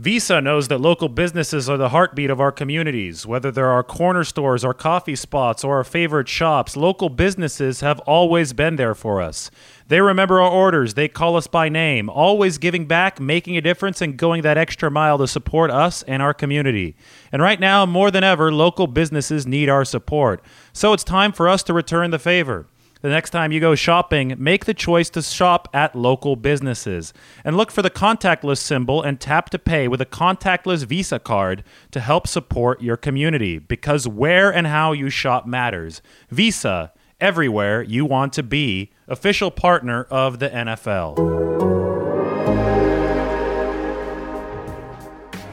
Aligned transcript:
Visa 0.00 0.40
knows 0.40 0.68
that 0.68 0.80
local 0.80 1.08
businesses 1.08 1.68
are 1.68 1.76
the 1.76 1.88
heartbeat 1.88 2.30
of 2.30 2.40
our 2.40 2.52
communities. 2.52 3.26
Whether 3.26 3.50
there 3.50 3.66
are 3.66 3.82
corner 3.82 4.22
stores 4.22 4.64
or 4.64 4.72
coffee 4.72 5.16
spots 5.16 5.64
or 5.64 5.78
our 5.78 5.82
favorite 5.82 6.28
shops, 6.28 6.76
local 6.76 7.08
businesses 7.08 7.80
have 7.80 7.98
always 8.00 8.52
been 8.52 8.76
there 8.76 8.94
for 8.94 9.20
us. 9.20 9.50
They 9.88 10.00
remember 10.00 10.40
our 10.40 10.52
orders, 10.52 10.94
they 10.94 11.08
call 11.08 11.34
us 11.34 11.48
by 11.48 11.68
name, 11.68 12.08
always 12.08 12.58
giving 12.58 12.86
back, 12.86 13.18
making 13.18 13.56
a 13.56 13.60
difference, 13.60 14.00
and 14.00 14.16
going 14.16 14.42
that 14.42 14.56
extra 14.56 14.88
mile 14.88 15.18
to 15.18 15.26
support 15.26 15.72
us 15.72 16.04
and 16.04 16.22
our 16.22 16.32
community. 16.32 16.94
And 17.32 17.42
right 17.42 17.58
now, 17.58 17.84
more 17.84 18.12
than 18.12 18.22
ever, 18.22 18.52
local 18.52 18.86
businesses 18.86 19.48
need 19.48 19.68
our 19.68 19.84
support. 19.84 20.44
So 20.72 20.92
it's 20.92 21.02
time 21.02 21.32
for 21.32 21.48
us 21.48 21.64
to 21.64 21.72
return 21.72 22.12
the 22.12 22.20
favor. 22.20 22.66
The 23.00 23.08
next 23.08 23.30
time 23.30 23.52
you 23.52 23.60
go 23.60 23.76
shopping, 23.76 24.34
make 24.38 24.64
the 24.64 24.74
choice 24.74 25.08
to 25.10 25.22
shop 25.22 25.68
at 25.72 25.94
local 25.94 26.34
businesses 26.34 27.12
and 27.44 27.56
look 27.56 27.70
for 27.70 27.80
the 27.80 27.90
contactless 27.90 28.58
symbol 28.58 29.02
and 29.02 29.20
tap 29.20 29.50
to 29.50 29.58
pay 29.58 29.86
with 29.86 30.00
a 30.00 30.06
contactless 30.06 30.84
Visa 30.84 31.20
card 31.20 31.62
to 31.92 32.00
help 32.00 32.26
support 32.26 32.82
your 32.82 32.96
community 32.96 33.58
because 33.58 34.08
where 34.08 34.52
and 34.52 34.66
how 34.66 34.90
you 34.90 35.10
shop 35.10 35.46
matters. 35.46 36.02
Visa, 36.28 36.92
everywhere 37.20 37.82
you 37.82 38.04
want 38.04 38.32
to 38.32 38.42
be, 38.42 38.90
official 39.06 39.52
partner 39.52 40.02
of 40.10 40.40
the 40.40 40.48
NFL. 40.48 41.16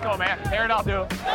Go, 0.01 0.17
man. 0.17 0.43
Tear 0.45 0.65
it 0.65 0.71
up, 0.71 0.85
dude. 0.85 1.34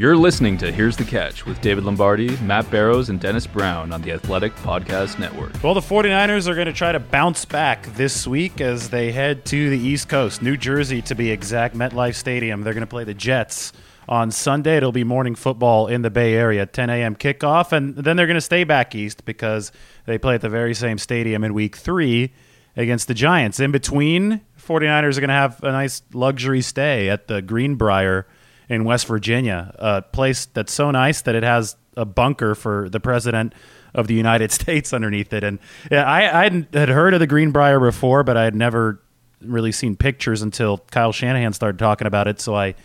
You're 0.00 0.16
listening 0.16 0.56
to 0.56 0.72
Here's 0.72 0.96
the 0.96 1.04
Catch 1.04 1.44
with 1.44 1.60
David 1.60 1.84
Lombardi, 1.84 2.34
Matt 2.38 2.70
Barrows, 2.70 3.10
and 3.10 3.20
Dennis 3.20 3.46
Brown 3.46 3.92
on 3.92 4.00
the 4.00 4.12
Athletic 4.12 4.56
Podcast 4.56 5.18
Network. 5.18 5.62
Well, 5.62 5.74
the 5.74 5.82
49ers 5.82 6.48
are 6.48 6.54
going 6.54 6.68
to 6.68 6.72
try 6.72 6.90
to 6.90 6.98
bounce 6.98 7.44
back 7.44 7.84
this 7.96 8.26
week 8.26 8.62
as 8.62 8.88
they 8.88 9.12
head 9.12 9.44
to 9.44 9.68
the 9.68 9.76
East 9.78 10.08
Coast, 10.08 10.40
New 10.40 10.56
Jersey 10.56 11.02
to 11.02 11.14
be 11.14 11.30
exact, 11.30 11.76
MetLife 11.76 12.14
Stadium. 12.14 12.62
They're 12.62 12.72
going 12.72 12.80
to 12.80 12.86
play 12.86 13.04
the 13.04 13.12
Jets 13.12 13.74
on 14.08 14.30
Sunday. 14.30 14.78
It'll 14.78 14.90
be 14.90 15.04
morning 15.04 15.34
football 15.34 15.86
in 15.86 16.00
the 16.00 16.08
Bay 16.08 16.32
Area, 16.32 16.64
10 16.64 16.88
a.m. 16.88 17.14
kickoff, 17.14 17.70
and 17.72 17.94
then 17.94 18.16
they're 18.16 18.26
going 18.26 18.36
to 18.36 18.40
stay 18.40 18.64
back 18.64 18.94
east 18.94 19.26
because 19.26 19.70
they 20.06 20.16
play 20.16 20.34
at 20.34 20.40
the 20.40 20.48
very 20.48 20.72
same 20.72 20.96
stadium 20.96 21.44
in 21.44 21.52
week 21.52 21.76
three 21.76 22.32
against 22.74 23.06
the 23.06 23.12
Giants. 23.12 23.60
In 23.60 23.70
between, 23.70 24.40
49ers 24.58 25.18
are 25.18 25.20
going 25.20 25.28
to 25.28 25.34
have 25.34 25.62
a 25.62 25.72
nice 25.72 26.00
luxury 26.14 26.62
stay 26.62 27.10
at 27.10 27.28
the 27.28 27.42
Greenbrier 27.42 28.26
in 28.70 28.84
West 28.84 29.08
Virginia, 29.08 29.74
a 29.80 30.00
place 30.00 30.46
that's 30.46 30.72
so 30.72 30.92
nice 30.92 31.22
that 31.22 31.34
it 31.34 31.42
has 31.42 31.76
a 31.96 32.04
bunker 32.04 32.54
for 32.54 32.88
the 32.88 33.00
president 33.00 33.52
of 33.94 34.06
the 34.06 34.14
United 34.14 34.52
States 34.60 34.94
underneath 34.94 35.32
it. 35.32 35.42
And 35.42 35.58
yeah, 35.90 36.04
I, 36.04 36.44
I 36.44 36.64
had 36.72 36.88
heard 36.88 37.12
of 37.12 37.20
the 37.20 37.26
Greenbrier 37.26 37.80
before, 37.80 38.22
but 38.22 38.36
I 38.36 38.44
had 38.44 38.54
never 38.54 39.02
really 39.42 39.72
seen 39.72 39.96
pictures 39.96 40.40
until 40.40 40.78
Kyle 40.92 41.12
Shanahan 41.12 41.52
started 41.52 41.78
talking 41.78 42.06
about 42.06 42.28
it. 42.28 42.40
So 42.40 42.54
I 42.54 42.76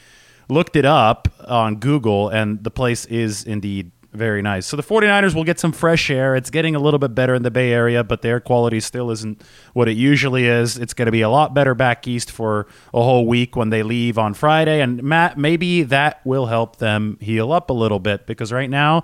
looked 0.50 0.76
it 0.76 0.86
up 0.86 1.28
on 1.48 1.76
Google, 1.76 2.30
and 2.30 2.64
the 2.64 2.72
place 2.72 3.06
is 3.06 3.44
indeed 3.44 3.92
very 4.16 4.42
nice. 4.42 4.66
So 4.66 4.78
the 4.78 4.84
49ers 4.84 5.36
will 5.36 5.44
get 5.44 5.60
some 5.60 5.72
fresh 5.72 6.10
air. 6.10 6.36
It's 6.36 6.50
getting 6.50 6.76
a 6.76 6.80
little 6.80 7.00
bit 7.00 7.14
better 7.14 7.36
in 7.36 7.44
the 7.44 7.52
Bay 7.52 7.72
Area, 7.72 8.04
but 8.04 8.22
the 8.22 8.30
air 8.30 8.40
quality 8.40 8.80
still 8.80 9.12
isn't 9.12 9.42
what 9.74 9.88
it 9.88 9.98
usually 9.98 10.46
is. 10.46 10.78
It's 10.78 10.94
going 10.94 11.08
to 11.08 11.12
be 11.12 11.22
a 11.22 11.30
lot 11.30 11.54
better 11.54 11.76
back 11.76 12.08
east 12.08 12.32
for 12.32 12.68
a 12.94 13.02
whole 13.02 13.28
week 13.28 13.56
when 13.56 13.70
they 13.70 13.84
leave 13.84 14.18
on 14.18 14.34
Friday. 14.34 14.82
And 14.82 15.04
Matt, 15.04 15.38
maybe 15.38 15.84
that 15.84 16.26
will 16.26 16.48
help 16.48 16.78
them 16.78 17.18
heal 17.22 17.52
up 17.52 17.70
a 17.70 17.74
little 17.74 18.00
bit 18.00 18.26
because 18.26 18.52
right 18.52 18.70
now 18.70 19.04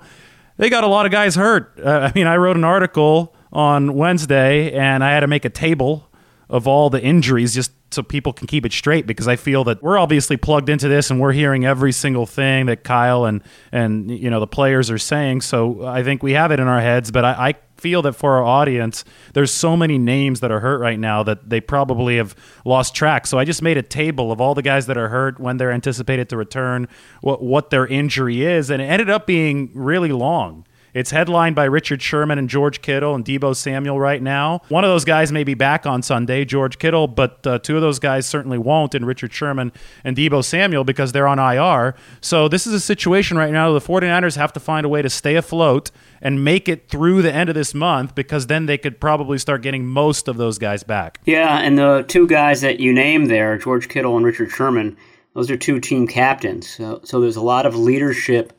they 0.56 0.70
got 0.70 0.84
a 0.84 0.88
lot 0.88 1.06
of 1.06 1.12
guys 1.12 1.34
hurt. 1.34 1.78
Uh, 1.78 2.10
I 2.10 2.12
mean, 2.14 2.26
I 2.26 2.36
wrote 2.36 2.56
an 2.56 2.64
article 2.64 3.34
on 3.52 3.94
Wednesday 3.94 4.72
and 4.72 5.04
I 5.04 5.12
had 5.12 5.20
to 5.20 5.26
make 5.26 5.44
a 5.44 5.50
table 5.50 6.08
of 6.52 6.68
all 6.68 6.90
the 6.90 7.02
injuries 7.02 7.54
just 7.54 7.72
so 7.90 8.02
people 8.02 8.32
can 8.32 8.46
keep 8.46 8.66
it 8.66 8.72
straight 8.72 9.06
because 9.06 9.26
I 9.26 9.36
feel 9.36 9.64
that 9.64 9.82
we're 9.82 9.98
obviously 9.98 10.36
plugged 10.36 10.68
into 10.68 10.86
this 10.86 11.10
and 11.10 11.18
we're 11.18 11.32
hearing 11.32 11.64
every 11.64 11.92
single 11.92 12.26
thing 12.26 12.66
that 12.66 12.84
Kyle 12.84 13.24
and 13.24 13.42
and 13.72 14.10
you 14.10 14.28
know 14.28 14.38
the 14.38 14.46
players 14.46 14.90
are 14.90 14.98
saying. 14.98 15.40
So 15.40 15.84
I 15.84 16.02
think 16.02 16.22
we 16.22 16.32
have 16.32 16.52
it 16.52 16.60
in 16.60 16.68
our 16.68 16.80
heads, 16.80 17.10
but 17.10 17.24
I, 17.24 17.48
I 17.48 17.54
feel 17.78 18.02
that 18.02 18.12
for 18.12 18.36
our 18.36 18.44
audience, 18.44 19.02
there's 19.32 19.50
so 19.50 19.76
many 19.78 19.96
names 19.96 20.40
that 20.40 20.52
are 20.52 20.60
hurt 20.60 20.78
right 20.78 20.98
now 20.98 21.22
that 21.22 21.48
they 21.48 21.60
probably 21.60 22.18
have 22.18 22.36
lost 22.66 22.94
track. 22.94 23.26
So 23.26 23.38
I 23.38 23.44
just 23.44 23.62
made 23.62 23.78
a 23.78 23.82
table 23.82 24.30
of 24.30 24.40
all 24.40 24.54
the 24.54 24.62
guys 24.62 24.86
that 24.86 24.98
are 24.98 25.08
hurt, 25.08 25.40
when 25.40 25.56
they're 25.56 25.72
anticipated 25.72 26.28
to 26.28 26.36
return, 26.36 26.86
what 27.22 27.42
what 27.42 27.70
their 27.70 27.86
injury 27.86 28.44
is, 28.44 28.70
and 28.70 28.82
it 28.82 28.86
ended 28.86 29.08
up 29.08 29.26
being 29.26 29.70
really 29.74 30.12
long. 30.12 30.66
It's 30.94 31.10
headlined 31.10 31.56
by 31.56 31.64
Richard 31.64 32.02
Sherman 32.02 32.38
and 32.38 32.50
George 32.50 32.82
Kittle 32.82 33.14
and 33.14 33.24
Deebo 33.24 33.56
Samuel 33.56 33.98
right 33.98 34.22
now. 34.22 34.60
One 34.68 34.84
of 34.84 34.90
those 34.90 35.06
guys 35.06 35.32
may 35.32 35.42
be 35.42 35.54
back 35.54 35.86
on 35.86 36.02
Sunday, 36.02 36.44
George 36.44 36.78
Kittle, 36.78 37.08
but 37.08 37.46
uh, 37.46 37.58
two 37.60 37.76
of 37.76 37.82
those 37.82 37.98
guys 37.98 38.26
certainly 38.26 38.58
won't, 38.58 38.94
and 38.94 39.06
Richard 39.06 39.32
Sherman 39.32 39.72
and 40.04 40.14
Deebo 40.14 40.44
Samuel 40.44 40.84
because 40.84 41.12
they're 41.12 41.26
on 41.26 41.38
IR. 41.38 41.94
So 42.20 42.46
this 42.46 42.66
is 42.66 42.74
a 42.74 42.80
situation 42.80 43.38
right 43.38 43.52
now. 43.52 43.72
The 43.72 43.80
49ers 43.80 44.36
have 44.36 44.52
to 44.52 44.60
find 44.60 44.84
a 44.84 44.88
way 44.88 45.00
to 45.00 45.08
stay 45.08 45.34
afloat 45.34 45.90
and 46.20 46.44
make 46.44 46.68
it 46.68 46.88
through 46.88 47.22
the 47.22 47.32
end 47.32 47.48
of 47.48 47.54
this 47.54 47.72
month 47.72 48.14
because 48.14 48.48
then 48.48 48.66
they 48.66 48.76
could 48.76 49.00
probably 49.00 49.38
start 49.38 49.62
getting 49.62 49.86
most 49.86 50.28
of 50.28 50.36
those 50.36 50.58
guys 50.58 50.82
back. 50.82 51.20
Yeah, 51.24 51.58
and 51.58 51.78
the 51.78 52.04
two 52.06 52.26
guys 52.26 52.60
that 52.60 52.80
you 52.80 52.92
named 52.92 53.30
there, 53.30 53.56
George 53.56 53.88
Kittle 53.88 54.16
and 54.18 54.26
Richard 54.26 54.50
Sherman, 54.50 54.98
those 55.34 55.50
are 55.50 55.56
two 55.56 55.80
team 55.80 56.06
captains. 56.06 56.68
So, 56.68 57.00
so 57.02 57.18
there's 57.18 57.36
a 57.36 57.42
lot 57.42 57.64
of 57.64 57.74
leadership 57.74 58.52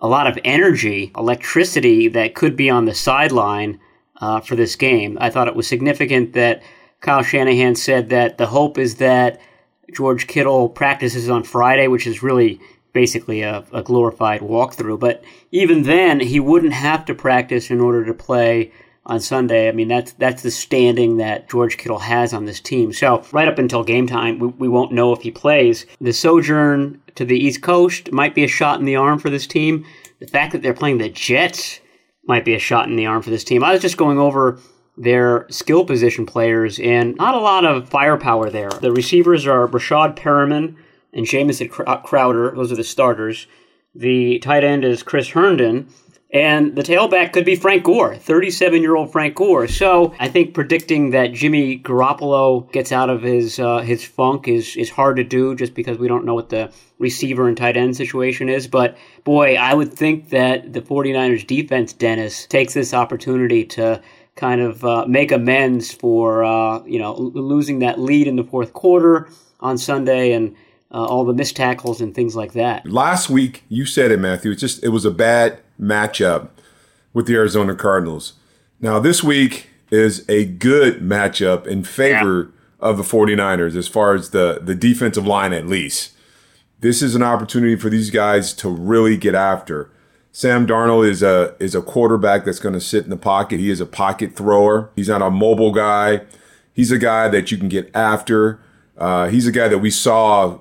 a 0.00 0.08
lot 0.08 0.26
of 0.26 0.38
energy, 0.44 1.12
electricity 1.16 2.08
that 2.08 2.34
could 2.34 2.56
be 2.56 2.68
on 2.70 2.84
the 2.84 2.94
sideline 2.94 3.80
uh, 4.20 4.40
for 4.40 4.56
this 4.56 4.76
game. 4.76 5.16
I 5.20 5.30
thought 5.30 5.48
it 5.48 5.56
was 5.56 5.66
significant 5.66 6.32
that 6.34 6.62
Kyle 7.00 7.22
Shanahan 7.22 7.74
said 7.74 8.08
that 8.10 8.38
the 8.38 8.46
hope 8.46 8.78
is 8.78 8.96
that 8.96 9.40
George 9.94 10.26
Kittle 10.26 10.68
practices 10.68 11.30
on 11.30 11.42
Friday, 11.42 11.86
which 11.88 12.06
is 12.06 12.22
really 12.22 12.60
basically 12.92 13.42
a, 13.42 13.64
a 13.72 13.82
glorified 13.82 14.40
walkthrough. 14.40 14.98
But 14.98 15.22
even 15.50 15.82
then, 15.82 16.20
he 16.20 16.40
wouldn't 16.40 16.72
have 16.72 17.04
to 17.06 17.14
practice 17.14 17.70
in 17.70 17.80
order 17.80 18.04
to 18.04 18.14
play 18.14 18.72
on 19.06 19.20
Sunday. 19.20 19.68
I 19.68 19.72
mean, 19.72 19.88
that's 19.88 20.12
that's 20.14 20.42
the 20.42 20.50
standing 20.50 21.16
that 21.16 21.48
George 21.48 21.78
Kittle 21.78 22.00
has 22.00 22.34
on 22.34 22.44
this 22.44 22.60
team. 22.60 22.92
So 22.92 23.24
right 23.32 23.48
up 23.48 23.58
until 23.58 23.82
game 23.84 24.06
time, 24.06 24.38
we, 24.38 24.48
we 24.48 24.68
won't 24.68 24.92
know 24.92 25.12
if 25.12 25.22
he 25.22 25.30
plays. 25.30 25.86
The 26.00 26.12
sojourn 26.12 27.00
to 27.14 27.24
the 27.24 27.38
East 27.38 27.62
Coast 27.62 28.12
might 28.12 28.34
be 28.34 28.44
a 28.44 28.48
shot 28.48 28.80
in 28.80 28.84
the 28.84 28.96
arm 28.96 29.18
for 29.18 29.30
this 29.30 29.46
team. 29.46 29.86
The 30.18 30.26
fact 30.26 30.52
that 30.52 30.62
they're 30.62 30.74
playing 30.74 30.98
the 30.98 31.08
Jets 31.08 31.80
might 32.24 32.44
be 32.44 32.54
a 32.54 32.58
shot 32.58 32.88
in 32.88 32.96
the 32.96 33.06
arm 33.06 33.22
for 33.22 33.30
this 33.30 33.44
team. 33.44 33.62
I 33.62 33.72
was 33.72 33.82
just 33.82 33.96
going 33.96 34.18
over 34.18 34.58
their 34.96 35.46
skill 35.50 35.84
position 35.84 36.26
players, 36.26 36.78
and 36.78 37.14
not 37.16 37.34
a 37.34 37.40
lot 37.40 37.64
of 37.64 37.88
firepower 37.88 38.50
there. 38.50 38.70
The 38.70 38.92
receivers 38.92 39.46
are 39.46 39.68
Breshad 39.68 40.16
Perriman 40.16 40.76
and 41.12 41.26
Jamison 41.26 41.70
uh, 41.86 41.98
Crowder. 41.98 42.52
Those 42.56 42.72
are 42.72 42.76
the 42.76 42.84
starters. 42.84 43.46
The 43.94 44.38
tight 44.40 44.64
end 44.64 44.84
is 44.84 45.02
Chris 45.02 45.28
Herndon. 45.28 45.88
And 46.32 46.74
the 46.74 46.82
tailback 46.82 47.32
could 47.32 47.44
be 47.44 47.54
Frank 47.54 47.84
Gore, 47.84 48.16
37 48.16 48.82
year 48.82 48.96
old 48.96 49.12
Frank 49.12 49.36
Gore. 49.36 49.68
So 49.68 50.12
I 50.18 50.28
think 50.28 50.54
predicting 50.54 51.10
that 51.10 51.32
Jimmy 51.32 51.78
Garoppolo 51.78 52.70
gets 52.72 52.90
out 52.90 53.08
of 53.08 53.22
his 53.22 53.60
uh, 53.60 53.78
his 53.78 54.04
funk 54.04 54.48
is, 54.48 54.76
is 54.76 54.90
hard 54.90 55.16
to 55.16 55.24
do 55.24 55.54
just 55.54 55.74
because 55.74 55.98
we 55.98 56.08
don't 56.08 56.24
know 56.24 56.34
what 56.34 56.48
the 56.48 56.72
receiver 56.98 57.46
and 57.46 57.56
tight 57.56 57.76
end 57.76 57.96
situation 57.96 58.48
is. 58.48 58.66
But 58.66 58.96
boy, 59.22 59.54
I 59.54 59.74
would 59.74 59.92
think 59.92 60.30
that 60.30 60.72
the 60.72 60.82
49ers 60.82 61.46
defense, 61.46 61.92
Dennis, 61.92 62.46
takes 62.46 62.74
this 62.74 62.92
opportunity 62.92 63.64
to 63.66 64.02
kind 64.34 64.60
of 64.60 64.84
uh, 64.84 65.06
make 65.06 65.30
amends 65.30 65.92
for 65.92 66.44
uh, 66.44 66.82
you 66.84 66.98
know 66.98 67.14
losing 67.14 67.78
that 67.78 68.00
lead 68.00 68.26
in 68.26 68.34
the 68.34 68.44
fourth 68.44 68.72
quarter 68.72 69.28
on 69.60 69.78
Sunday 69.78 70.32
and 70.32 70.56
uh, 70.90 71.04
all 71.04 71.24
the 71.24 71.32
missed 71.32 71.56
tackles 71.56 72.00
and 72.00 72.14
things 72.14 72.34
like 72.34 72.52
that. 72.52 72.84
Last 72.86 73.30
week, 73.30 73.64
you 73.68 73.86
said 73.86 74.10
it, 74.10 74.18
Matthew. 74.18 74.50
It's 74.50 74.60
just 74.60 74.82
it 74.82 74.88
was 74.88 75.04
a 75.04 75.10
bad 75.10 75.60
matchup 75.80 76.48
with 77.12 77.26
the 77.26 77.34
Arizona 77.34 77.74
Cardinals. 77.74 78.34
Now, 78.80 78.98
this 78.98 79.24
week 79.24 79.70
is 79.90 80.28
a 80.28 80.44
good 80.44 81.00
matchup 81.00 81.66
in 81.66 81.84
favor 81.84 82.52
yeah. 82.52 82.88
of 82.88 82.96
the 82.96 83.02
49ers 83.02 83.76
as 83.76 83.88
far 83.88 84.14
as 84.14 84.30
the, 84.30 84.60
the 84.62 84.74
defensive 84.74 85.26
line, 85.26 85.52
at 85.52 85.66
least. 85.66 86.12
This 86.80 87.00
is 87.00 87.14
an 87.14 87.22
opportunity 87.22 87.76
for 87.76 87.88
these 87.88 88.10
guys 88.10 88.52
to 88.54 88.68
really 88.68 89.16
get 89.16 89.34
after. 89.34 89.90
Sam 90.30 90.66
Darnold 90.66 91.08
is 91.08 91.22
a 91.22 91.56
is 91.58 91.74
a 91.74 91.80
quarterback 91.80 92.44
that's 92.44 92.58
going 92.58 92.74
to 92.74 92.80
sit 92.80 93.04
in 93.04 93.10
the 93.10 93.16
pocket. 93.16 93.58
He 93.58 93.70
is 93.70 93.80
a 93.80 93.86
pocket 93.86 94.36
thrower. 94.36 94.90
He's 94.94 95.08
not 95.08 95.22
a 95.22 95.30
mobile 95.30 95.72
guy. 95.72 96.26
He's 96.74 96.92
a 96.92 96.98
guy 96.98 97.28
that 97.28 97.50
you 97.50 97.56
can 97.56 97.70
get 97.70 97.90
after. 97.94 98.60
Uh, 98.98 99.28
he's 99.28 99.46
a 99.46 99.52
guy 99.52 99.68
that 99.68 99.78
we 99.78 99.90
saw, 99.90 100.58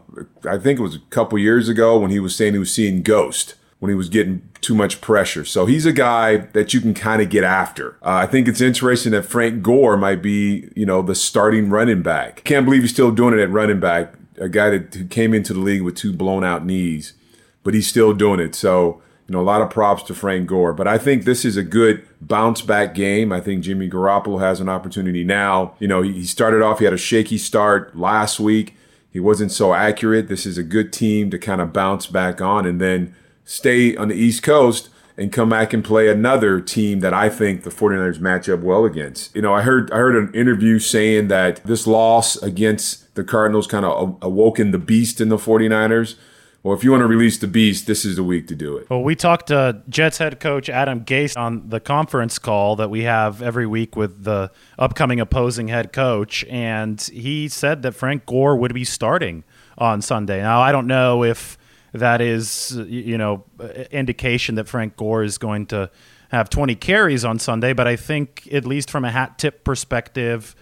I 0.48 0.58
think 0.58 0.80
it 0.80 0.82
was 0.82 0.96
a 0.96 1.00
couple 1.10 1.38
years 1.38 1.68
ago 1.68 1.98
when 1.98 2.12
he 2.12 2.20
was 2.20 2.36
saying 2.36 2.54
he 2.54 2.60
was 2.60 2.74
seeing 2.74 3.02
ghost 3.02 3.56
when 3.80 3.89
he 3.89 3.95
was 3.95 4.10
getting 4.10 4.48
too 4.62 4.74
much 4.74 5.01
pressure. 5.01 5.45
So 5.45 5.66
he's 5.66 5.86
a 5.86 5.94
guy 5.94 6.38
that 6.38 6.74
you 6.74 6.81
can 6.81 6.94
kind 6.94 7.22
of 7.22 7.30
get 7.30 7.44
after. 7.44 7.98
Uh, 8.01 8.13
I 8.13 8.25
think 8.25 8.48
it's 8.48 8.62
interesting 8.62 9.12
that 9.12 9.25
Frank 9.25 9.62
Gore 9.62 9.98
might 9.98 10.22
be, 10.22 10.69
you 10.75 10.86
know, 10.86 11.01
the 11.01 11.16
starting 11.16 11.69
running 11.69 12.01
back. 12.01 12.44
Can't 12.45 12.66
believe 12.66 12.81
he's 12.81 12.92
still 12.92 13.12
doing 13.12 13.33
it 13.33 13.39
at 13.42 13.51
running 13.51 13.80
back. 13.80 14.13
A 14.38 14.50
guy 14.50 14.69
that 14.69 14.94
who 14.94 15.06
came 15.06 15.33
into 15.33 15.54
the 15.54 15.60
league 15.60 15.81
with 15.81 15.95
two 15.95 16.12
blown 16.12 16.44
out 16.44 16.66
knees, 16.66 17.13
but 17.63 17.74
he's 17.74 17.88
still 17.88 18.13
doing 18.13 18.39
it. 18.39 18.56
So 18.56 19.01
you 19.27 19.33
know, 19.33 19.42
a 19.42 19.44
lot 19.44 19.62
of 19.62 19.69
props 19.69 20.04
to 20.04 20.13
Frank 20.13 20.48
Gore. 20.48 20.74
But 20.74 20.88
I 20.88 20.98
think 20.98 21.24
this 21.24 21.45
is 21.45 21.57
a 21.57 21.63
good 21.63 22.06
bounce 22.22 22.62
back 22.62 22.94
game. 22.94 23.31
I 23.31 23.42
think 23.42 23.63
Jimmy 23.63 23.89
Garoppolo 23.89 24.39
has 24.39 24.60
an 24.60 24.69
opportunity 24.69 25.24
now. 25.24 25.74
You 25.80 25.88
know, 25.88 26.01
he 26.01 26.25
started 26.25 26.62
off, 26.62 26.80
he 26.80 26.86
had 26.86 26.94
a 26.94 26.98
shaky 26.98 27.38
start 27.38 27.98
last 27.98 28.39
week. 28.39 28.75
He 29.12 29.19
wasn't 29.19 29.51
so 29.51 29.74
accurate. 29.74 30.27
This 30.27 30.45
is 30.45 30.57
a 30.57 30.63
good 30.63 30.94
team 30.94 31.31
to 31.31 31.39
kind 31.39 31.62
of 31.62 31.74
bounce 31.74 32.06
back 32.06 32.42
on 32.42 32.66
and 32.66 32.80
then 32.80 33.16
stay 33.46 33.96
on 33.96 34.10
the 34.10 34.16
East 34.16 34.44
Coast 34.44 34.90
and 35.18 35.32
come 35.32 35.50
back 35.50 35.72
and 35.72 35.84
play 35.84 36.10
another 36.10 36.60
team 36.60 37.00
that 37.00 37.14
I 37.14 37.30
think 37.30 37.64
the 37.64 37.70
49ers 37.70 38.20
match 38.20 38.50
up 38.50 38.60
well 38.60 38.84
against. 38.84 39.34
You 39.34 39.42
know, 39.42 39.54
I 39.54 39.62
heard 39.62 39.90
I 39.92 39.98
heard 39.98 40.16
an 40.16 40.34
interview 40.34 40.80
saying 40.80 41.30
that 41.30 41.64
this 41.64 41.88
loss 41.88 42.36
against 42.42 43.16
the 43.16 43.24
Cardinals 43.24 43.68
kind 43.68 43.86
of 43.86 44.18
awoken 44.22 44.72
the 44.72 44.78
beast 44.78 45.22
in 45.22 45.30
the 45.30 45.38
49ers. 45.38 46.16
Well, 46.64 46.76
if 46.76 46.84
you 46.84 46.90
want 46.90 47.02
to 47.02 47.08
release 47.08 47.38
the 47.38 47.48
beast, 47.48 47.86
this 47.86 48.04
is 48.06 48.16
the 48.16 48.24
week 48.24 48.48
to 48.48 48.56
do 48.56 48.76
it. 48.76 48.90
Well, 48.90 49.04
we 49.04 49.16
talked 49.16 49.48
to 49.48 49.84
Jets 49.88 50.18
head 50.18 50.40
coach 50.40 50.68
Adam 50.68 51.06
Gase 51.06 51.38
on 51.38 51.70
the 51.70 51.80
conference 51.80 52.40
call 52.40 52.76
that 52.78 52.90
we 52.90 53.04
have 53.04 53.44
every 53.44 53.68
week 53.68 53.96
with 53.96 54.24
the 54.24 54.52
upcoming 54.80 55.20
opposing 55.20 55.68
head 55.68 55.94
coach, 55.94 56.44
and 56.46 57.00
he 57.00 57.48
said 57.48 57.84
that 57.84 57.92
Frank 57.92 58.26
Gore 58.26 58.56
would 58.56 58.74
be 58.74 58.84
starting 58.84 59.44
on 59.78 60.02
Sunday. 60.02 60.42
Now, 60.42 60.60
I 60.60 60.72
don't 60.72 60.88
know 60.88 61.24
if 61.24 61.56
that 62.00 62.22
is, 62.22 62.78
you 62.88 63.18
know, 63.18 63.44
indication 63.92 64.56
that 64.56 64.68
Frank 64.68 64.96
Gore 64.96 65.24
is 65.24 65.38
going 65.38 65.66
to 65.68 65.90
have 66.30 66.50
20 66.50 66.76
carries 66.76 67.24
on 67.24 67.40
Sunday, 67.40 67.74
but 67.74 67.88
I 67.88 67.96
think, 67.96 68.48
at 68.52 68.66
least 68.66 68.90
from 68.90 69.06
a 69.06 69.12
hat 69.12 69.38
tip 69.38 69.64
perspective, 69.64 70.56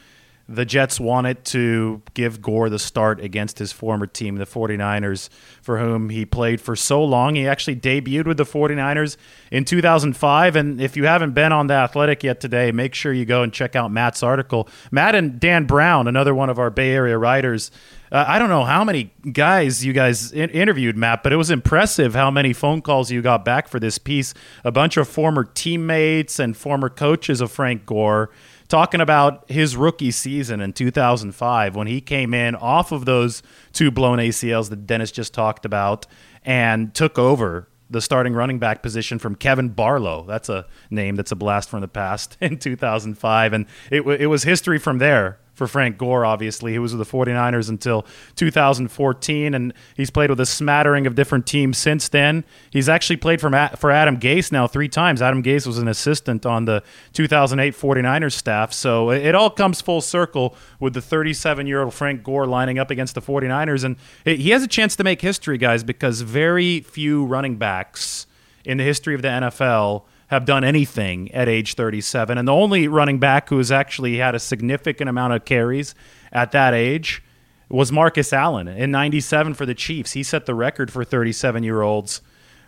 the 0.48 0.66
Jets 0.66 1.00
wanted 1.00 1.46
to 1.46 2.02
give 2.14 2.42
Gore 2.42 2.70
the 2.70 2.78
start 2.78 3.22
against 3.22 3.60
his 3.60 3.72
former 3.72 4.06
team, 4.06 4.36
the 4.36 4.46
49ers, 4.46 5.30
for 5.62 5.80
whom 5.80 6.10
he 6.10 6.26
played 6.26 6.60
for 6.60 6.76
so 6.76 7.02
long. 7.02 7.36
He 7.36 7.48
actually 7.48 7.78
debuted 7.78 8.26
with 8.26 8.36
the 8.36 8.44
49ers 8.44 9.16
in 9.52 9.64
2005. 9.64 10.56
And 10.58 10.82
if 10.82 10.98
you 10.98 11.06
haven't 11.06 11.32
been 11.32 11.54
on 11.54 11.68
The 11.68 11.76
Athletic 11.76 12.26
yet 12.26 12.42
today, 12.42 12.74
make 12.74 12.94
sure 12.94 13.14
you 13.14 13.24
go 13.24 13.42
and 13.42 13.54
check 13.54 13.78
out 13.78 13.90
Matt's 13.90 14.22
article. 14.22 14.68
Matt 14.92 15.16
and 15.16 15.40
Dan 15.40 15.64
Brown, 15.64 16.10
another 16.10 16.36
one 16.36 16.50
of 16.50 16.60
our 16.60 16.70
Bay 16.70 16.92
Area 16.92 17.18
writers, 17.18 17.72
uh, 18.13 18.25
I 18.27 18.38
don't 18.38 18.50
know 18.50 18.63
how 18.63 18.83
many 18.83 19.12
guys 19.31 19.83
you 19.83 19.92
guys 19.92 20.31
in- 20.31 20.51
interviewed, 20.51 20.95
Matt, 20.95 21.24
but 21.24 21.33
it 21.33 21.36
was 21.36 21.50
impressive 21.50 22.13
how 22.13 22.30
many 22.30 22.54
phone 22.54 22.81
calls 22.83 23.10
you 23.10 23.24
got 23.24 23.44
back 23.44 23.68
for 23.68 23.80
this 23.80 23.98
piece. 23.98 24.36
A 24.63 24.71
bunch 24.71 24.98
of 24.98 25.07
former 25.07 25.44
teammates 25.44 26.38
and 26.38 26.56
former 26.56 26.89
coaches 26.89 27.42
of 27.42 27.51
Frank 27.51 27.88
Gore 27.88 28.30
talking 28.68 29.01
about 29.01 29.50
his 29.50 29.75
rookie 29.75 30.12
season 30.12 30.62
in 30.62 30.74
2005 30.74 31.75
when 31.75 31.88
he 31.88 32.00
came 32.00 32.36
in 32.36 32.56
off 32.56 32.92
of 32.92 33.06
those 33.06 33.42
two 33.71 33.89
blown 33.89 34.19
ACLs 34.19 34.69
that 34.69 34.86
Dennis 34.86 35.12
just 35.12 35.33
talked 35.33 35.65
about 35.65 36.06
and 36.45 36.94
took 36.94 37.18
over 37.18 37.68
the 37.89 38.01
starting 38.01 38.33
running 38.33 38.60
back 38.60 38.83
position 38.83 39.18
from 39.18 39.36
Kevin 39.36 39.69
Barlow. 39.69 40.24
That's 40.27 40.50
a 40.50 40.68
name 40.92 41.15
that's 41.15 41.31
a 41.31 41.36
blast 41.36 41.68
from 41.69 41.81
the 41.81 41.88
past 41.88 42.38
in 42.42 42.60
2005. 42.60 43.54
And 43.54 43.65
it, 43.89 44.01
it 44.01 44.27
was 44.27 44.44
history 44.44 44.77
from 44.77 45.00
there 45.00 45.39
for 45.54 45.68
Frank 45.68 45.98
Gore, 45.98 46.26
obviously. 46.26 46.72
He 46.72 46.80
was 46.80 46.96
with 46.96 47.08
the 47.08 47.18
49ers 47.18 47.70
until 47.70 48.06
2014, 48.36 49.54
and 49.54 49.74
he's 49.96 50.10
played 50.10 50.30
with 50.30 50.40
a 50.40 50.46
smattering 50.46 51.06
of 51.06 51.16
different 51.16 51.46
teams 51.46 51.78
since 51.78 52.10
then. 52.10 52.44
He's 52.72 52.90
actually 52.90 53.18
played 53.18 53.40
for, 53.40 53.50
for 53.78 53.92
Adam 53.92 54.20
Gase 54.20 54.52
now 54.52 54.68
three 54.68 54.90
times. 54.90 55.22
Adam 55.22 55.44
Gase 55.44 55.68
was 55.68 55.78
an 55.78 55.88
assistant 55.88 56.46
on 56.46 56.66
the 56.66 56.84
2008 57.14 57.76
49ers 57.76 58.34
staff, 58.34 58.74
so 58.74 59.12
it 59.12 59.36
all 59.36 59.50
comes 59.50 59.82
full 59.82 60.02
circle 60.02 60.56
with 60.80 60.94
the 60.94 61.02
37 61.02 61.68
year 61.68 61.84
old 61.84 61.94
Frank 61.94 62.24
Gore 62.24 62.48
lining 62.48 62.80
up 62.80 62.90
against 62.90 63.16
the 63.16 63.22
49ers. 63.22 63.84
And 63.84 63.96
he 64.26 64.50
has 64.50 64.64
a 64.64 64.68
chance 64.68 64.96
to 64.96 65.04
make 65.04 65.22
history, 65.22 65.58
guys, 65.58 65.84
because 65.84 66.22
very 66.22 66.82
few 66.82 67.26
running 67.26 67.58
backs 67.58 68.26
in 68.66 68.78
the 68.78 68.84
history 68.84 69.14
of 69.14 69.22
the 69.22 69.28
NFL 69.28 70.04
have 70.34 70.46
done 70.46 70.64
anything 70.64 71.32
at 71.32 71.48
age 71.48 71.76
37. 71.76 72.38
And 72.38 72.48
the 72.48 72.54
only 72.54 72.88
running 72.88 73.20
back 73.20 73.50
who 73.50 73.58
has 73.58 73.72
actually 73.72 74.18
had 74.18 74.36
a 74.36 74.40
significant 74.40 75.10
amount 75.10 75.34
of 75.34 75.46
carries 75.46 75.94
at 76.32 76.52
that 76.52 76.74
age 76.74 77.24
was 77.70 77.92
Marcus 77.92 78.34
Allen 78.34 78.68
in 78.68 78.92
97 78.92 79.54
for 79.54 79.66
the 79.66 79.76
Chiefs. 79.76 80.14
He 80.14 80.24
set 80.24 80.46
the 80.46 80.56
record 80.56 80.92
for 80.92 81.04
37 81.04 81.64
year 81.64 81.82
olds 81.82 82.22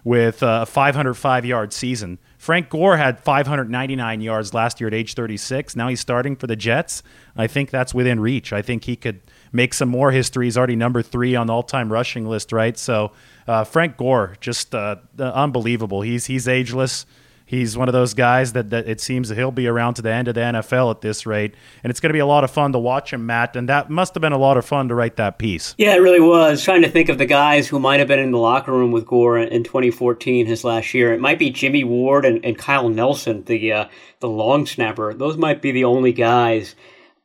with 0.04 0.44
a 0.44 0.66
505 0.68 1.46
yard 1.46 1.74
season. 1.74 2.20
Frank 2.38 2.70
Gore 2.70 2.98
had 2.98 3.20
599 3.20 4.22
yards 4.22 4.54
last 4.54 4.80
year 4.80 4.88
at 4.88 4.94
age 4.94 5.16
36. 5.16 5.76
Now 5.76 5.88
he's 5.88 6.00
starting 6.00 6.36
for 6.36 6.46
the 6.46 6.56
Jets. 6.56 7.02
I 7.36 7.48
think 7.48 7.72
that's 7.72 7.96
within 7.96 8.20
reach. 8.20 8.54
I 8.54 8.62
think 8.62 8.84
he 8.84 8.96
could 8.96 9.22
make 9.52 9.74
some 9.74 9.90
more 9.90 10.12
history. 10.12 10.46
He's 10.46 10.58
already 10.58 10.76
number 10.76 11.02
three 11.02 11.36
on 11.36 11.48
the 11.48 11.54
all 11.54 11.64
time 11.64 11.92
rushing 11.92 12.28
list, 12.28 12.52
right? 12.52 12.78
So 12.78 13.14
uh, 13.48 13.64
Frank 13.64 13.98
Gore, 13.98 14.36
just 14.40 14.76
uh, 14.76 14.98
unbelievable. 15.18 16.02
He's 16.02 16.28
he's 16.28 16.48
ageless. 16.48 17.08
He's 17.48 17.78
one 17.78 17.88
of 17.88 17.94
those 17.94 18.16
guys 18.16 18.54
that, 18.54 18.72
that 18.72 18.88
it 18.88 19.00
seems 19.00 19.30
that 19.30 19.36
he'll 19.36 19.52
be 19.52 19.68
around 19.68 19.94
to 19.96 20.02
the 20.02 20.12
end 20.12 20.28
of 20.28 20.34
the 20.34 20.42
NFL 20.42 20.90
at 20.90 21.02
this 21.02 21.28
rate. 21.28 21.54
And 21.84 21.92
it's 21.92 22.00
going 22.00 22.10
to 22.10 22.14
be 22.14 22.20
a 22.20 22.26
lot 22.26 22.44
of 22.44 22.50
fun 22.50 22.72
to 22.72 22.80
watch 22.80 23.14
him, 23.14 23.26
Matt. 23.26 23.56
And 23.56 23.70
that 23.70 23.90
must 23.90 24.16
have 24.16 24.22
been 24.22 24.34
a 24.34 24.38
lot 24.38 24.58
of 24.58 24.66
fun 24.66 24.88
to 24.90 24.96
write 24.96 25.16
that 25.18 25.38
piece. 25.38 25.76
Yeah, 25.78 25.96
it 25.96 26.02
really 26.02 26.20
was. 26.20 26.64
Trying 26.64 26.82
to 26.82 26.90
think 26.90 27.08
of 27.08 27.20
the 27.20 27.28
guys 27.28 27.68
who 27.68 27.80
might 27.80 28.00
have 28.00 28.08
been 28.08 28.20
in 28.20 28.32
the 28.32 28.40
locker 28.40 28.72
room 28.72 28.92
with 28.92 29.06
Gore 29.06 29.38
in 29.38 29.64
2014, 29.64 30.48
his 30.48 30.64
last 30.64 30.94
year. 30.96 31.14
It 31.14 31.22
might 31.22 31.38
be 31.38 31.52
Jimmy 31.52 31.84
Ward 31.84 32.26
and, 32.26 32.44
and 32.44 32.58
Kyle 32.58 32.90
Nelson, 32.90 33.44
the, 33.44 33.72
uh, 33.72 33.86
the 34.22 34.30
long 34.30 34.66
snapper. 34.66 35.14
Those 35.14 35.38
might 35.38 35.62
be 35.62 35.72
the 35.72 35.84
only 35.84 36.14
guys. 36.14 36.76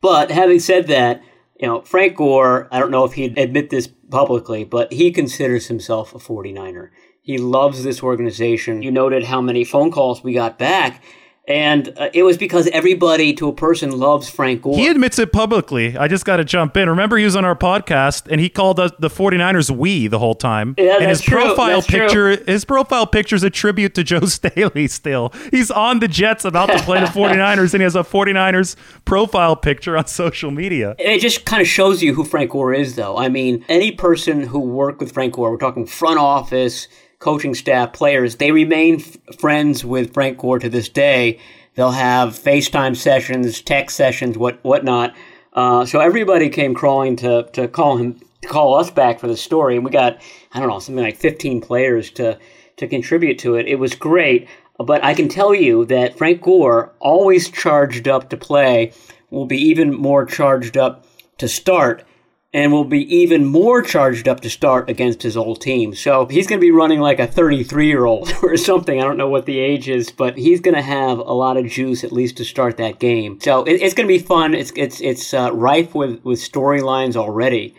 But 0.03 0.31
having 0.31 0.61
said 0.61 0.87
that, 0.89 1.23
you 1.59 1.67
know, 1.67 1.83
Frank 1.83 2.17
Gore, 2.17 2.69
I 2.71 2.79
don't 2.79 2.91
know 2.91 3.05
if 3.05 3.15
he'd 3.15 3.39
admit 3.39 3.71
this 3.71 3.87
publicly, 3.87 4.65
but 4.65 4.93
he 4.93 5.11
considers 5.13 5.69
himself 5.69 6.15
a 6.15 6.19
49er. 6.19 6.91
He 7.31 7.39
loves 7.39 7.85
this 7.85 8.03
organization. 8.03 8.83
You 8.83 8.91
noted 8.91 9.23
how 9.23 9.41
many 9.41 9.63
phone 9.63 9.93
calls 9.93 10.25
we 10.25 10.33
got 10.33 10.59
back. 10.59 11.01
And 11.47 11.93
uh, 11.97 12.11
it 12.13 12.23
was 12.23 12.37
because 12.37 12.69
everybody 12.69 13.33
to 13.35 13.49
a 13.49 13.53
person 13.53 13.91
loves 13.99 14.29
Frank 14.29 14.63
Gore. 14.63 14.77
He 14.77 14.87
admits 14.87 15.19
it 15.19 15.33
publicly. 15.33 15.97
I 15.97 16.07
just 16.07 16.25
got 16.25 16.37
to 16.37 16.45
jump 16.45 16.77
in. 16.77 16.89
Remember, 16.89 17.17
he 17.17 17.25
was 17.25 17.35
on 17.35 17.45
our 17.45 17.57
podcast 17.57 18.29
and 18.31 18.41
he 18.41 18.49
called 18.49 18.79
us 18.79 18.93
the 18.99 19.09
49ers 19.09 19.71
we 19.71 20.07
the 20.07 20.19
whole 20.19 20.35
time. 20.35 20.75
Yeah, 20.79 20.99
and 21.01 21.09
his 21.09 21.21
true. 21.21 21.41
profile 21.41 21.81
that's 21.81 21.87
picture 21.87 22.37
true. 22.37 22.45
his 22.47 22.65
profile 22.65 23.07
picture 23.07 23.35
is 23.35 23.43
a 23.43 23.51
tribute 23.51 23.95
to 23.95 24.05
Joe 24.05 24.21
Staley 24.27 24.87
still. 24.87 25.33
He's 25.51 25.71
on 25.71 25.99
the 25.99 26.09
Jets 26.09 26.45
about 26.45 26.67
to 26.67 26.79
play 26.81 27.01
the 27.01 27.07
49ers 27.21 27.75
and 27.75 27.81
he 27.81 27.85
has 27.85 27.97
a 27.97 28.05
49ers 28.05 28.77
profile 29.05 29.57
picture 29.57 29.97
on 29.97 30.07
social 30.07 30.51
media. 30.51 30.95
It 30.99 31.21
just 31.21 31.47
kind 31.47 31.63
of 31.63 31.67
shows 31.69 32.03
you 32.03 32.15
who 32.15 32.25
Frank 32.25 32.51
Gore 32.51 32.75
is 32.75 32.97
though. 32.97 33.17
I 33.17 33.29
mean, 33.29 33.65
any 33.69 33.91
person 33.93 34.43
who 34.43 34.61
worked 34.61 35.01
with 35.01 35.13
Frank 35.13 35.35
Gore, 35.35 35.51
we're 35.51 35.57
talking 35.57 35.87
front 35.87 36.19
office, 36.19 36.87
coaching 37.21 37.55
staff, 37.55 37.93
players, 37.93 38.37
they 38.37 38.51
remain 38.51 38.97
f- 38.97 39.39
friends 39.39 39.85
with 39.85 40.13
Frank 40.13 40.39
Gore 40.39 40.59
to 40.59 40.69
this 40.69 40.89
day. 40.89 41.39
They'll 41.75 41.93
have 41.93 42.31
FaceTime 42.31 42.97
sessions, 42.97 43.61
text 43.61 43.97
sessions, 43.97 44.37
what 44.37 44.59
whatnot. 44.65 45.15
Uh, 45.53 45.87
so 45.87 46.01
everybody 46.01 46.49
came 46.49 46.75
crawling 46.75 47.17
to 47.17 47.45
to 47.53 47.69
call 47.69 47.99
him, 47.99 48.21
to 48.43 48.49
call 48.49 48.75
us 48.75 48.91
back 48.91 49.21
for 49.21 49.29
the 49.29 49.37
story, 49.37 49.77
and 49.77 49.85
we 49.85 49.91
got 49.91 50.21
I 50.53 50.59
don't 50.59 50.69
know 50.69 50.79
something 50.81 51.05
like 51.05 51.17
15 51.17 51.61
players 51.61 52.11
to 52.13 52.39
to 52.79 52.89
contribute 52.89 53.39
to 53.41 53.55
it. 53.57 53.69
It 53.69 53.79
was 53.79 53.95
great, 53.95 54.49
but 54.79 55.05
I 55.05 55.15
can 55.15 55.29
tell 55.29 55.55
you 55.55 55.85
that 55.87 56.17
Frank 56.17 56.43
Gore, 56.43 56.93
always 56.99 57.51
charged 57.51 58.09
up 58.09 58.31
to 58.31 58.37
play, 58.37 58.93
will 59.31 59.47
be 59.47 59.59
even 59.59 59.95
more 59.95 60.25
charged 60.25 60.77
up 60.77 61.05
to 61.39 61.49
start 61.49 62.05
and 62.53 62.73
will 62.73 62.85
be 62.85 63.15
even 63.15 63.45
more 63.45 63.81
charged 63.81 64.27
up 64.27 64.41
to 64.41 64.51
start 64.51 64.91
against 64.91 65.23
his 65.23 65.37
old 65.37 65.61
team. 65.61 65.95
So 65.95 66.27
he's 66.27 66.49
going 66.49 66.59
to 66.59 66.65
be 66.65 66.73
running 66.73 66.99
like 66.99 67.21
a 67.21 67.27
33 67.27 67.87
year 67.87 68.05
old 68.05 68.33
or 68.43 68.57
something. 68.57 69.01
I 69.01 69.05
don't 69.05 69.17
know 69.17 69.29
what 69.29 69.47
the 69.47 69.59
age 69.59 69.89
is, 69.89 70.11
but 70.11 70.37
he's 70.37 70.61
going 70.61 70.75
to 70.75 70.83
have 70.83 71.19
a 71.19 71.33
lot 71.33 71.57
of 71.57 71.67
juice 71.67 72.03
at 72.03 72.13
least 72.13 72.37
to 72.39 72.45
start 72.45 72.77
that 72.79 72.99
game. 72.99 73.39
So 73.41 73.63
it, 73.65 73.81
it's 73.81 73.95
going 73.95 74.09
to 74.09 74.13
be 74.13 74.19
fun. 74.19 74.55
It's 74.55 74.73
it's 74.75 75.01
it's 75.01 75.33
uh, 75.33 75.53
rife 75.53 75.95
with 75.95 76.25
with 76.25 76.41
storylines 76.41 77.17
already, 77.17 77.75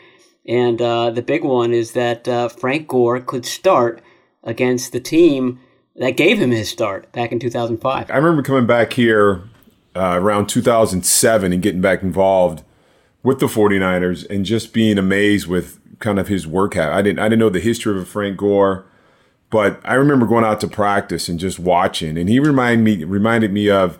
and 0.48 0.82
uh, 0.82 1.12
the 1.12 1.22
big 1.22 1.44
one 1.44 1.74
is 1.74 1.92
that 1.92 2.28
uh, 2.28 2.48
Frank 2.48 2.88
Gore 2.88 3.20
could 3.20 3.46
start 3.46 4.02
against 4.44 4.92
the 4.92 5.00
team 5.00 5.60
that 5.98 6.12
gave 6.12 6.40
him 6.40 6.52
his 6.52 6.70
start 6.70 7.12
back 7.12 7.32
in 7.32 7.40
2005. 7.40 8.10
I 8.10 8.16
remember 8.16 8.42
coming 8.42 8.66
back 8.66 8.94
here 8.94 9.44
uh, 9.96 10.18
around 10.18 10.48
2007 10.48 11.52
and 11.52 11.62
getting 11.62 11.82
back 11.82 12.02
involved 12.02 12.64
with 13.24 13.40
the 13.40 13.48
49ers 13.48 14.30
and 14.30 14.46
just 14.46 14.74
being 14.74 14.98
amazed 14.98 15.48
with 15.48 15.80
kind 16.00 16.20
of 16.20 16.28
his 16.28 16.48
work 16.48 16.74
habit. 16.74 16.96
I 16.96 17.02
didn't 17.02 17.20
I 17.20 17.26
didn't 17.26 17.40
know 17.40 17.50
the 17.50 17.60
history 17.60 17.98
of 18.00 18.08
Frank 18.08 18.38
Gore, 18.38 18.86
but 19.50 19.80
I 19.84 19.94
remember 19.94 20.26
going 20.26 20.44
out 20.44 20.60
to 20.62 20.68
practice 20.68 21.30
and 21.30 21.40
just 21.40 21.60
watching 21.60 22.18
and 22.18 22.28
he 22.28 22.40
reminded 22.40 22.84
me 22.84 23.04
reminded 23.04 23.52
me 23.52 23.70
of 23.70 24.00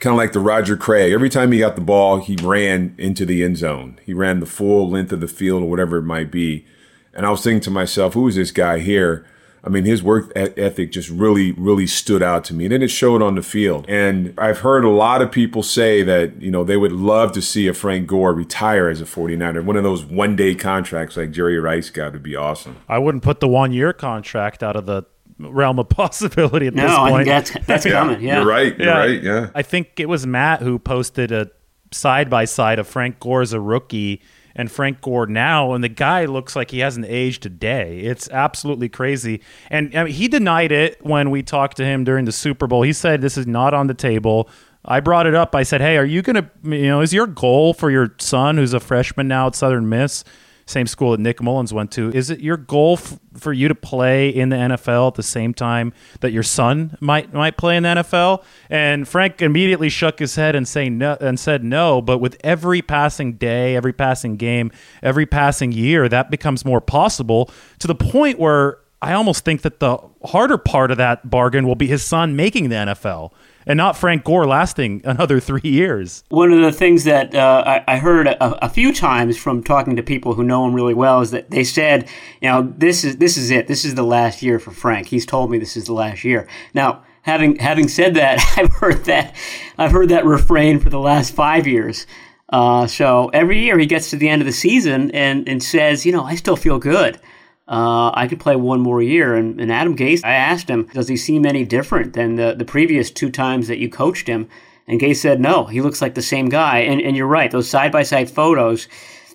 kind 0.00 0.12
of 0.12 0.18
like 0.18 0.32
the 0.32 0.40
Roger 0.40 0.76
Craig. 0.76 1.12
Every 1.12 1.30
time 1.30 1.52
he 1.52 1.60
got 1.60 1.76
the 1.76 1.80
ball, 1.80 2.18
he 2.18 2.36
ran 2.42 2.94
into 2.98 3.24
the 3.24 3.42
end 3.42 3.56
zone. 3.56 3.98
He 4.04 4.12
ran 4.12 4.40
the 4.40 4.46
full 4.46 4.90
length 4.90 5.12
of 5.12 5.20
the 5.20 5.28
field 5.28 5.62
or 5.62 5.70
whatever 5.70 5.98
it 5.98 6.02
might 6.02 6.30
be. 6.30 6.66
And 7.14 7.24
I 7.24 7.30
was 7.30 7.42
thinking 7.42 7.60
to 7.62 7.70
myself, 7.70 8.14
who 8.14 8.26
is 8.26 8.34
this 8.34 8.50
guy 8.50 8.80
here? 8.80 9.24
I 9.64 9.70
mean, 9.70 9.84
his 9.84 10.02
work 10.02 10.30
ethic 10.36 10.92
just 10.92 11.08
really, 11.08 11.52
really 11.52 11.86
stood 11.86 12.22
out 12.22 12.44
to 12.44 12.54
me. 12.54 12.66
And 12.66 12.72
then 12.72 12.82
it 12.82 12.88
showed 12.88 13.22
on 13.22 13.34
the 13.34 13.42
field. 13.42 13.86
And 13.88 14.34
I've 14.38 14.58
heard 14.58 14.84
a 14.84 14.90
lot 14.90 15.22
of 15.22 15.32
people 15.32 15.62
say 15.62 16.02
that, 16.02 16.40
you 16.40 16.50
know, 16.50 16.64
they 16.64 16.76
would 16.76 16.92
love 16.92 17.32
to 17.32 17.42
see 17.42 17.66
a 17.66 17.74
Frank 17.74 18.06
Gore 18.06 18.34
retire 18.34 18.88
as 18.88 19.00
a 19.00 19.04
49er. 19.04 19.64
One 19.64 19.76
of 19.76 19.82
those 19.82 20.04
one 20.04 20.36
day 20.36 20.54
contracts 20.54 21.16
like 21.16 21.30
Jerry 21.30 21.58
Rice 21.58 21.88
got 21.90 22.12
would 22.12 22.22
be 22.22 22.36
awesome. 22.36 22.76
I 22.88 22.98
wouldn't 22.98 23.24
put 23.24 23.40
the 23.40 23.48
one 23.48 23.72
year 23.72 23.92
contract 23.92 24.62
out 24.62 24.76
of 24.76 24.86
the 24.86 25.04
realm 25.38 25.78
of 25.78 25.88
possibility 25.88 26.66
at 26.66 26.74
no, 26.74 26.86
this 26.86 26.96
point. 26.96 27.26
think 27.26 27.26
that's 27.26 27.66
that's 27.66 27.86
Yeah, 27.86 27.92
coming. 27.92 28.20
Yeah, 28.20 28.38
You're 28.38 28.46
right. 28.46 28.78
You're 28.78 28.92
right. 28.92 29.22
Yeah. 29.22 29.50
I 29.54 29.62
think 29.62 29.98
it 29.98 30.08
was 30.08 30.26
Matt 30.26 30.60
who 30.62 30.78
posted 30.78 31.32
a 31.32 31.50
side 31.90 32.28
by 32.28 32.44
side 32.44 32.78
of 32.78 32.86
Frank 32.86 33.18
Gore 33.20 33.40
as 33.42 33.52
a 33.52 33.60
rookie 33.60 34.20
and 34.54 34.70
Frank 34.70 35.00
Gore 35.00 35.26
now, 35.26 35.72
and 35.72 35.82
the 35.82 35.88
guy 35.88 36.24
looks 36.26 36.54
like 36.54 36.70
he 36.70 36.80
hasn't 36.80 37.06
aged 37.06 37.44
a 37.46 37.48
day. 37.48 38.00
It's 38.00 38.28
absolutely 38.30 38.88
crazy. 38.88 39.40
And 39.70 39.94
I 39.96 40.04
mean, 40.04 40.12
he 40.12 40.28
denied 40.28 40.72
it 40.72 41.04
when 41.04 41.30
we 41.30 41.42
talked 41.42 41.76
to 41.78 41.84
him 41.84 42.04
during 42.04 42.24
the 42.24 42.32
Super 42.32 42.66
Bowl. 42.66 42.82
He 42.82 42.92
said 42.92 43.20
this 43.20 43.36
is 43.36 43.46
not 43.46 43.74
on 43.74 43.86
the 43.86 43.94
table. 43.94 44.48
I 44.84 45.00
brought 45.00 45.26
it 45.26 45.34
up. 45.34 45.54
I 45.54 45.62
said, 45.62 45.80
"Hey, 45.80 45.96
are 45.96 46.04
you 46.04 46.22
gonna? 46.22 46.50
You 46.62 46.88
know, 46.88 47.00
is 47.00 47.12
your 47.12 47.26
goal 47.26 47.72
for 47.72 47.90
your 47.90 48.14
son, 48.18 48.58
who's 48.58 48.74
a 48.74 48.80
freshman 48.80 49.28
now 49.28 49.46
at 49.46 49.54
Southern 49.54 49.88
Miss?" 49.88 50.24
Same 50.66 50.86
school 50.86 51.12
that 51.12 51.20
Nick 51.20 51.38
Mullens 51.38 51.72
went 51.72 51.90
to. 51.92 52.10
Is 52.12 52.30
it 52.30 52.40
your 52.40 52.56
goal 52.56 52.94
f- 52.94 53.18
for 53.36 53.52
you 53.52 53.68
to 53.68 53.74
play 53.74 54.30
in 54.30 54.48
the 54.48 54.56
NFL 54.56 55.08
at 55.08 55.14
the 55.14 55.22
same 55.22 55.52
time 55.52 55.92
that 56.20 56.32
your 56.32 56.42
son 56.42 56.96
might 57.00 57.32
might 57.34 57.56
play 57.56 57.76
in 57.76 57.82
the 57.82 57.90
NFL? 57.90 58.42
And 58.70 59.06
Frank 59.06 59.42
immediately 59.42 59.90
shook 59.90 60.18
his 60.18 60.36
head 60.36 60.56
and 60.56 60.66
say 60.66 60.88
no 60.88 61.18
and 61.20 61.38
said 61.38 61.64
no. 61.64 62.00
But 62.00 62.18
with 62.18 62.38
every 62.42 62.80
passing 62.80 63.34
day, 63.34 63.76
every 63.76 63.92
passing 63.92 64.36
game, 64.36 64.70
every 65.02 65.26
passing 65.26 65.72
year, 65.72 66.08
that 66.08 66.30
becomes 66.30 66.64
more 66.64 66.80
possible 66.80 67.50
to 67.80 67.86
the 67.86 67.94
point 67.94 68.38
where 68.38 68.78
I 69.02 69.12
almost 69.12 69.44
think 69.44 69.60
that 69.62 69.80
the 69.80 69.98
harder 70.24 70.56
part 70.56 70.90
of 70.90 70.96
that 70.96 71.28
bargain 71.28 71.66
will 71.66 71.74
be 71.74 71.86
his 71.86 72.02
son 72.02 72.36
making 72.36 72.70
the 72.70 72.76
NFL 72.76 73.32
and 73.66 73.76
not 73.76 73.96
Frank 73.96 74.24
Gore 74.24 74.46
lasting 74.46 75.02
another 75.04 75.40
three 75.40 75.60
years. 75.62 76.24
One 76.28 76.52
of 76.52 76.60
the 76.60 76.72
things 76.72 77.04
that 77.04 77.34
uh, 77.34 77.62
I, 77.66 77.94
I, 77.94 77.96
heard 77.98 78.26
a, 78.26 78.64
a, 78.64 78.68
few 78.68 78.92
times 78.92 79.36
from 79.36 79.62
talking 79.62 79.96
to 79.96 80.02
people 80.02 80.34
who 80.34 80.42
know 80.42 80.66
him 80.66 80.74
really 80.74 80.94
well 80.94 81.20
is 81.20 81.30
that 81.30 81.50
they 81.50 81.64
said, 81.64 82.08
you 82.40 82.48
know, 82.48 82.72
this 82.76 83.04
is 83.04 83.16
this 83.16 83.36
is 83.36 83.50
it. 83.50 83.66
This 83.66 83.84
is 83.84 83.94
the 83.94 84.02
last 84.02 84.42
year 84.42 84.58
for 84.58 84.70
Frank. 84.70 85.08
He's 85.08 85.26
told 85.26 85.50
me 85.50 85.58
this 85.58 85.76
is 85.76 85.84
the 85.84 85.94
last 85.94 86.24
year. 86.24 86.48
Now, 86.72 87.04
having 87.22 87.56
having 87.56 87.88
said 87.88 88.14
that, 88.14 88.40
I've 88.56 88.72
heard 88.72 89.04
that 89.04 89.34
I've 89.78 89.92
heard 89.92 90.10
that 90.10 90.24
refrain 90.24 90.80
for 90.80 90.90
the 90.90 91.00
last 91.00 91.34
five 91.34 91.66
years. 91.66 92.06
Uh, 92.50 92.86
so 92.86 93.28
every 93.28 93.58
year 93.60 93.78
he 93.78 93.86
gets 93.86 94.10
to 94.10 94.16
the 94.16 94.28
end 94.28 94.42
of 94.42 94.46
the 94.46 94.52
season 94.52 95.10
and, 95.12 95.48
and 95.48 95.62
says, 95.62 96.04
you 96.04 96.12
know, 96.12 96.24
I 96.24 96.34
still 96.34 96.56
feel 96.56 96.78
good 96.78 97.18
uh, 97.66 98.10
I 98.14 98.26
could 98.28 98.40
play 98.40 98.56
one 98.56 98.80
more 98.80 99.02
year. 99.02 99.34
And, 99.34 99.60
and, 99.60 99.72
Adam 99.72 99.96
Gase, 99.96 100.24
I 100.24 100.34
asked 100.34 100.68
him, 100.68 100.86
does 100.92 101.08
he 101.08 101.16
seem 101.16 101.46
any 101.46 101.64
different 101.64 102.12
than 102.12 102.36
the, 102.36 102.54
the 102.54 102.64
previous 102.64 103.10
two 103.10 103.30
times 103.30 103.68
that 103.68 103.78
you 103.78 103.88
coached 103.88 104.26
him? 104.28 104.48
And 104.86 105.00
Gase 105.00 105.16
said, 105.16 105.40
no, 105.40 105.64
he 105.64 105.80
looks 105.80 106.02
like 106.02 106.14
the 106.14 106.22
same 106.22 106.48
guy. 106.48 106.80
And, 106.80 107.00
and 107.00 107.16
you're 107.16 107.26
right, 107.26 107.50
those 107.50 107.68
side 107.68 107.90
by 107.90 108.02
side 108.02 108.30
photos, 108.30 108.86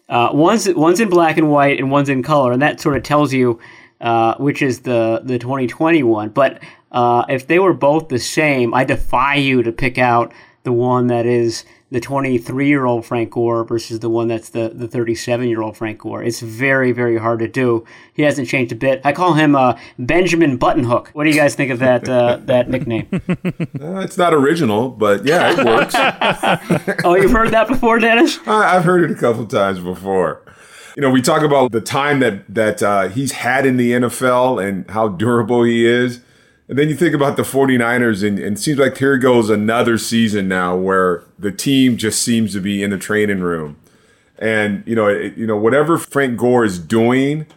uh, 0.10 0.30
one's, 0.32 0.70
one's 0.70 1.00
in 1.00 1.10
black 1.10 1.38
and 1.38 1.50
white 1.50 1.80
and 1.80 1.90
one's 1.90 2.10
in 2.10 2.22
color. 2.22 2.52
And 2.52 2.62
that 2.62 2.80
sort 2.80 2.98
of 2.98 3.04
tells 3.04 3.34
you 3.34 3.60
uh, 4.02 4.36
which 4.36 4.62
is 4.62 4.82
the, 4.82 5.22
the 5.24 5.38
2021. 5.38 6.30
But 6.30 6.64
uh, 6.92 7.26
if 7.28 7.48
they 7.48 7.60
were 7.60 7.74
both 7.74 8.08
the 8.08 8.20
same, 8.20 8.74
I 8.74 8.84
defy 8.84 9.36
you 9.36 9.62
to 9.64 9.72
pick 9.72 9.98
out 9.98 10.32
the 10.70 10.74
one 10.74 11.08
that 11.08 11.26
is 11.26 11.66
the 11.90 12.00
23 12.00 12.68
year 12.68 12.86
old 12.86 13.04
Frank 13.04 13.32
Gore 13.32 13.64
versus 13.64 14.02
the 14.02 14.10
one 14.10 14.28
that's 14.28 14.50
the, 14.50 14.70
the 14.70 14.88
37 14.88 15.48
year 15.48 15.64
old 15.64 15.76
Frank 15.76 15.98
Gore. 15.98 16.22
It's 16.22 16.42
very, 16.42 16.92
very 16.92 17.18
hard 17.18 17.40
to 17.40 17.48
do. 17.48 17.86
He 18.14 18.22
hasn't 18.22 18.48
changed 18.48 18.72
a 18.72 18.76
bit. 18.76 19.02
I 19.04 19.12
call 19.12 19.34
him 19.34 19.56
uh, 19.56 19.80
Benjamin 19.98 20.60
Buttonhook. 20.60 21.08
What 21.14 21.24
do 21.24 21.32
you 21.32 21.36
guys 21.36 21.56
think 21.56 21.72
of 21.72 21.80
that 21.80 22.08
uh, 22.08 22.38
that 22.44 22.70
nickname? 22.70 23.08
Uh, 23.80 24.02
it's 24.02 24.18
not 24.18 24.34
original, 24.34 24.90
but 24.90 25.26
yeah, 25.26 25.52
it 25.52 25.66
works. 25.66 25.96
oh, 27.06 27.16
you've 27.16 27.32
heard 27.32 27.52
that 27.52 27.68
before, 27.68 27.98
Dennis? 27.98 28.38
I, 28.46 28.74
have 28.74 28.84
heard 28.84 29.10
it 29.10 29.12
a 29.12 29.20
couple 29.20 29.46
times 29.46 29.80
before. 29.80 30.44
You 30.96 31.02
know, 31.02 31.10
we 31.10 31.22
talk 31.22 31.44
about 31.44 31.72
the 31.72 31.82
time 31.82 32.20
that 32.20 32.54
that 32.54 32.84
uh, 32.84 33.08
he's 33.08 33.32
had 33.32 33.66
in 33.66 33.78
the 33.78 33.92
NFL 33.94 34.64
and 34.64 34.90
how 34.92 35.08
durable 35.08 35.64
he 35.64 35.86
is. 35.86 36.22
And 36.70 36.78
then 36.78 36.88
you 36.88 36.96
think 36.96 37.16
about 37.16 37.36
the 37.36 37.42
49ers, 37.42 38.26
and, 38.26 38.38
and, 38.38 38.56
it 38.56 38.60
seems 38.60 38.78
like 38.78 38.96
here 38.96 39.18
goes 39.18 39.50
another 39.50 39.98
season 39.98 40.48
now 40.48 40.76
where 40.76 41.24
the 41.40 41.52
team 41.52 41.98
just 41.98 42.22
seems 42.22 42.54
to 42.54 42.62
be 42.62 42.84
in 42.84 42.92
the 42.92 42.98
training 43.00 43.40
room. 43.40 43.78
And, 44.38 44.84
you 44.86 44.94
know, 44.94 45.08
it, 45.08 45.36
you 45.36 45.48
know, 45.48 45.58
whatever 45.58 45.98
Frank 45.98 46.38
Gore 46.38 46.64
is 46.64 46.78
doing, 46.78 47.48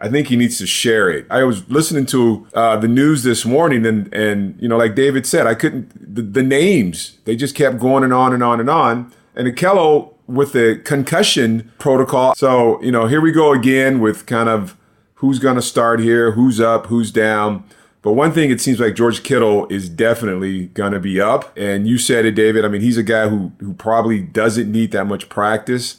I 0.00 0.08
think 0.08 0.28
he 0.28 0.36
needs 0.36 0.56
to 0.56 0.66
share 0.66 1.10
it. 1.10 1.26
I 1.30 1.44
was 1.44 1.68
listening 1.68 2.06
to 2.06 2.46
uh, 2.54 2.78
the 2.78 2.88
news 2.88 3.24
this 3.24 3.44
morning, 3.44 3.84
and, 3.84 4.12
and, 4.12 4.60
you 4.60 4.68
know, 4.68 4.78
like 4.78 4.94
David 4.94 5.26
said, 5.26 5.46
I 5.46 5.54
couldn't, 5.54 6.14
the, 6.14 6.22
the 6.22 6.42
names, 6.42 7.18
they 7.26 7.36
just 7.36 7.54
kept 7.54 7.78
going 7.78 8.02
and 8.04 8.12
on 8.14 8.32
and 8.32 8.42
on 8.42 8.58
and 8.58 8.70
on. 8.70 9.12
And 9.36 9.46
Ahkello 9.46 10.14
with 10.26 10.52
the 10.52 10.80
concussion 10.82 11.70
protocol. 11.78 12.34
So, 12.34 12.82
you 12.82 12.90
know, 12.90 13.06
here 13.06 13.20
we 13.20 13.32
go 13.32 13.52
again 13.52 14.00
with 14.00 14.24
kind 14.24 14.48
of 14.48 14.78
who's 15.16 15.38
going 15.38 15.56
to 15.56 15.62
start 15.62 16.00
here, 16.00 16.32
who's 16.32 16.58
up, 16.58 16.86
who's 16.86 17.10
down. 17.10 17.64
But 18.02 18.14
one 18.14 18.32
thing 18.32 18.50
it 18.50 18.60
seems 18.60 18.80
like 18.80 18.96
George 18.96 19.22
Kittle 19.22 19.66
is 19.68 19.88
definitely 19.88 20.66
going 20.66 20.92
to 20.92 20.98
be 20.98 21.20
up. 21.20 21.56
And 21.56 21.86
you 21.86 21.98
said 21.98 22.26
it, 22.26 22.32
David. 22.32 22.64
I 22.64 22.68
mean, 22.68 22.80
he's 22.80 22.98
a 22.98 23.02
guy 23.02 23.28
who 23.28 23.52
who 23.60 23.74
probably 23.74 24.20
doesn't 24.20 24.70
need 24.70 24.90
that 24.90 25.06
much 25.06 25.28
practice, 25.28 25.98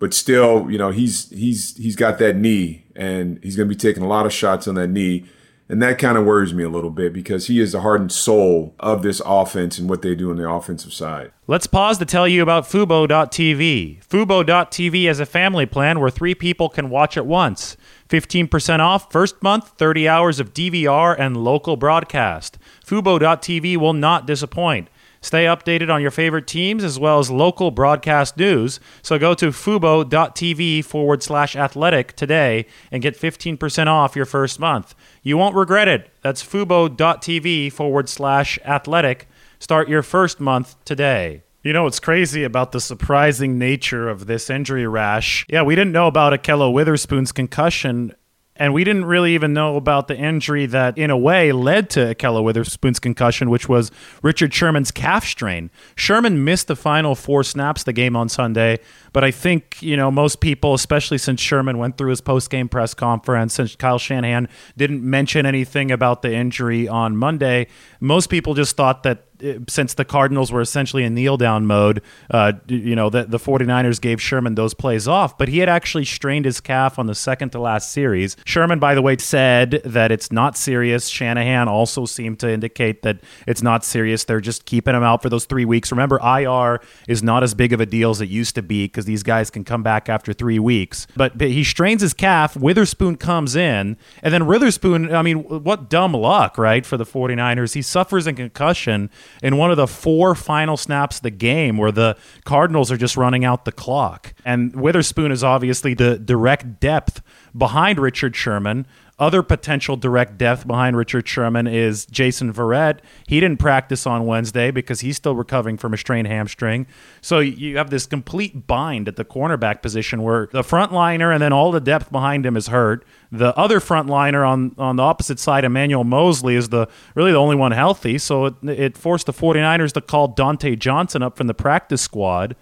but 0.00 0.12
still, 0.12 0.68
you 0.68 0.78
know, 0.78 0.90
he's 0.90 1.30
he's 1.30 1.76
he's 1.76 1.94
got 1.94 2.18
that 2.18 2.36
knee 2.36 2.84
and 2.96 3.38
he's 3.42 3.56
going 3.56 3.68
to 3.68 3.74
be 3.74 3.78
taking 3.78 4.02
a 4.02 4.08
lot 4.08 4.26
of 4.26 4.32
shots 4.32 4.66
on 4.66 4.74
that 4.74 4.88
knee. 4.88 5.24
And 5.68 5.80
that 5.82 5.98
kind 5.98 6.18
of 6.18 6.26
worries 6.26 6.52
me 6.52 6.62
a 6.62 6.68
little 6.68 6.90
bit 6.90 7.12
because 7.12 7.46
he 7.46 7.58
is 7.58 7.72
the 7.72 7.80
heart 7.80 8.00
and 8.00 8.12
soul 8.12 8.74
of 8.80 9.02
this 9.02 9.22
offense 9.24 9.78
and 9.78 9.88
what 9.88 10.02
they 10.02 10.14
do 10.14 10.30
on 10.30 10.36
the 10.36 10.48
offensive 10.48 10.92
side. 10.92 11.32
Let's 11.46 11.66
pause 11.66 11.96
to 11.98 12.04
tell 12.04 12.28
you 12.28 12.42
about 12.42 12.64
Fubo.tv. 12.64 14.04
Fubo.tv 14.04 15.08
is 15.08 15.20
a 15.20 15.26
family 15.26 15.64
plan 15.64 16.00
where 16.00 16.10
three 16.10 16.34
people 16.34 16.68
can 16.68 16.90
watch 16.90 17.16
at 17.16 17.24
once. 17.24 17.78
15% 18.10 18.80
off 18.80 19.10
first 19.10 19.42
month, 19.42 19.70
30 19.78 20.06
hours 20.06 20.38
of 20.38 20.52
DVR 20.52 21.18
and 21.18 21.36
local 21.36 21.76
broadcast. 21.76 22.58
Fubo.tv 22.84 23.78
will 23.78 23.94
not 23.94 24.26
disappoint. 24.26 24.88
Stay 25.24 25.46
updated 25.46 25.90
on 25.90 26.02
your 26.02 26.10
favorite 26.10 26.46
teams 26.46 26.84
as 26.84 26.98
well 26.98 27.18
as 27.18 27.30
local 27.30 27.70
broadcast 27.70 28.36
news. 28.36 28.78
So 29.00 29.18
go 29.18 29.32
to 29.32 29.46
fubo.tv 29.46 30.84
forward 30.84 31.22
slash 31.22 31.56
athletic 31.56 32.14
today 32.14 32.66
and 32.92 33.02
get 33.02 33.18
15% 33.18 33.86
off 33.86 34.14
your 34.14 34.26
first 34.26 34.60
month. 34.60 34.94
You 35.22 35.38
won't 35.38 35.56
regret 35.56 35.88
it. 35.88 36.10
That's 36.20 36.44
fubo.tv 36.44 37.72
forward 37.72 38.10
slash 38.10 38.58
athletic. 38.66 39.26
Start 39.58 39.88
your 39.88 40.02
first 40.02 40.40
month 40.40 40.76
today. 40.84 41.42
You 41.62 41.72
know 41.72 41.84
what's 41.84 42.00
crazy 42.00 42.44
about 42.44 42.72
the 42.72 42.80
surprising 42.80 43.56
nature 43.58 44.10
of 44.10 44.26
this 44.26 44.50
injury 44.50 44.86
rash? 44.86 45.46
Yeah, 45.48 45.62
we 45.62 45.74
didn't 45.74 45.92
know 45.92 46.06
about 46.06 46.38
Ahkello 46.38 46.70
Witherspoon's 46.70 47.32
concussion 47.32 48.14
and 48.56 48.72
we 48.72 48.84
didn't 48.84 49.04
really 49.04 49.34
even 49.34 49.52
know 49.52 49.76
about 49.76 50.06
the 50.06 50.16
injury 50.16 50.66
that, 50.66 50.96
in 50.96 51.10
a 51.10 51.16
way, 51.16 51.50
led 51.50 51.90
to 51.90 52.14
Ahkello 52.14 52.42
Witherspoon's 52.44 53.00
concussion, 53.00 53.50
which 53.50 53.68
was 53.68 53.90
Richard 54.22 54.54
Sherman's 54.54 54.92
calf 54.92 55.24
strain. 55.24 55.70
Sherman 55.96 56.44
missed 56.44 56.68
the 56.68 56.76
final 56.76 57.16
four 57.16 57.42
snaps 57.42 57.82
the 57.82 57.92
game 57.92 58.14
on 58.14 58.28
Sunday, 58.28 58.78
but 59.12 59.24
I 59.24 59.32
think, 59.32 59.82
you 59.82 59.96
know, 59.96 60.10
most 60.10 60.40
people, 60.40 60.74
especially 60.74 61.18
since 61.18 61.40
Sherman 61.40 61.78
went 61.78 61.98
through 61.98 62.10
his 62.10 62.20
post 62.20 62.48
game 62.48 62.68
press 62.68 62.94
conference, 62.94 63.54
since 63.54 63.74
Kyle 63.74 63.98
Shanahan 63.98 64.48
didn't 64.76 65.02
mention 65.02 65.46
anything 65.46 65.90
about 65.90 66.22
the 66.22 66.32
injury 66.32 66.86
on 66.86 67.16
Monday, 67.16 67.66
most 67.98 68.28
people 68.28 68.54
just 68.54 68.76
thought 68.76 69.02
that 69.02 69.24
since 69.68 69.94
the 69.94 70.04
Cardinals 70.04 70.52
were 70.52 70.60
essentially 70.60 71.04
in 71.04 71.14
kneel 71.14 71.36
down 71.36 71.66
mode, 71.66 72.02
uh, 72.30 72.52
you 72.66 72.94
know, 72.94 73.10
the, 73.10 73.24
the 73.24 73.38
49ers 73.38 74.00
gave 74.00 74.20
Sherman 74.20 74.54
those 74.54 74.74
plays 74.74 75.08
off, 75.08 75.36
but 75.36 75.48
he 75.48 75.58
had 75.58 75.68
actually 75.68 76.04
strained 76.04 76.44
his 76.44 76.60
calf 76.60 76.98
on 76.98 77.06
the 77.06 77.14
second 77.14 77.50
to 77.50 77.60
last 77.60 77.92
series. 77.92 78.36
Sherman, 78.44 78.78
by 78.78 78.94
the 78.94 79.02
way, 79.02 79.16
said 79.18 79.82
that 79.84 80.12
it's 80.12 80.30
not 80.30 80.56
serious. 80.56 81.08
Shanahan 81.08 81.68
also 81.68 82.06
seemed 82.06 82.38
to 82.40 82.50
indicate 82.50 83.02
that 83.02 83.20
it's 83.46 83.62
not 83.62 83.84
serious. 83.84 84.24
They're 84.24 84.40
just 84.40 84.64
keeping 84.64 84.94
him 84.94 85.02
out 85.02 85.22
for 85.22 85.28
those 85.28 85.44
three 85.44 85.64
weeks. 85.64 85.90
Remember, 85.90 86.18
IR 86.20 86.80
is 87.08 87.22
not 87.22 87.42
as 87.42 87.54
big 87.54 87.72
of 87.72 87.80
a 87.80 87.86
deal 87.86 88.10
as 88.10 88.20
it 88.20 88.28
used 88.28 88.54
to 88.54 88.62
be 88.62 88.84
because 88.86 89.04
these 89.04 89.22
guys 89.22 89.50
can 89.50 89.64
come 89.64 89.82
back 89.82 90.08
after 90.08 90.32
three 90.32 90.58
weeks. 90.58 91.06
But, 91.16 91.36
but 91.36 91.48
he 91.48 91.64
strains 91.64 92.02
his 92.02 92.14
calf. 92.14 92.56
Witherspoon 92.56 93.16
comes 93.16 93.56
in, 93.56 93.96
and 94.22 94.34
then 94.34 94.46
Witherspoon, 94.46 95.14
I 95.14 95.22
mean, 95.22 95.38
what 95.38 95.90
dumb 95.90 96.12
luck, 96.12 96.58
right, 96.58 96.84
for 96.84 96.96
the 96.96 97.04
49ers. 97.04 97.74
He 97.74 97.82
suffers 97.82 98.26
a 98.26 98.32
concussion 98.32 99.10
in 99.42 99.56
one 99.56 99.70
of 99.70 99.76
the 99.76 99.86
four 99.86 100.34
final 100.34 100.76
snaps 100.76 101.16
of 101.16 101.22
the 101.22 101.30
game 101.30 101.76
where 101.76 101.92
the 101.92 102.16
Cardinals 102.44 102.90
are 102.90 102.96
just 102.96 103.16
running 103.16 103.44
out 103.44 103.64
the 103.64 103.72
clock. 103.72 104.34
And 104.44 104.74
Witherspoon 104.74 105.32
is 105.32 105.44
obviously 105.44 105.94
the 105.94 106.18
direct 106.18 106.80
depth 106.80 107.22
behind 107.56 107.98
Richard 107.98 108.36
Sherman. 108.36 108.86
Other 109.16 109.44
potential 109.44 109.96
direct 109.96 110.38
depth 110.38 110.66
behind 110.66 110.96
Richard 110.96 111.28
Sherman 111.28 111.68
is 111.68 112.04
Jason 112.06 112.52
Verrett. 112.52 112.98
He 113.28 113.38
didn't 113.38 113.60
practice 113.60 114.08
on 114.08 114.26
Wednesday 114.26 114.72
because 114.72 115.00
he's 115.00 115.16
still 115.16 115.36
recovering 115.36 115.78
from 115.78 115.94
a 115.94 115.96
strained 115.96 116.26
hamstring. 116.26 116.88
So 117.20 117.38
you 117.38 117.76
have 117.76 117.90
this 117.90 118.06
complete 118.06 118.66
bind 118.66 119.06
at 119.06 119.14
the 119.14 119.24
cornerback 119.24 119.82
position 119.82 120.22
where 120.22 120.48
the 120.50 120.64
front 120.64 120.92
liner 120.92 121.30
and 121.30 121.40
then 121.40 121.52
all 121.52 121.70
the 121.70 121.80
depth 121.80 122.10
behind 122.10 122.44
him 122.44 122.56
is 122.56 122.66
hurt. 122.66 123.04
The 123.34 123.56
other 123.58 123.80
front 123.80 124.08
liner 124.08 124.44
on, 124.44 124.76
on 124.78 124.94
the 124.94 125.02
opposite 125.02 125.40
side, 125.40 125.64
Emmanuel 125.64 126.04
Moseley, 126.04 126.54
is 126.54 126.68
the 126.68 126.86
really 127.16 127.32
the 127.32 127.38
only 127.38 127.56
one 127.56 127.72
healthy. 127.72 128.16
So 128.16 128.46
it, 128.46 128.54
it 128.62 128.96
forced 128.96 129.26
the 129.26 129.32
49ers 129.32 129.92
to 129.94 130.00
call 130.00 130.32
Dontae 130.32 130.78
Johnson 130.78 131.20
up 131.20 131.36
from 131.36 131.48
the 131.48 131.54
practice 131.54 132.00
squad. 132.00 132.54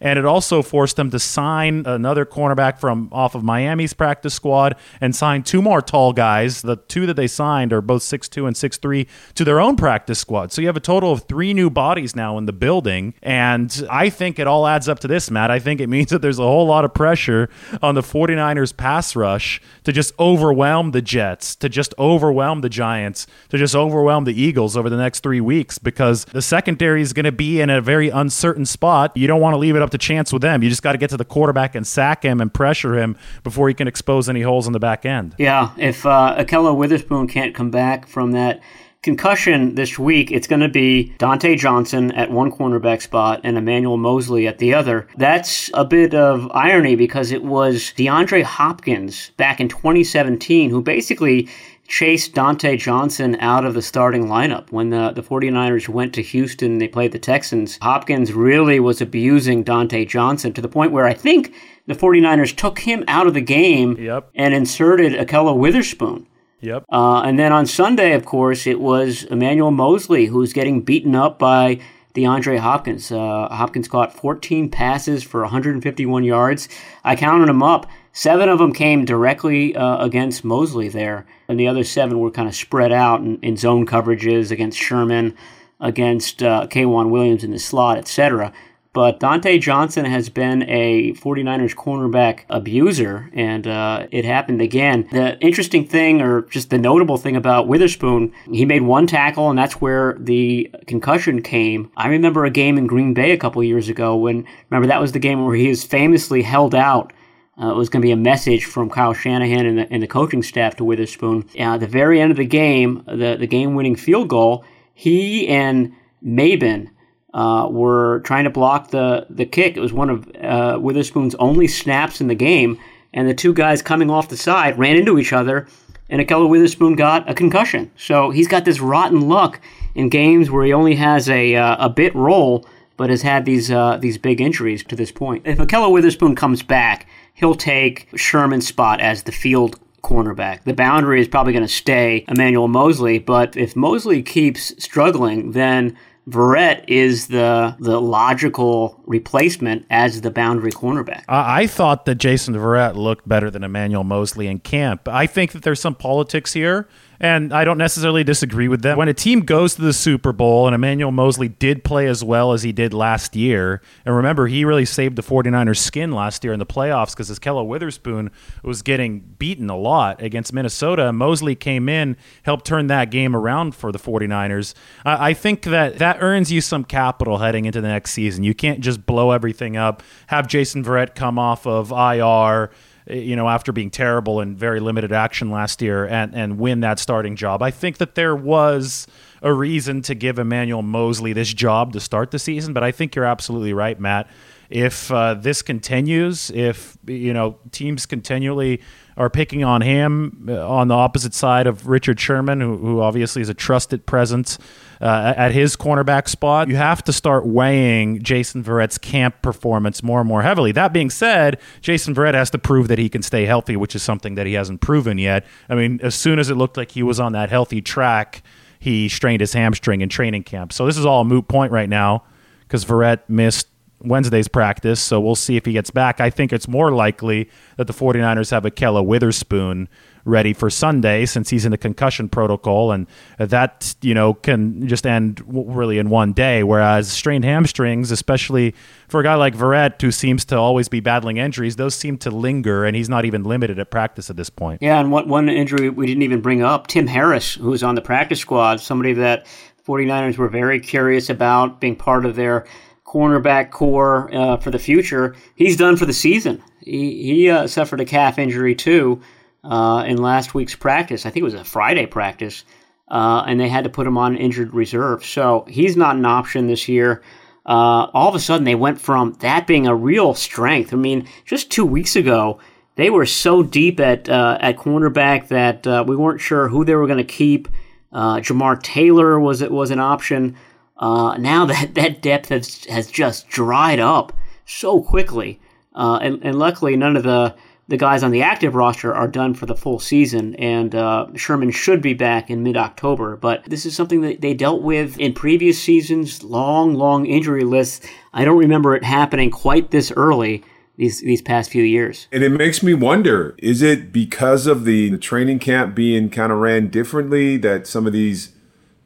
And 0.00 0.18
it 0.18 0.24
also 0.24 0.62
forced 0.62 0.96
them 0.96 1.10
to 1.10 1.18
sign 1.18 1.84
another 1.86 2.24
cornerback 2.24 2.78
from 2.78 3.08
off 3.12 3.34
of 3.34 3.42
Miami's 3.42 3.92
practice 3.92 4.34
squad 4.34 4.76
and 5.00 5.14
sign 5.14 5.42
two 5.42 5.62
more 5.62 5.80
tall 5.80 6.12
guys. 6.12 6.62
The 6.62 6.76
two 6.76 7.06
that 7.06 7.14
they 7.14 7.26
signed 7.26 7.72
are 7.72 7.80
both 7.80 8.02
six 8.02 8.28
two 8.28 8.46
and 8.46 8.56
six 8.56 8.76
three 8.76 9.06
to 9.34 9.44
their 9.44 9.60
own 9.60 9.76
practice 9.76 10.18
squad. 10.18 10.52
So 10.52 10.60
you 10.60 10.66
have 10.68 10.76
a 10.76 10.80
total 10.80 11.12
of 11.12 11.24
three 11.24 11.54
new 11.54 11.70
bodies 11.70 12.16
now 12.16 12.38
in 12.38 12.46
the 12.46 12.52
building, 12.52 13.14
and 13.22 13.86
I 13.90 14.10
think 14.10 14.38
it 14.38 14.46
all 14.46 14.66
adds 14.66 14.88
up 14.88 14.98
to 15.00 15.08
this, 15.08 15.30
Matt. 15.30 15.50
I 15.50 15.58
think 15.58 15.80
it 15.80 15.88
means 15.88 16.10
that 16.10 16.22
there's 16.22 16.38
a 16.38 16.42
whole 16.42 16.66
lot 16.66 16.84
of 16.84 16.94
pressure 16.94 17.48
on 17.82 17.94
the 17.94 18.02
49ers 18.02 18.76
pass 18.76 19.16
rush 19.16 19.60
to 19.84 19.92
just 19.92 20.12
overwhelm 20.18 20.90
the 20.90 21.02
Jets, 21.02 21.56
to 21.56 21.68
just 21.68 21.94
overwhelm 21.98 22.60
the 22.60 22.68
Giants, 22.68 23.26
to 23.50 23.58
just 23.58 23.74
overwhelm 23.74 24.24
the 24.24 24.40
Eagles 24.40 24.76
over 24.76 24.90
the 24.90 24.96
next 24.96 25.20
three 25.20 25.40
weeks 25.40 25.78
because 25.78 26.24
the 26.26 26.42
secondary 26.42 27.02
is 27.02 27.12
going 27.12 27.24
to 27.24 27.32
be 27.32 27.60
in 27.60 27.70
a 27.70 27.80
very 27.80 28.08
uncertain 28.08 28.66
spot. 28.66 29.16
You 29.16 29.26
don't 29.26 29.40
want 29.40 29.54
to 29.54 29.58
leave 29.58 29.76
it 29.76 29.82
up 29.82 29.90
to 29.90 29.95
chance 29.98 30.32
with 30.32 30.42
them. 30.42 30.62
You 30.62 30.68
just 30.68 30.82
got 30.82 30.92
to 30.92 30.98
get 30.98 31.10
to 31.10 31.16
the 31.16 31.24
quarterback 31.24 31.74
and 31.74 31.86
sack 31.86 32.22
him 32.22 32.40
and 32.40 32.52
pressure 32.52 32.98
him 32.98 33.16
before 33.42 33.68
he 33.68 33.74
can 33.74 33.88
expose 33.88 34.28
any 34.28 34.42
holes 34.42 34.66
in 34.66 34.72
the 34.72 34.80
back 34.80 35.04
end. 35.04 35.34
Yeah, 35.38 35.72
if 35.76 36.04
uh, 36.06 36.36
Ahkello 36.38 36.76
Witherspoon 36.76 37.28
can't 37.28 37.54
come 37.54 37.70
back 37.70 38.06
from 38.06 38.32
that 38.32 38.60
concussion 39.02 39.76
this 39.76 40.00
week, 40.00 40.32
it's 40.32 40.48
going 40.48 40.60
to 40.60 40.68
be 40.68 41.14
Dontae 41.18 41.56
Johnson 41.56 42.10
at 42.12 42.30
one 42.30 42.50
cornerback 42.50 43.00
spot 43.00 43.40
and 43.44 43.56
Emmanuel 43.56 43.96
Moseley 43.96 44.48
at 44.48 44.58
the 44.58 44.74
other. 44.74 45.06
That's 45.16 45.70
a 45.74 45.84
bit 45.84 46.12
of 46.12 46.50
irony 46.52 46.96
because 46.96 47.30
it 47.30 47.44
was 47.44 47.92
DeAndre 47.96 48.42
Hopkins 48.42 49.30
back 49.36 49.60
in 49.60 49.68
2017 49.68 50.70
who 50.70 50.82
basically 50.82 51.48
chased 51.86 52.34
Dontae 52.34 52.78
Johnson 52.78 53.36
out 53.40 53.64
of 53.64 53.74
the 53.74 53.82
starting 53.82 54.26
lineup. 54.26 54.70
When 54.70 54.90
the, 54.90 55.12
the 55.12 55.22
49ers 55.22 55.88
went 55.88 56.12
to 56.14 56.22
Houston, 56.22 56.78
they 56.78 56.88
played 56.88 57.12
the 57.12 57.18
Texans. 57.18 57.78
Hopkins 57.80 58.32
really 58.32 58.78
was 58.80 59.00
abusing 59.00 59.64
Dontae 59.64 60.06
Johnson 60.08 60.52
to 60.52 60.60
the 60.60 60.68
point 60.68 60.92
where 60.92 61.06
I 61.06 61.14
think 61.14 61.54
the 61.86 61.94
49ers 61.94 62.54
took 62.56 62.80
him 62.80 63.04
out 63.08 63.26
of 63.26 63.34
the 63.34 63.40
game 63.40 63.96
Yep. 63.98 64.30
and 64.34 64.52
inserted 64.54 65.12
Ahkello 65.12 65.56
Witherspoon. 65.56 66.26
Yep. 66.60 66.84
Uh, 66.90 67.20
and 67.20 67.38
then 67.38 67.52
on 67.52 67.66
Sunday, 67.66 68.12
of 68.14 68.24
course, 68.24 68.66
it 68.66 68.80
was 68.80 69.24
Emmanuel 69.24 69.70
Moseley 69.70 70.26
who 70.26 70.38
was 70.38 70.52
getting 70.52 70.80
beaten 70.82 71.14
up 71.14 71.38
by 71.38 71.78
DeAndre 72.16 72.58
Hopkins. 72.58 73.12
Uh, 73.12 73.48
Hopkins 73.50 73.88
caught 73.88 74.12
14 74.12 74.70
passes 74.70 75.22
for 75.22 75.42
151 75.42 76.24
yards. 76.24 76.68
I 77.04 77.14
counted 77.14 77.48
them 77.48 77.62
up. 77.62 77.86
Seven 78.12 78.48
of 78.48 78.58
them 78.58 78.72
came 78.72 79.04
directly 79.04 79.76
uh, 79.76 80.02
against 80.02 80.42
Moseley 80.42 80.88
there, 80.88 81.26
and 81.48 81.60
the 81.60 81.68
other 81.68 81.84
seven 81.84 82.18
were 82.18 82.30
kind 82.30 82.48
of 82.48 82.54
spread 82.54 82.90
out 82.90 83.20
in, 83.20 83.38
in 83.40 83.58
zone 83.58 83.84
coverages 83.84 84.50
against 84.50 84.78
Sherman, 84.78 85.36
against 85.78 86.42
uh, 86.42 86.66
K'Waun 86.68 87.10
Williams 87.10 87.44
in 87.44 87.50
the 87.50 87.58
slot, 87.58 87.98
etc. 87.98 88.54
But 88.96 89.20
Dante 89.20 89.58
Johnson 89.58 90.06
has 90.06 90.30
been 90.30 90.62
a 90.62 91.12
49ers 91.12 91.74
cornerback 91.74 92.44
abuser, 92.48 93.28
and 93.34 93.66
uh, 93.66 94.06
it 94.10 94.24
happened 94.24 94.62
again. 94.62 95.06
The 95.12 95.38
interesting 95.40 95.86
thing, 95.86 96.22
or 96.22 96.46
just 96.46 96.70
the 96.70 96.78
notable 96.78 97.18
thing 97.18 97.36
about 97.36 97.68
Witherspoon, 97.68 98.32
he 98.50 98.64
made 98.64 98.80
one 98.80 99.06
tackle, 99.06 99.50
and 99.50 99.58
that's 99.58 99.82
where 99.82 100.16
the 100.18 100.74
concussion 100.86 101.42
came. 101.42 101.90
I 101.94 102.08
remember 102.08 102.46
a 102.46 102.50
game 102.50 102.78
in 102.78 102.86
Green 102.86 103.12
Bay 103.12 103.32
a 103.32 103.36
couple 103.36 103.62
years 103.62 103.90
ago 103.90 104.16
when, 104.16 104.46
remember, 104.70 104.88
that 104.88 105.02
was 105.02 105.12
the 105.12 105.18
game 105.18 105.44
where 105.44 105.54
he 105.54 105.68
was 105.68 105.84
famously 105.84 106.40
held 106.40 106.74
out. 106.74 107.12
Uh, 107.60 107.72
it 107.72 107.76
was 107.76 107.90
going 107.90 108.00
to 108.00 108.06
be 108.06 108.12
a 108.12 108.16
message 108.16 108.64
from 108.64 108.88
Kyle 108.88 109.12
Shanahan 109.12 109.66
and 109.66 109.78
the, 109.78 109.92
and 109.92 110.02
the 110.02 110.06
coaching 110.06 110.42
staff 110.42 110.74
to 110.76 110.84
Witherspoon. 110.84 111.46
Uh, 111.54 111.74
at 111.74 111.80
the 111.80 111.86
very 111.86 112.18
end 112.18 112.30
of 112.30 112.38
the 112.38 112.46
game, 112.46 113.04
the, 113.06 113.36
the 113.38 113.46
game 113.46 113.74
winning 113.74 113.94
field 113.94 114.28
goal, 114.28 114.64
he 114.94 115.48
and 115.48 115.92
Maben 116.24 116.88
uh, 117.36 117.68
were 117.68 118.20
trying 118.20 118.44
to 118.44 118.50
block 118.50 118.90
the, 118.90 119.26
the 119.28 119.44
kick. 119.44 119.76
It 119.76 119.80
was 119.80 119.92
one 119.92 120.08
of 120.08 120.26
uh, 120.42 120.78
Witherspoon's 120.80 121.34
only 121.34 121.68
snaps 121.68 122.22
in 122.22 122.28
the 122.28 122.34
game, 122.34 122.80
and 123.12 123.28
the 123.28 123.34
two 123.34 123.52
guys 123.52 123.82
coming 123.82 124.10
off 124.10 124.30
the 124.30 124.38
side 124.38 124.78
ran 124.78 124.96
into 124.96 125.18
each 125.18 125.34
other, 125.34 125.68
and 126.08 126.22
Ahkello 126.22 126.48
Witherspoon 126.48 126.96
got 126.96 127.28
a 127.28 127.34
concussion. 127.34 127.90
So 127.98 128.30
he's 128.30 128.48
got 128.48 128.64
this 128.64 128.80
rotten 128.80 129.28
luck 129.28 129.60
in 129.94 130.08
games 130.08 130.50
where 130.50 130.64
he 130.64 130.72
only 130.72 130.94
has 130.94 131.28
a, 131.28 131.54
uh, 131.54 131.86
a 131.86 131.90
bit 131.90 132.14
role, 132.14 132.66
but 132.96 133.10
has 133.10 133.20
had 133.20 133.44
these 133.44 133.70
uh, 133.70 133.98
these 133.98 134.16
big 134.16 134.40
injuries 134.40 134.82
to 134.84 134.96
this 134.96 135.12
point. 135.12 135.42
If 135.46 135.58
Ahkello 135.58 135.92
Witherspoon 135.92 136.36
comes 136.36 136.62
back, 136.62 137.06
he'll 137.34 137.54
take 137.54 138.08
Sherman's 138.16 138.66
spot 138.66 139.02
as 139.02 139.24
the 139.24 139.32
field 139.32 139.78
cornerback. 140.02 140.64
The 140.64 140.72
boundary 140.72 141.20
is 141.20 141.28
probably 141.28 141.52
going 141.52 141.66
to 141.66 141.72
stay 141.72 142.24
Emmanuel 142.28 142.68
Moseley, 142.68 143.18
but 143.18 143.58
if 143.58 143.76
Moseley 143.76 144.22
keeps 144.22 144.72
struggling, 144.82 145.52
then 145.52 145.98
Verrett 146.28 146.84
is 146.88 147.28
the 147.28 147.76
the 147.78 148.00
logical 148.00 149.00
replacement 149.06 149.86
as 149.90 150.22
the 150.22 150.30
boundary 150.30 150.72
cornerback. 150.72 151.24
I 151.28 151.46
I 151.62 151.66
thought 151.66 152.04
that 152.06 152.16
Jason 152.16 152.54
Verrett 152.54 152.96
looked 152.96 153.28
better 153.28 153.50
than 153.50 153.62
Emmanuel 153.62 154.04
Moseley 154.04 154.48
in 154.48 154.58
camp. 154.58 155.08
I 155.08 155.26
think 155.26 155.52
that 155.52 155.62
there's 155.62 155.80
some 155.80 155.94
politics 155.94 156.52
here, 156.52 156.88
and 157.20 157.52
I 157.52 157.64
don't 157.64 157.78
necessarily 157.78 158.24
disagree 158.24 158.68
with 158.68 158.82
them. 158.82 158.98
When 158.98 159.08
a 159.08 159.14
team 159.14 159.40
goes 159.40 159.74
to 159.76 159.82
the 159.82 159.92
Super 159.92 160.32
Bowl 160.32 160.66
and 160.66 160.74
Emmanuel 160.74 161.12
Moseley 161.12 161.48
did 161.48 161.84
play 161.84 162.06
as 162.06 162.22
well 162.22 162.52
as 162.52 162.62
he 162.62 162.72
did 162.72 162.92
last 162.92 163.36
year, 163.36 163.80
and 164.04 164.14
remember, 164.14 164.46
he 164.46 164.64
really 164.64 164.84
saved 164.84 165.16
the 165.16 165.22
49ers' 165.22 165.78
skin 165.78 166.12
last 166.12 166.44
year 166.44 166.52
in 166.52 166.58
the 166.58 166.66
playoffs 166.66 167.10
because 167.10 167.30
Ahkello 167.30 167.66
Witherspoon 167.66 168.30
was 168.62 168.82
getting 168.82 169.20
beaten 169.38 169.70
a 169.70 169.76
lot 169.76 170.20
against 170.22 170.52
Minnesota. 170.52 171.12
Moseley 171.12 171.54
came 171.54 171.88
in, 171.88 172.16
helped 172.42 172.66
turn 172.66 172.86
that 172.88 173.10
game 173.10 173.34
around 173.34 173.74
for 173.74 173.92
the 173.92 173.98
49ers. 173.98 174.74
I, 175.04 175.30
I 175.30 175.34
think 175.34 175.62
that 175.62 175.98
that 175.98 176.18
earns 176.20 176.52
you 176.52 176.60
some 176.60 176.84
capital 176.84 177.38
heading 177.38 177.64
into 177.64 177.80
the 177.80 177.88
next 177.88 178.12
season. 178.12 178.44
You 178.44 178.54
can't 178.54 178.80
just 178.80 179.06
blow 179.06 179.30
everything 179.30 179.76
up, 179.76 180.02
have 180.28 180.46
Jason 180.46 180.84
Verrett 180.84 181.14
come 181.14 181.38
off 181.38 181.66
of 181.66 181.90
IR 181.90 182.70
you 183.08 183.36
know, 183.36 183.48
after 183.48 183.72
being 183.72 183.90
terrible 183.90 184.40
and 184.40 184.56
very 184.56 184.80
limited 184.80 185.12
action 185.12 185.50
last 185.50 185.80
year 185.80 186.06
and, 186.06 186.34
and 186.34 186.58
win 186.58 186.80
that 186.80 186.98
starting 186.98 187.36
job. 187.36 187.62
I 187.62 187.70
think 187.70 187.98
that 187.98 188.14
there 188.14 188.34
was 188.34 189.06
a 189.42 189.52
reason 189.52 190.02
to 190.02 190.14
give 190.14 190.38
Emmanuel 190.38 190.82
Moseley 190.82 191.32
this 191.32 191.52
job 191.52 191.92
to 191.92 192.00
start 192.00 192.30
the 192.30 192.38
season, 192.38 192.72
but 192.72 192.82
I 192.82 192.90
think 192.90 193.14
you're 193.14 193.24
absolutely 193.24 193.72
right, 193.72 193.98
Matt. 194.00 194.28
If 194.68 195.12
uh, 195.12 195.34
this 195.34 195.62
continues, 195.62 196.50
if, 196.50 196.98
you 197.06 197.32
know, 197.32 197.58
teams 197.70 198.06
continually 198.06 198.82
are 199.16 199.30
picking 199.30 199.62
on 199.62 199.80
him 199.82 200.46
uh, 200.48 200.68
on 200.68 200.88
the 200.88 200.94
opposite 200.94 201.34
side 201.34 201.68
of 201.68 201.86
Richard 201.86 202.18
Sherman, 202.18 202.60
who, 202.60 202.76
who 202.76 203.00
obviously 203.00 203.40
is 203.40 203.48
a 203.48 203.54
trusted 203.54 204.06
presence 204.06 204.58
uh, 205.00 205.34
at 205.36 205.52
his 205.52 205.76
cornerback 205.76 206.28
spot, 206.28 206.68
you 206.68 206.76
have 206.76 207.02
to 207.04 207.12
start 207.12 207.46
weighing 207.46 208.22
Jason 208.22 208.62
Verrett's 208.62 208.98
camp 208.98 209.42
performance 209.42 210.02
more 210.02 210.20
and 210.20 210.28
more 210.28 210.42
heavily. 210.42 210.72
That 210.72 210.92
being 210.92 211.10
said, 211.10 211.60
Jason 211.80 212.14
Verrett 212.14 212.34
has 212.34 212.50
to 212.50 212.58
prove 212.58 212.88
that 212.88 212.98
he 212.98 213.08
can 213.08 213.22
stay 213.22 213.44
healthy, 213.44 213.76
which 213.76 213.94
is 213.94 214.02
something 214.02 214.34
that 214.36 214.46
he 214.46 214.54
hasn't 214.54 214.80
proven 214.80 215.18
yet. 215.18 215.44
I 215.68 215.74
mean, 215.74 216.00
as 216.02 216.14
soon 216.14 216.38
as 216.38 216.50
it 216.50 216.54
looked 216.54 216.76
like 216.76 216.92
he 216.92 217.02
was 217.02 217.20
on 217.20 217.32
that 217.32 217.50
healthy 217.50 217.82
track, 217.82 218.42
he 218.78 219.08
strained 219.08 219.40
his 219.40 219.52
hamstring 219.52 220.00
in 220.00 220.08
training 220.08 220.44
camp. 220.44 220.72
So 220.72 220.86
this 220.86 220.96
is 220.96 221.04
all 221.06 221.22
a 221.22 221.24
moot 221.24 221.48
point 221.48 221.72
right 221.72 221.88
now 221.88 222.24
because 222.60 222.84
Verrett 222.84 223.20
missed 223.28 223.68
Wednesday's 224.00 224.48
practice, 224.48 225.00
so 225.00 225.20
we'll 225.20 225.34
see 225.34 225.56
if 225.56 225.64
he 225.64 225.72
gets 225.72 225.90
back. 225.90 226.20
I 226.20 226.30
think 226.30 226.52
it's 226.52 226.68
more 226.68 226.92
likely 226.92 227.48
that 227.76 227.86
the 227.86 227.92
49ers 227.92 228.50
have 228.50 228.64
Ahkello 228.64 229.04
Witherspoon 229.04 229.88
ready 230.26 230.52
for 230.52 230.68
Sunday 230.68 231.24
since 231.24 231.50
he's 231.50 231.64
in 231.64 231.70
the 231.70 231.78
concussion 231.78 232.28
protocol, 232.28 232.90
and 232.92 233.06
that, 233.38 233.94
you 234.02 234.12
know, 234.12 234.34
can 234.34 234.86
just 234.88 235.06
end 235.06 235.40
really 235.46 235.98
in 235.98 236.10
one 236.10 236.32
day. 236.32 236.62
Whereas 236.62 237.08
strained 237.08 237.44
hamstrings, 237.44 238.10
especially 238.10 238.74
for 239.08 239.20
a 239.20 239.22
guy 239.22 239.36
like 239.36 239.54
Verrett, 239.54 240.02
who 240.02 240.10
seems 240.10 240.44
to 240.46 240.56
always 240.56 240.88
be 240.88 241.00
battling 241.00 241.36
injuries, 241.36 241.76
those 241.76 241.94
seem 241.94 242.18
to 242.18 242.30
linger, 242.30 242.84
and 242.84 242.96
he's 242.96 243.08
not 243.08 243.24
even 243.24 243.44
limited 243.44 243.78
at 243.78 243.90
practice 243.90 244.28
at 244.28 244.36
this 244.36 244.50
point. 244.50 244.82
Yeah, 244.82 245.00
and 245.00 245.12
one, 245.12 245.28
one 245.28 245.48
injury 245.48 245.88
we 245.90 246.06
didn't 246.06 246.24
even 246.24 246.40
bring 246.40 246.62
up 246.62 246.88
Tim 246.88 247.06
Harris, 247.06 247.54
who 247.54 247.70
was 247.70 247.82
on 247.82 247.94
the 247.94 248.02
practice 248.02 248.40
squad, 248.40 248.80
somebody 248.80 249.12
that 249.14 249.46
49ers 249.86 250.36
were 250.36 250.48
very 250.48 250.80
curious 250.80 251.30
about 251.30 251.80
being 251.80 251.94
part 251.94 252.26
of 252.26 252.34
their 252.34 252.66
cornerback 253.06 253.70
corps 253.70 254.28
uh, 254.34 254.56
for 254.56 254.70
the 254.70 254.78
future. 254.78 255.36
He's 255.54 255.76
done 255.76 255.96
for 255.96 256.06
the 256.06 256.12
season. 256.12 256.62
He, 256.80 257.22
he 257.22 257.50
uh, 257.50 257.66
suffered 257.68 258.00
a 258.00 258.04
calf 258.04 258.38
injury 258.38 258.74
too 258.74 259.22
uh, 259.64 260.04
in 260.06 260.18
last 260.18 260.54
week's 260.54 260.74
practice. 260.74 261.24
I 261.24 261.30
think 261.30 261.42
it 261.42 261.44
was 261.44 261.54
a 261.54 261.64
Friday 261.64 262.06
practice, 262.06 262.64
uh, 263.08 263.44
and 263.46 263.60
they 263.60 263.68
had 263.68 263.84
to 263.84 263.90
put 263.90 264.06
him 264.06 264.18
on 264.18 264.36
injured 264.36 264.74
reserve. 264.74 265.24
So 265.24 265.64
he's 265.68 265.96
not 265.96 266.16
an 266.16 266.26
option 266.26 266.66
this 266.66 266.88
year. 266.88 267.22
Uh, 267.64 268.10
all 268.12 268.28
of 268.28 268.34
a 268.34 268.40
sudden, 268.40 268.64
they 268.64 268.76
went 268.76 269.00
from 269.00 269.34
that 269.40 269.66
being 269.66 269.86
a 269.86 269.94
real 269.94 270.34
strength. 270.34 270.92
I 270.92 270.96
mean, 270.96 271.28
just 271.44 271.70
two 271.70 271.84
weeks 271.84 272.14
ago, 272.14 272.60
they 272.96 273.10
were 273.10 273.26
so 273.26 273.62
deep 273.62 274.00
at 274.00 274.28
uh, 274.28 274.58
at 274.60 274.78
cornerback 274.78 275.48
that 275.48 276.06
we 276.06 276.16
weren't 276.16 276.40
sure 276.40 276.68
who 276.68 276.84
they 276.84 276.94
were 276.94 277.06
going 277.06 277.18
to 277.18 277.24
keep. 277.24 277.68
Jamar 278.12 278.80
Taylor 278.82 279.38
was 279.38 279.62
it 279.62 279.70
was 279.70 279.90
an 279.90 280.00
option. 280.00 280.56
Uh, 280.98 281.36
now 281.38 281.64
that 281.66 281.94
that 281.94 282.22
depth 282.22 282.48
has 282.48 282.84
has 282.86 283.10
just 283.10 283.48
dried 283.48 283.98
up 283.98 284.32
so 284.64 285.00
quickly, 285.00 285.60
uh, 285.94 286.18
and 286.22 286.42
and 286.42 286.58
luckily 286.58 286.96
none 286.96 287.16
of 287.16 287.22
the 287.22 287.54
the 287.88 287.96
guys 287.96 288.22
on 288.22 288.32
the 288.32 288.42
active 288.42 288.74
roster 288.74 289.14
are 289.14 289.28
done 289.28 289.54
for 289.54 289.66
the 289.66 289.76
full 289.76 289.98
season, 289.98 290.54
and 290.56 290.94
uh, 290.94 291.26
Sherman 291.36 291.70
should 291.70 292.02
be 292.02 292.14
back 292.14 292.50
in 292.50 292.62
mid 292.62 292.76
October. 292.76 293.36
But 293.36 293.64
this 293.64 293.86
is 293.86 293.94
something 293.94 294.22
that 294.22 294.40
they 294.40 294.54
dealt 294.54 294.82
with 294.82 295.18
in 295.18 295.34
previous 295.34 295.80
seasons, 295.80 296.42
long, 296.42 296.94
long 296.94 297.26
injury 297.26 297.64
lists. 297.64 298.06
I 298.32 298.44
don't 298.44 298.58
remember 298.58 298.96
it 298.96 299.04
happening 299.04 299.50
quite 299.50 299.90
this 299.90 300.10
early 300.16 300.64
these 300.96 301.20
these 301.20 301.42
past 301.42 301.70
few 301.70 301.84
years. 301.84 302.26
And 302.32 302.42
it 302.42 302.50
makes 302.50 302.82
me 302.82 302.94
wonder: 302.94 303.54
is 303.58 303.82
it 303.82 304.12
because 304.12 304.66
of 304.66 304.84
the, 304.84 305.10
the 305.10 305.18
training 305.18 305.60
camp 305.60 305.94
being 305.94 306.28
kind 306.30 306.50
of 306.50 306.58
ran 306.58 306.88
differently 306.88 307.56
that 307.58 307.86
some 307.86 308.06
of 308.06 308.12
these, 308.12 308.52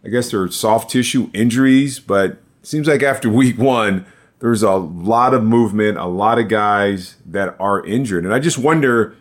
I 0.05 0.09
guess, 0.09 0.31
they're 0.31 0.49
soft 0.51 0.91
tissue 0.91 1.31
injuries, 1.33 2.01
but 2.01 2.39
seems 2.63 2.89
like 2.89 3.03
after 3.03 3.29
week 3.31 3.59
one 3.59 4.07
there's 4.41 4.63
a 4.63 4.73
lot 4.73 5.35
of 5.35 5.45
movement, 5.45 5.99
a 5.99 6.07
lot 6.07 6.39
of 6.39 6.49
guys 6.49 7.17
that 7.27 7.55
are 7.61 7.85
injured, 7.85 8.25
and 8.25 8.35
I 8.35 8.39
just 8.39 8.59
wonder 8.59 9.15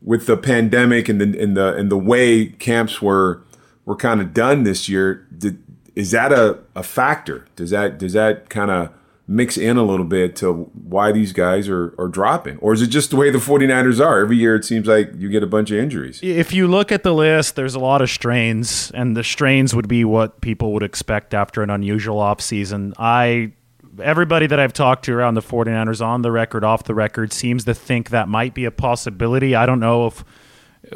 with 0.00 0.26
the 0.26 0.36
pandemic 0.36 1.08
and 1.08 1.20
the 1.20 1.40
and 1.40 1.56
the 1.56 1.76
and 1.76 1.90
the 1.90 1.98
way 1.98 2.46
camps 2.46 3.00
were 3.00 3.42
were 3.84 3.96
kind 3.96 4.20
of 4.20 4.34
done 4.34 4.64
this 4.64 4.88
year. 4.88 5.26
Did, 5.36 5.62
is 5.94 6.10
that 6.12 6.32
a, 6.32 6.58
a 6.74 6.82
factor? 6.82 7.46
Does 7.54 7.70
that 7.70 7.98
does 7.98 8.14
that 8.14 8.48
kind 8.48 8.70
of 8.70 8.90
mix 9.28 9.56
in 9.56 9.76
a 9.76 9.82
little 9.82 10.04
bit 10.04 10.34
to 10.36 10.52
why 10.52 11.12
these 11.12 11.32
guys 11.32 11.68
are, 11.68 11.94
are 11.98 12.08
dropping? 12.08 12.58
Or 12.58 12.72
is 12.72 12.82
it 12.82 12.88
just 12.88 13.10
the 13.10 13.16
way 13.16 13.30
the 13.30 13.38
49ers 13.38 14.04
are? 14.04 14.20
Every 14.20 14.36
year 14.36 14.56
it 14.56 14.64
seems 14.64 14.86
like 14.86 15.12
you 15.16 15.28
get 15.28 15.42
a 15.42 15.46
bunch 15.46 15.70
of 15.70 15.78
injuries. 15.78 16.20
If 16.22 16.52
you 16.52 16.66
look 16.66 16.90
at 16.92 17.02
the 17.02 17.14
list, 17.14 17.56
there's 17.56 17.74
a 17.74 17.80
lot 17.80 18.02
of 18.02 18.10
strains, 18.10 18.90
and 18.94 19.16
the 19.16 19.24
strains 19.24 19.74
would 19.74 19.88
be 19.88 20.04
what 20.04 20.40
people 20.40 20.72
would 20.72 20.82
expect 20.82 21.34
after 21.34 21.62
an 21.62 21.70
unusual 21.70 22.18
offseason. 22.18 22.92
I 22.98 23.52
everybody 24.00 24.46
that 24.46 24.58
I've 24.58 24.72
talked 24.72 25.04
to 25.04 25.12
around 25.12 25.34
the 25.34 25.42
49ers 25.42 26.04
on 26.04 26.22
the 26.22 26.32
record, 26.32 26.64
off 26.64 26.84
the 26.84 26.94
record, 26.94 27.32
seems 27.32 27.64
to 27.64 27.74
think 27.74 28.10
that 28.10 28.28
might 28.28 28.54
be 28.54 28.64
a 28.64 28.70
possibility. 28.70 29.54
I 29.54 29.66
don't 29.66 29.80
know 29.80 30.06
if 30.06 30.24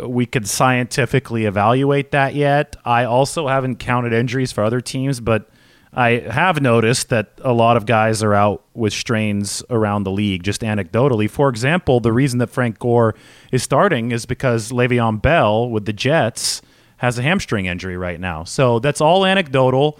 we 0.06 0.26
could 0.26 0.48
scientifically 0.48 1.44
evaluate 1.44 2.10
that 2.10 2.34
yet. 2.34 2.76
I 2.84 3.04
also 3.04 3.48
haven't 3.48 3.76
counted 3.76 4.12
injuries 4.12 4.50
for 4.50 4.64
other 4.64 4.80
teams, 4.80 5.20
but 5.20 5.48
I 5.96 6.18
have 6.30 6.60
noticed 6.60 7.08
that 7.08 7.32
a 7.42 7.54
lot 7.54 7.78
of 7.78 7.86
guys 7.86 8.22
are 8.22 8.34
out 8.34 8.62
with 8.74 8.92
strains 8.92 9.62
around 9.70 10.04
the 10.04 10.10
league, 10.10 10.42
just 10.42 10.60
anecdotally. 10.60 11.28
For 11.28 11.48
example, 11.48 12.00
the 12.00 12.12
reason 12.12 12.38
that 12.40 12.48
Frank 12.50 12.78
Gore 12.78 13.14
is 13.50 13.62
starting 13.62 14.12
is 14.12 14.26
because 14.26 14.70
Le'Veon 14.70 15.22
Bell 15.22 15.70
with 15.70 15.86
the 15.86 15.94
Jets 15.94 16.60
has 16.98 17.18
a 17.18 17.22
hamstring 17.22 17.64
injury 17.64 17.96
right 17.96 18.20
now. 18.20 18.44
So 18.44 18.78
that's 18.78 19.00
all 19.00 19.24
anecdotal. 19.24 19.98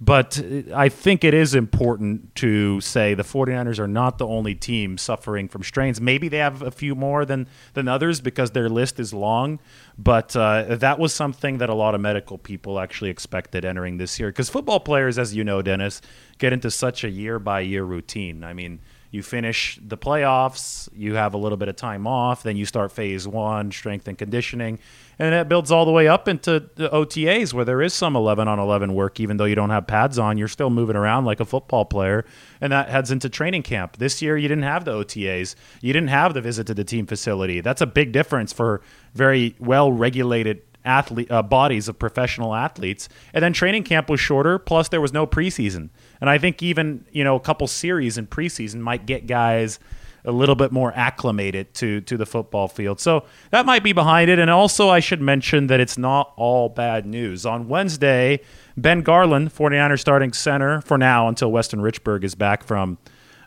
But 0.00 0.40
I 0.72 0.88
think 0.88 1.24
it 1.24 1.34
is 1.34 1.56
important 1.56 2.36
to 2.36 2.80
say 2.80 3.14
the 3.14 3.24
49ers 3.24 3.80
are 3.80 3.88
not 3.88 4.18
the 4.18 4.26
only 4.26 4.54
team 4.54 4.96
suffering 4.96 5.48
from 5.48 5.64
strains. 5.64 6.00
Maybe 6.00 6.28
they 6.28 6.38
have 6.38 6.62
a 6.62 6.70
few 6.70 6.94
more 6.94 7.24
than, 7.24 7.48
than 7.74 7.88
others 7.88 8.20
because 8.20 8.52
their 8.52 8.68
list 8.68 9.00
is 9.00 9.12
long. 9.12 9.58
But 9.98 10.36
uh, 10.36 10.76
that 10.76 11.00
was 11.00 11.12
something 11.12 11.58
that 11.58 11.68
a 11.68 11.74
lot 11.74 11.96
of 11.96 12.00
medical 12.00 12.38
people 12.38 12.78
actually 12.78 13.10
expected 13.10 13.64
entering 13.64 13.96
this 13.96 14.20
year. 14.20 14.28
Because 14.28 14.48
football 14.48 14.78
players, 14.78 15.18
as 15.18 15.34
you 15.34 15.42
know, 15.42 15.62
Dennis, 15.62 16.00
get 16.38 16.52
into 16.52 16.70
such 16.70 17.02
a 17.02 17.10
year 17.10 17.40
by 17.40 17.60
year 17.60 17.82
routine. 17.82 18.44
I 18.44 18.52
mean, 18.52 18.78
you 19.10 19.22
finish 19.22 19.78
the 19.84 19.96
playoffs, 19.96 20.88
you 20.94 21.14
have 21.14 21.34
a 21.34 21.38
little 21.38 21.56
bit 21.56 21.68
of 21.68 21.76
time 21.76 22.06
off, 22.06 22.42
then 22.42 22.56
you 22.56 22.66
start 22.66 22.92
phase 22.92 23.26
one, 23.26 23.72
strength 23.72 24.06
and 24.06 24.18
conditioning, 24.18 24.78
and 25.18 25.32
that 25.32 25.48
builds 25.48 25.70
all 25.70 25.84
the 25.84 25.90
way 25.90 26.06
up 26.06 26.28
into 26.28 26.68
the 26.76 26.88
OTAs 26.90 27.52
where 27.52 27.64
there 27.64 27.82
is 27.82 27.92
some 27.92 28.14
11 28.14 28.46
on 28.46 28.58
11 28.58 28.94
work, 28.94 29.18
even 29.18 29.36
though 29.36 29.44
you 29.44 29.54
don't 29.54 29.70
have 29.70 29.86
pads 29.86 30.18
on, 30.18 30.38
you're 30.38 30.48
still 30.48 30.70
moving 30.70 30.96
around 30.96 31.24
like 31.24 31.40
a 31.40 31.44
football 31.44 31.84
player, 31.84 32.24
and 32.60 32.72
that 32.72 32.88
heads 32.88 33.10
into 33.10 33.28
training 33.28 33.62
camp. 33.62 33.96
This 33.96 34.22
year, 34.22 34.36
you 34.36 34.48
didn't 34.48 34.64
have 34.64 34.84
the 34.84 34.92
OTAs, 34.92 35.54
you 35.80 35.92
didn't 35.92 36.08
have 36.08 36.34
the 36.34 36.40
visit 36.40 36.66
to 36.68 36.74
the 36.74 36.84
team 36.84 37.06
facility. 37.06 37.60
That's 37.60 37.80
a 37.80 37.86
big 37.86 38.12
difference 38.12 38.52
for 38.52 38.80
very 39.14 39.56
well 39.58 39.90
regulated 39.90 40.62
athlete 40.84 41.30
uh, 41.30 41.42
bodies 41.42 41.88
of 41.88 41.98
professional 41.98 42.54
athletes. 42.54 43.08
And 43.34 43.42
then 43.42 43.52
training 43.52 43.84
camp 43.84 44.08
was 44.08 44.20
shorter, 44.20 44.58
plus 44.58 44.88
there 44.88 45.00
was 45.00 45.12
no 45.12 45.26
preseason. 45.26 45.90
And 46.20 46.30
I 46.30 46.38
think 46.38 46.62
even 46.62 47.04
you 47.12 47.24
know 47.24 47.36
a 47.36 47.40
couple 47.40 47.66
series 47.66 48.18
in 48.18 48.26
preseason 48.26 48.80
might 48.80 49.06
get 49.06 49.26
guys 49.26 49.78
a 50.24 50.32
little 50.32 50.54
bit 50.54 50.72
more 50.72 50.92
acclimated 50.94 51.74
to 51.74 52.00
to 52.02 52.16
the 52.16 52.26
football 52.26 52.68
field. 52.68 53.00
So 53.00 53.24
that 53.50 53.66
might 53.66 53.82
be 53.82 53.92
behind 53.92 54.30
it. 54.30 54.38
And 54.38 54.50
also 54.50 54.88
I 54.88 55.00
should 55.00 55.20
mention 55.20 55.68
that 55.68 55.80
it's 55.80 55.98
not 55.98 56.32
all 56.36 56.68
bad 56.68 57.06
news. 57.06 57.46
On 57.46 57.68
Wednesday, 57.68 58.40
Ben 58.76 59.02
Garland, 59.02 59.54
49er 59.54 59.98
starting 59.98 60.32
center 60.32 60.80
for 60.80 60.98
now 60.98 61.28
until 61.28 61.50
Weston 61.50 61.80
Richburg 61.80 62.24
is 62.24 62.34
back 62.34 62.62
from 62.62 62.98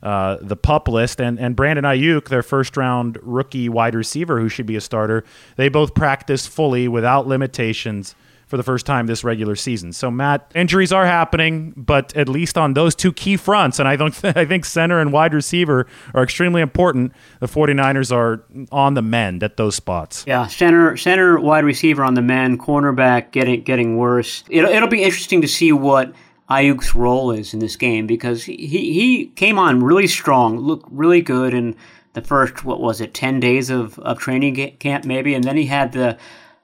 uh, 0.03 0.37
the 0.41 0.55
pup 0.55 0.87
list, 0.87 1.21
and, 1.21 1.39
and 1.39 1.55
Brandon 1.55 1.85
Aiyuk, 1.85 2.29
their 2.29 2.41
first 2.41 2.75
round 2.75 3.19
rookie 3.21 3.69
wide 3.69 3.93
receiver 3.93 4.39
who 4.39 4.49
should 4.49 4.65
be 4.65 4.75
a 4.75 4.81
starter, 4.81 5.23
they 5.57 5.69
both 5.69 5.93
practiced 5.93 6.49
fully 6.49 6.87
without 6.87 7.27
limitations 7.27 8.15
for 8.51 8.57
the 8.57 8.63
first 8.63 8.85
time 8.85 9.07
this 9.07 9.23
regular 9.23 9.55
season. 9.55 9.93
So 9.93 10.11
Matt, 10.11 10.51
injuries 10.53 10.91
are 10.91 11.05
happening, 11.05 11.73
but 11.77 12.13
at 12.17 12.27
least 12.27 12.57
on 12.57 12.73
those 12.73 12.93
two 12.93 13.13
key 13.13 13.37
fronts, 13.37 13.79
and 13.79 13.87
I 13.87 13.95
think 13.95 14.23
I 14.37 14.43
think 14.43 14.65
center 14.65 14.99
and 14.99 15.13
wide 15.13 15.33
receiver 15.33 15.87
are 16.13 16.21
extremely 16.21 16.61
important. 16.61 17.13
The 17.39 17.47
49ers 17.47 18.13
are 18.13 18.43
on 18.69 18.95
the 18.95 19.01
mend 19.01 19.41
at 19.41 19.55
those 19.55 19.75
spots. 19.75 20.25
Yeah, 20.27 20.47
center 20.47 20.97
center 20.97 21.39
wide 21.39 21.63
receiver 21.63 22.03
on 22.03 22.15
the 22.15 22.21
mend, 22.21 22.59
cornerback 22.59 23.31
getting 23.31 23.63
getting 23.63 23.95
worse. 23.95 24.43
It'll, 24.49 24.69
it'll 24.69 24.89
be 24.89 25.01
interesting 25.01 25.39
to 25.43 25.47
see 25.47 25.71
what 25.71 26.13
Aiyuk's 26.49 26.93
role 26.93 27.31
is 27.31 27.53
in 27.53 27.61
this 27.61 27.77
game 27.77 28.05
because 28.05 28.43
he 28.43 28.57
he 28.57 29.27
came 29.37 29.57
on 29.57 29.81
really 29.81 30.07
strong, 30.07 30.57
looked 30.57 30.91
really 30.91 31.21
good 31.21 31.53
in 31.53 31.73
the 32.11 32.21
first 32.21 32.65
what 32.65 32.81
was 32.81 32.99
it, 32.99 33.13
10 33.13 33.39
days 33.39 33.69
of, 33.69 33.97
of 33.99 34.19
training 34.19 34.75
camp 34.79 35.05
maybe, 35.05 35.33
and 35.33 35.45
then 35.45 35.55
he 35.55 35.67
had 35.67 35.93
the 35.93 36.17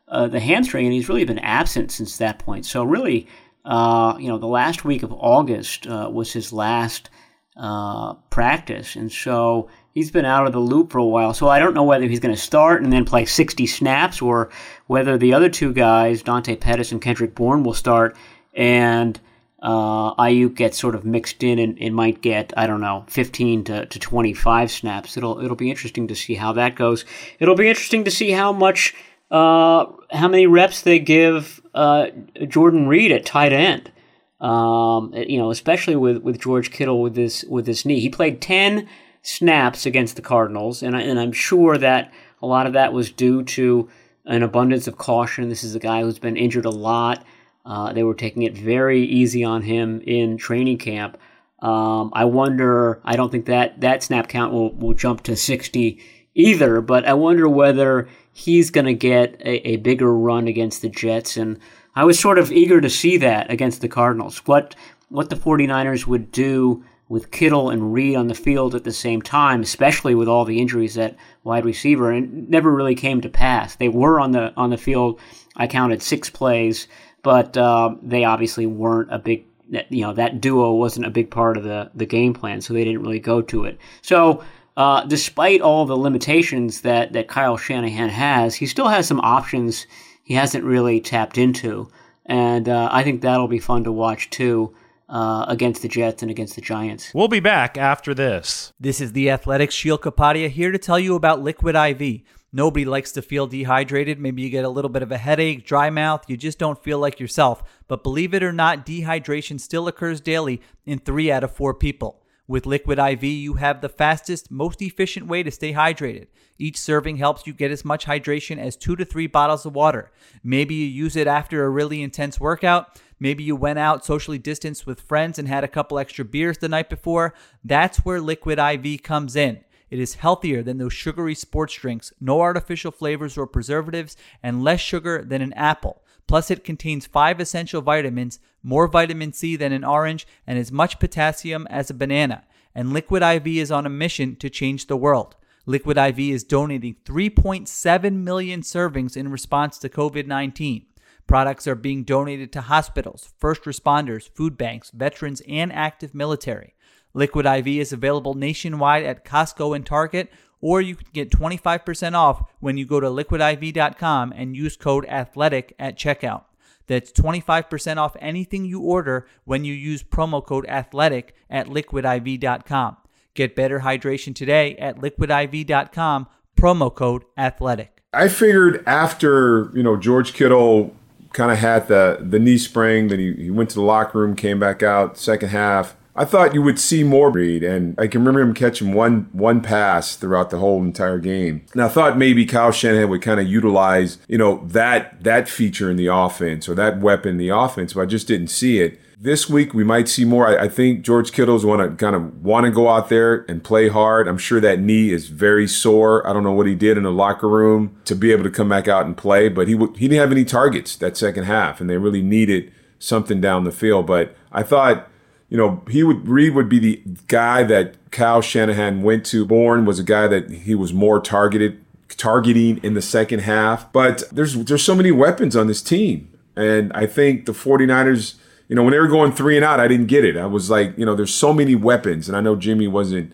uh, 0.07 0.27
the 0.27 0.39
hamstring, 0.39 0.85
and 0.85 0.93
he's 0.93 1.09
really 1.09 1.25
been 1.25 1.39
absent 1.39 1.91
since 1.91 2.17
that 2.17 2.39
point. 2.39 2.65
So 2.65 2.83
really, 2.83 3.27
uh, 3.65 4.15
you 4.19 4.27
know, 4.27 4.37
the 4.37 4.47
last 4.47 4.85
week 4.85 5.03
of 5.03 5.11
August 5.13 5.87
uh, 5.87 6.09
was 6.11 6.31
his 6.31 6.53
last 6.53 7.09
uh, 7.57 8.13
practice, 8.29 8.95
and 8.95 9.11
so 9.11 9.69
he's 9.93 10.11
been 10.11 10.25
out 10.25 10.47
of 10.47 10.53
the 10.53 10.59
loop 10.59 10.91
for 10.91 10.99
a 10.99 11.05
while. 11.05 11.33
So 11.33 11.47
I 11.47 11.59
don't 11.59 11.73
know 11.73 11.83
whether 11.83 12.05
he's 12.05 12.19
going 12.19 12.35
to 12.35 12.41
start 12.41 12.83
and 12.83 12.93
then 12.93 13.05
play 13.05 13.25
60 13.25 13.65
snaps, 13.67 14.21
or 14.21 14.49
whether 14.87 15.17
the 15.17 15.33
other 15.33 15.49
two 15.49 15.73
guys, 15.73 16.21
Dante 16.21 16.55
Pettis 16.55 16.91
and 16.91 17.01
Kendrick 17.01 17.35
Bourne, 17.35 17.63
will 17.63 17.73
start 17.73 18.15
and 18.57 19.19
uh, 19.61 20.13
Aiyuk 20.15 20.55
gets 20.55 20.77
sort 20.77 20.95
of 20.95 21.05
mixed 21.05 21.43
in 21.43 21.57
and, 21.59 21.77
and, 21.81 21.95
might 21.95 22.21
get 22.21 22.53
I 22.57 22.67
don't 22.67 22.81
know 22.81 23.05
15 23.07 23.63
to, 23.65 23.85
to 23.85 23.99
25 23.99 24.71
snaps. 24.71 25.17
It'll 25.17 25.39
it'll 25.39 25.55
be 25.55 25.69
interesting 25.69 26.07
to 26.09 26.15
see 26.15 26.35
how 26.35 26.53
that 26.53 26.75
goes. 26.75 27.05
It'll 27.39 27.55
be 27.55 27.69
interesting 27.69 28.03
to 28.03 28.11
see 28.11 28.31
how 28.31 28.51
much 28.51 28.93
uh, 29.29 29.85
how 30.11 30.27
many 30.27 30.47
reps 30.47 30.81
they 30.81 30.99
give 30.99 31.61
uh, 31.73 32.07
Jordan 32.47 32.87
Reed 32.87 33.11
at 33.11 33.25
tight 33.25 33.53
end. 33.53 33.91
Um, 34.39 35.13
you 35.15 35.37
know, 35.37 35.49
especially 35.49 35.95
with, 35.95 36.17
with 36.17 36.39
George 36.39 36.71
Kittle 36.71 37.01
with 37.01 37.15
this 37.15 37.43
with 37.45 37.65
this 37.65 37.85
knee, 37.85 37.99
he 37.99 38.09
played 38.09 38.41
ten 38.41 38.87
snaps 39.23 39.85
against 39.85 40.15
the 40.15 40.21
Cardinals, 40.21 40.83
and 40.83 40.95
I, 40.95 41.01
and 41.01 41.19
I'm 41.19 41.31
sure 41.31 41.77
that 41.77 42.13
a 42.41 42.45
lot 42.45 42.67
of 42.67 42.73
that 42.73 42.93
was 42.93 43.11
due 43.11 43.43
to 43.43 43.89
an 44.25 44.43
abundance 44.43 44.87
of 44.87 44.97
caution. 44.97 45.49
This 45.49 45.63
is 45.63 45.73
a 45.73 45.79
guy 45.79 46.01
who's 46.01 46.19
been 46.19 46.37
injured 46.37 46.65
a 46.65 46.69
lot. 46.69 47.25
Uh, 47.65 47.91
they 47.93 48.03
were 48.03 48.13
taking 48.13 48.43
it 48.43 48.55
very 48.55 49.03
easy 49.03 49.43
on 49.43 49.63
him 49.63 50.01
in 50.01 50.37
training 50.37 50.77
camp. 50.77 51.17
Um, 51.59 52.11
I 52.13 52.25
wonder. 52.25 53.01
I 53.03 53.15
don't 53.15 53.31
think 53.31 53.47
that 53.47 53.81
that 53.81 54.03
snap 54.03 54.27
count 54.29 54.53
will 54.53 54.73
will 54.73 54.93
jump 54.93 55.23
to 55.23 55.35
60 55.35 55.99
either, 56.35 56.81
but 56.81 57.05
I 57.05 57.13
wonder 57.13 57.49
whether 57.49 58.07
he's 58.38 58.69
going 58.69 58.86
to 58.86 58.93
get 58.93 59.41
a, 59.41 59.69
a, 59.69 59.78
bigger 59.78 60.13
run 60.13 60.47
against 60.47 60.84
the 60.84 60.89
Jets. 60.89 61.38
And 61.38 61.58
I 61.95 62.04
was 62.04 62.19
sort 62.19 62.38
of 62.38 62.52
eager 62.52 62.80
to 62.80 62.89
see 62.89 63.17
that 63.17 63.50
against 63.50 63.82
the 63.82 63.88
Cardinals. 63.88 64.38
What 64.45 64.76
what 65.10 65.32
the 65.32 65.36
49ers 65.36 66.06
would 66.06 66.32
do 66.32 66.86
with 67.10 67.32
Kittle 67.32 67.71
and 67.71 67.93
Reed 67.93 68.15
on 68.15 68.28
the 68.28 68.36
field 68.36 68.76
at 68.76 68.84
the 68.84 68.93
same 68.93 69.23
time, 69.23 69.62
especially 69.62 70.13
with 70.13 70.28
all 70.28 70.45
the 70.45 70.60
injuries 70.60 71.00
at 71.00 71.15
wide 71.43 71.65
receiver, 71.65 72.12
and 72.12 72.47
never 72.47 72.71
really 72.71 72.93
came 72.93 73.21
to 73.21 73.30
pass. 73.30 73.76
They 73.76 73.89
were 73.89 74.19
on 74.19 74.34
the 74.34 74.54
on 74.56 74.69
the 74.69 74.78
field. 74.78 75.19
I 75.56 75.65
counted 75.65 76.04
six 76.04 76.30
plays, 76.30 76.88
but 77.23 77.58
uh, 77.58 77.95
they 78.04 78.23
obviously 78.23 78.67
weren't 78.67 79.12
a 79.12 79.17
big. 79.17 79.45
You 79.89 80.02
know 80.02 80.13
that 80.13 80.41
duo 80.41 80.73
wasn't 80.73 81.08
a 81.08 81.10
big 81.10 81.32
part 81.32 81.58
of 81.58 81.63
the 81.63 81.89
the 81.95 82.06
game 82.06 82.36
plan, 82.36 82.62
so 82.62 82.73
they 82.73 82.84
didn't 82.84 83.02
really 83.02 83.19
go 83.19 83.41
to 83.41 83.63
it. 83.63 83.80
So 84.04 84.43
uh, 84.77 85.03
despite 85.05 85.59
all 85.59 85.85
the 85.85 85.97
limitations 85.97 86.81
that, 86.81 87.11
that 87.13 87.27
Kyle 87.27 87.57
Shanahan 87.57 88.09
has, 88.09 88.53
he 88.53 88.67
still 88.67 88.87
has 88.87 89.07
some 89.07 89.19
options 89.21 89.87
he 90.23 90.35
hasn't 90.35 90.63
really 90.63 91.01
tapped 91.01 91.39
into. 91.39 91.89
And 92.27 92.69
uh, 92.69 92.87
I 92.91 93.03
think 93.03 93.21
that'll 93.21 93.47
be 93.47 93.59
fun 93.59 93.83
to 93.85 93.91
watch 93.91 94.29
too. 94.29 94.73
Uh, 95.09 95.45
against 95.47 95.81
the 95.81 95.87
Jets 95.87 96.21
and 96.21 96.29
against 96.29 96.55
the 96.55 96.61
Giants. 96.61 97.13
We'll 97.13 97.29
be 97.29 97.39
back 97.39 97.77
after 97.77 98.13
this. 98.13 98.73
This 98.77 98.99
is 98.99 99.13
the 99.13 99.29
Athletics 99.29 99.73
Sheil 99.73 99.97
Kapadia 99.97 100.49
here 100.49 100.69
to 100.69 100.77
tell 100.77 100.99
you 100.99 101.15
about 101.15 101.41
Liquid 101.41 101.77
IV. 101.77 102.23
Nobody 102.51 102.83
likes 102.83 103.13
to 103.13 103.21
feel 103.21 103.47
dehydrated. 103.47 104.19
Maybe 104.19 104.41
you 104.41 104.49
get 104.49 104.65
a 104.65 104.69
little 104.69 104.89
bit 104.89 105.03
of 105.03 105.11
a 105.13 105.17
headache, 105.17 105.65
dry 105.65 105.89
mouth, 105.89 106.25
you 106.27 106.35
just 106.35 106.59
don't 106.59 106.83
feel 106.83 106.99
like 106.99 107.21
yourself. 107.21 107.63
But 107.87 108.03
believe 108.03 108.33
it 108.33 108.43
or 108.43 108.51
not, 108.51 108.85
dehydration 108.85 109.61
still 109.61 109.87
occurs 109.87 110.19
daily 110.19 110.61
in 110.85 110.99
three 110.99 111.31
out 111.31 111.45
of 111.45 111.53
four 111.53 111.73
people. 111.73 112.21
With 112.49 112.65
Liquid 112.65 112.97
IV, 112.97 113.25
you 113.25 113.55
have 113.55 113.81
the 113.81 113.89
fastest, 113.89 114.49
most 114.49 114.81
efficient 114.81 115.27
way 115.27 115.43
to 115.43 115.51
stay 115.51 115.73
hydrated. 115.73 116.27
Each 116.57 116.79
serving 116.79 117.17
helps 117.17 117.45
you 117.45 117.53
get 117.53 117.71
as 117.71 117.83
much 117.83 118.05
hydration 118.05 118.57
as 118.57 118.77
two 118.77 118.95
to 118.95 119.03
three 119.03 119.27
bottles 119.27 119.65
of 119.65 119.75
water. 119.75 120.12
Maybe 120.45 120.73
you 120.73 120.86
use 120.86 121.17
it 121.17 121.27
after 121.27 121.65
a 121.65 121.69
really 121.69 122.01
intense 122.01 122.39
workout. 122.39 123.01
Maybe 123.19 123.43
you 123.43 123.57
went 123.57 123.79
out 123.79 124.05
socially 124.05 124.38
distanced 124.38 124.88
with 124.88 125.01
friends 125.01 125.38
and 125.38 125.49
had 125.49 125.65
a 125.65 125.67
couple 125.67 125.99
extra 125.99 126.23
beers 126.23 126.60
the 126.60 126.69
night 126.69 126.89
before. 126.89 127.33
That's 127.65 128.05
where 128.05 128.21
Liquid 128.21 128.60
IV 128.60 129.03
comes 129.03 129.36
in. 129.36 129.60
It 129.89 129.99
is 129.99 130.15
healthier 130.15 130.63
than 130.63 130.77
those 130.77 130.93
sugary 130.93 131.36
sports 131.36 131.73
drinks, 131.73 132.13
no 132.21 132.39
artificial 132.39 132.91
flavors 132.91 133.38
or 133.38 133.45
preservatives, 133.45 134.15
and 134.41 134.63
less 134.63 134.79
sugar 134.79 135.21
than 135.21 135.41
an 135.41 135.51
apple. 135.53 136.01
Plus, 136.27 136.51
it 136.51 136.63
contains 136.63 137.07
five 137.07 137.39
essential 137.39 137.81
vitamins, 137.81 138.39
more 138.61 138.87
vitamin 138.87 139.31
C 139.31 139.55
than 139.55 139.71
an 139.71 139.83
orange, 139.83 140.27
and 140.45 140.59
as 140.59 140.71
much 140.71 140.99
potassium 140.99 141.65
as 141.69 141.89
a 141.89 141.93
banana. 141.93 142.43
And 142.75 142.93
Liquid 142.93 143.23
IV 143.23 143.47
is 143.47 143.71
on 143.71 143.85
a 143.85 143.89
mission 143.89 144.35
to 144.37 144.49
change 144.49 144.87
the 144.87 144.97
world. 144.97 145.35
Liquid 145.65 145.97
IV 145.97 146.19
is 146.19 146.43
donating 146.43 146.95
3.7 147.05 148.13
million 148.13 148.61
servings 148.61 149.17
in 149.17 149.29
response 149.29 149.77
to 149.79 149.89
COVID 149.89 150.27
19. 150.27 150.85
Products 151.27 151.67
are 151.67 151.75
being 151.75 152.03
donated 152.03 152.53
to 152.53 152.61
hospitals, 152.61 153.33
first 153.37 153.63
responders, 153.63 154.29
food 154.29 154.57
banks, 154.57 154.91
veterans, 154.91 155.41
and 155.47 155.73
active 155.73 156.15
military. 156.15 156.73
Liquid 157.13 157.45
IV 157.45 157.67
is 157.67 157.91
available 157.91 158.33
nationwide 158.33 159.03
at 159.03 159.25
Costco 159.25 159.75
and 159.75 159.85
Target, 159.85 160.31
or 160.61 160.81
you 160.81 160.95
can 160.95 161.07
get 161.13 161.29
25% 161.29 162.13
off 162.13 162.43
when 162.59 162.77
you 162.77 162.85
go 162.85 162.99
to 162.99 163.07
liquidiv.com 163.07 164.33
and 164.35 164.55
use 164.55 164.75
code 164.75 165.05
ATHLETIC 165.07 165.73
at 165.79 165.97
checkout. 165.97 166.43
That's 166.87 167.11
25% 167.11 167.97
off 167.97 168.15
anything 168.19 168.65
you 168.65 168.81
order 168.81 169.27
when 169.43 169.65
you 169.65 169.73
use 169.73 170.03
promo 170.03 170.43
code 170.43 170.65
ATHLETIC 170.67 171.29
at 171.49 171.67
liquidiv.com. 171.67 172.97
Get 173.33 173.55
better 173.55 173.81
hydration 173.81 174.33
today 174.33 174.75
at 174.77 174.97
liquidiv.com, 174.97 176.27
promo 176.57 176.93
code 176.93 177.25
ATHLETIC. 177.37 177.89
I 178.13 178.29
figured 178.29 178.83
after, 178.87 179.69
you 179.75 179.83
know, 179.83 179.97
George 179.97 180.33
Kittle 180.33 180.95
kind 181.33 181.51
of 181.51 181.57
had 181.57 181.87
the, 181.87 182.17
the 182.21 182.39
knee 182.39 182.57
sprain, 182.57 183.09
then 183.09 183.19
he, 183.19 183.33
he 183.33 183.51
went 183.51 183.69
to 183.71 183.75
the 183.75 183.81
locker 183.81 184.19
room, 184.19 184.35
came 184.35 184.59
back 184.59 184.81
out, 184.81 185.17
second 185.17 185.49
half 185.49 185.95
I 186.17 186.25
thought 186.25 186.56
you 186.56 186.63
would 186.63 186.80
see 186.80 187.03
more 187.03 187.30
Reed, 187.30 187.63
and 187.63 187.93
I 187.99 188.08
can 188.08 188.21
remember 188.21 188.41
him 188.41 188.56
catching 188.56 188.93
one 188.93 189.30
one 189.34 189.62
pass 189.62 190.15
throughout 190.15 190.49
the 190.49 190.58
whole 190.58 190.82
entire 190.82 191.19
game. 191.19 191.63
And 191.73 191.82
I 191.84 191.89
thought 191.89 192.17
maybe 192.17 192.45
Kyle 192.45 192.71
Shanahan 192.71 193.10
would 193.10 193.21
kind 193.21 193.39
of 193.39 193.47
utilize, 193.47 194.17
you 194.27 194.38
know, 194.38 194.65
that 194.65 195.23
that 195.23 195.47
feature 195.47 195.91
in 195.91 195.97
the 195.97 196.08
offense 196.08 196.67
or 196.67 196.73
that 196.73 196.99
weapon 196.99 197.32
in 197.32 197.38
the 197.38 197.49
offense, 197.49 197.93
but 197.93 198.01
I 198.01 198.06
just 198.08 198.27
didn't 198.27 198.47
see 198.47 198.80
it. 198.80 198.99
This 199.19 199.49
week 199.49 199.73
we 199.73 199.84
might 199.84 200.08
see 200.08 200.25
more. 200.25 200.47
I, 200.47 200.65
I 200.65 200.69
think 200.69 201.03
George 201.03 201.32
Kittle's 201.32 201.65
want 201.65 201.82
to 201.82 201.95
kind 202.03 202.15
of 202.15 202.43
want 202.43 202.65
to 202.65 202.71
go 202.71 202.89
out 202.89 203.10
there 203.10 203.45
and 203.49 203.63
play 203.63 203.88
hard. 203.88 204.27
I'm 204.27 204.38
sure 204.38 204.60
that 204.60 204.80
knee 204.80 205.12
is 205.12 205.27
very 205.27 205.67
sore. 205.67 206.27
I 206.27 206.34
don't 206.34 206.43
know 206.43 206.51
what 206.51 206.67
he 206.67 206.75
did 206.75 206.97
in 206.97 207.03
the 207.03 207.12
locker 207.12 207.47
room 207.47 207.95
to 208.06 208.15
be 208.15 208.32
able 208.32 208.43
to 208.43 208.51
come 208.51 208.69
back 208.69 208.88
out 208.88 209.06
and 209.06 209.15
play, 209.15 209.49
but 209.49 209.67
he 209.67 209.73
w- 209.73 209.93
he 209.93 210.08
didn't 210.08 210.21
have 210.21 210.32
any 210.32 210.45
targets 210.45 210.95
that 210.95 211.15
second 211.15 211.43
half, 211.43 211.80
and 211.80 211.88
they 211.89 211.97
really 211.97 212.21
needed 212.23 212.71
something 212.99 213.39
down 213.39 213.63
the 213.63 213.71
field. 213.71 214.08
But 214.08 214.36
I 214.51 214.63
thought 214.63 215.10
you 215.49 215.57
know, 215.57 215.83
he 215.89 216.03
would 216.03 216.27
Reed 216.27 216.53
would 216.55 216.69
be 216.69 216.79
the 216.79 217.01
guy 217.27 217.63
that 217.63 217.95
Kyle 218.12 218.41
Shanahan 218.41 219.01
went 219.01 219.25
to. 219.27 219.45
Bourne 219.45 219.86
was 219.86 219.99
a 219.99 220.03
guy 220.03 220.27
that 220.27 220.49
he 220.49 220.75
was 220.75 220.93
more 220.93 221.19
targeted 221.19 221.83
targeting 222.15 222.79
in 222.83 222.93
the 222.93 223.01
second 223.01 223.39
half. 223.39 223.91
But 223.93 224.23
there's 224.31 224.55
there's 224.65 224.83
so 224.83 224.95
many 224.95 225.12
weapons 225.12 225.55
on 225.55 225.67
this 225.67 225.81
team. 225.81 226.31
And 226.55 226.91
I 226.93 227.05
think 227.05 227.45
the 227.45 227.51
49ers, 227.51 228.36
you 228.67 228.75
know, 228.75 228.83
when 228.83 228.91
they 228.91 228.99
were 228.99 229.07
going 229.07 229.31
three 229.31 229.55
and 229.55 229.63
out, 229.63 229.79
I 229.79 229.88
didn't 229.88 230.07
get 230.07 230.25
it. 230.25 230.36
I 230.36 230.47
was 230.47 230.69
like, 230.69 230.97
you 230.97 231.05
know, 231.05 231.13
there's 231.13 231.33
so 231.33 231.53
many 231.53 231.75
weapons. 231.75 232.27
And 232.27 232.36
I 232.36 232.41
know 232.41 232.55
Jimmy 232.55 232.88
wasn't, 232.88 233.31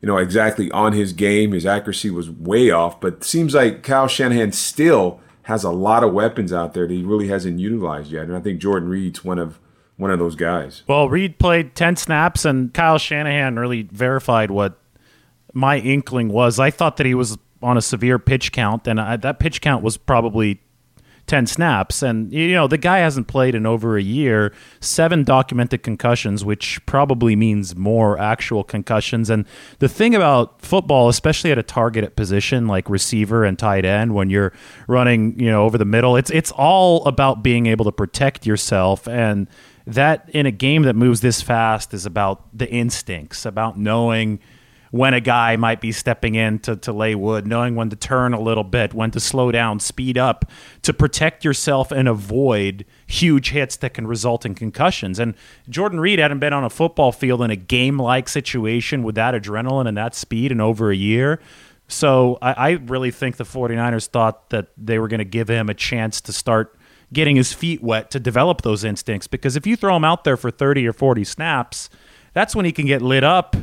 you 0.00 0.08
know, 0.08 0.16
exactly 0.16 0.70
on 0.72 0.92
his 0.92 1.12
game. 1.12 1.52
His 1.52 1.66
accuracy 1.66 2.10
was 2.10 2.28
way 2.28 2.70
off. 2.70 3.00
But 3.00 3.22
seems 3.22 3.54
like 3.54 3.84
Kyle 3.84 4.08
Shanahan 4.08 4.52
still 4.52 5.20
has 5.42 5.62
a 5.62 5.70
lot 5.70 6.02
of 6.02 6.12
weapons 6.12 6.52
out 6.52 6.74
there 6.74 6.88
that 6.88 6.92
he 6.92 7.04
really 7.04 7.28
hasn't 7.28 7.60
utilized 7.60 8.10
yet. 8.10 8.24
And 8.24 8.34
I 8.34 8.40
think 8.40 8.60
Jordan 8.60 8.88
Reed's 8.88 9.24
one 9.24 9.38
of 9.38 9.60
one 9.96 10.10
of 10.10 10.18
those 10.18 10.34
guys. 10.34 10.82
Well, 10.86 11.08
Reed 11.08 11.38
played 11.38 11.74
10 11.74 11.96
snaps, 11.96 12.44
and 12.44 12.72
Kyle 12.74 12.98
Shanahan 12.98 13.58
really 13.58 13.82
verified 13.82 14.50
what 14.50 14.78
my 15.52 15.78
inkling 15.78 16.28
was. 16.28 16.58
I 16.58 16.70
thought 16.70 16.96
that 16.96 17.06
he 17.06 17.14
was 17.14 17.38
on 17.62 17.76
a 17.76 17.82
severe 17.82 18.18
pitch 18.18 18.52
count, 18.52 18.86
and 18.86 19.00
I, 19.00 19.16
that 19.16 19.38
pitch 19.38 19.60
count 19.60 19.82
was 19.82 19.96
probably 19.96 20.60
10 21.26 21.46
snaps. 21.46 22.02
And, 22.02 22.32
you 22.32 22.52
know, 22.52 22.66
the 22.66 22.76
guy 22.76 22.98
hasn't 22.98 23.28
played 23.28 23.54
in 23.54 23.64
over 23.64 23.96
a 23.96 24.02
year, 24.02 24.52
seven 24.80 25.24
documented 25.24 25.82
concussions, 25.82 26.44
which 26.44 26.84
probably 26.86 27.34
means 27.34 27.74
more 27.74 28.18
actual 28.18 28.62
concussions. 28.64 29.30
And 29.30 29.46
the 29.78 29.88
thing 29.88 30.14
about 30.14 30.60
football, 30.60 31.08
especially 31.08 31.50
at 31.50 31.58
a 31.58 31.62
targeted 31.62 32.16
position 32.16 32.66
like 32.66 32.90
receiver 32.90 33.44
and 33.44 33.58
tight 33.58 33.84
end, 33.84 34.14
when 34.14 34.28
you're 34.28 34.52
running, 34.86 35.38
you 35.38 35.50
know, 35.50 35.64
over 35.64 35.78
the 35.78 35.86
middle, 35.86 36.16
it's, 36.16 36.30
it's 36.30 36.50
all 36.52 37.04
about 37.06 37.42
being 37.42 37.66
able 37.66 37.84
to 37.86 37.92
protect 37.92 38.44
yourself 38.46 39.08
and, 39.08 39.48
that 39.86 40.28
in 40.30 40.46
a 40.46 40.50
game 40.50 40.82
that 40.82 40.96
moves 40.96 41.20
this 41.20 41.42
fast 41.42 41.92
is 41.92 42.06
about 42.06 42.46
the 42.56 42.68
instincts, 42.70 43.44
about 43.44 43.78
knowing 43.78 44.40
when 44.90 45.12
a 45.12 45.20
guy 45.20 45.56
might 45.56 45.80
be 45.80 45.90
stepping 45.90 46.36
in 46.36 46.56
to, 46.60 46.76
to 46.76 46.92
lay 46.92 47.16
wood, 47.16 47.48
knowing 47.48 47.74
when 47.74 47.90
to 47.90 47.96
turn 47.96 48.32
a 48.32 48.40
little 48.40 48.62
bit, 48.62 48.94
when 48.94 49.10
to 49.10 49.18
slow 49.18 49.50
down, 49.50 49.80
speed 49.80 50.16
up, 50.16 50.44
to 50.82 50.92
protect 50.92 51.44
yourself 51.44 51.90
and 51.90 52.06
avoid 52.06 52.86
huge 53.08 53.50
hits 53.50 53.74
that 53.76 53.92
can 53.92 54.06
result 54.06 54.46
in 54.46 54.54
concussions. 54.54 55.18
And 55.18 55.34
Jordan 55.68 55.98
Reed 55.98 56.20
hadn't 56.20 56.38
been 56.38 56.52
on 56.52 56.62
a 56.62 56.70
football 56.70 57.10
field 57.10 57.42
in 57.42 57.50
a 57.50 57.56
game 57.56 57.98
like 57.98 58.28
situation 58.28 59.02
with 59.02 59.16
that 59.16 59.34
adrenaline 59.34 59.88
and 59.88 59.96
that 59.96 60.14
speed 60.14 60.52
in 60.52 60.60
over 60.60 60.92
a 60.92 60.96
year. 60.96 61.40
So 61.88 62.38
I, 62.40 62.52
I 62.52 62.70
really 62.70 63.10
think 63.10 63.36
the 63.36 63.44
49ers 63.44 64.06
thought 64.06 64.50
that 64.50 64.68
they 64.78 65.00
were 65.00 65.08
going 65.08 65.18
to 65.18 65.24
give 65.24 65.48
him 65.48 65.68
a 65.68 65.74
chance 65.74 66.20
to 66.22 66.32
start– 66.32 66.78
getting 67.14 67.36
his 67.36 67.52
feet 67.52 67.82
wet 67.82 68.10
to 68.10 68.20
develop 68.20 68.62
those 68.62 68.84
instincts. 68.84 69.26
Because 69.26 69.56
if 69.56 69.66
you 69.66 69.76
throw 69.76 69.96
him 69.96 70.04
out 70.04 70.24
there 70.24 70.36
for 70.36 70.50
30 70.50 70.86
or 70.86 70.92
40 70.92 71.24
snaps, 71.24 71.88
that's 72.34 72.54
when 72.54 72.66
he 72.66 72.72
can 72.72 72.86
get 72.86 73.00
lit 73.00 73.24
up 73.24 73.56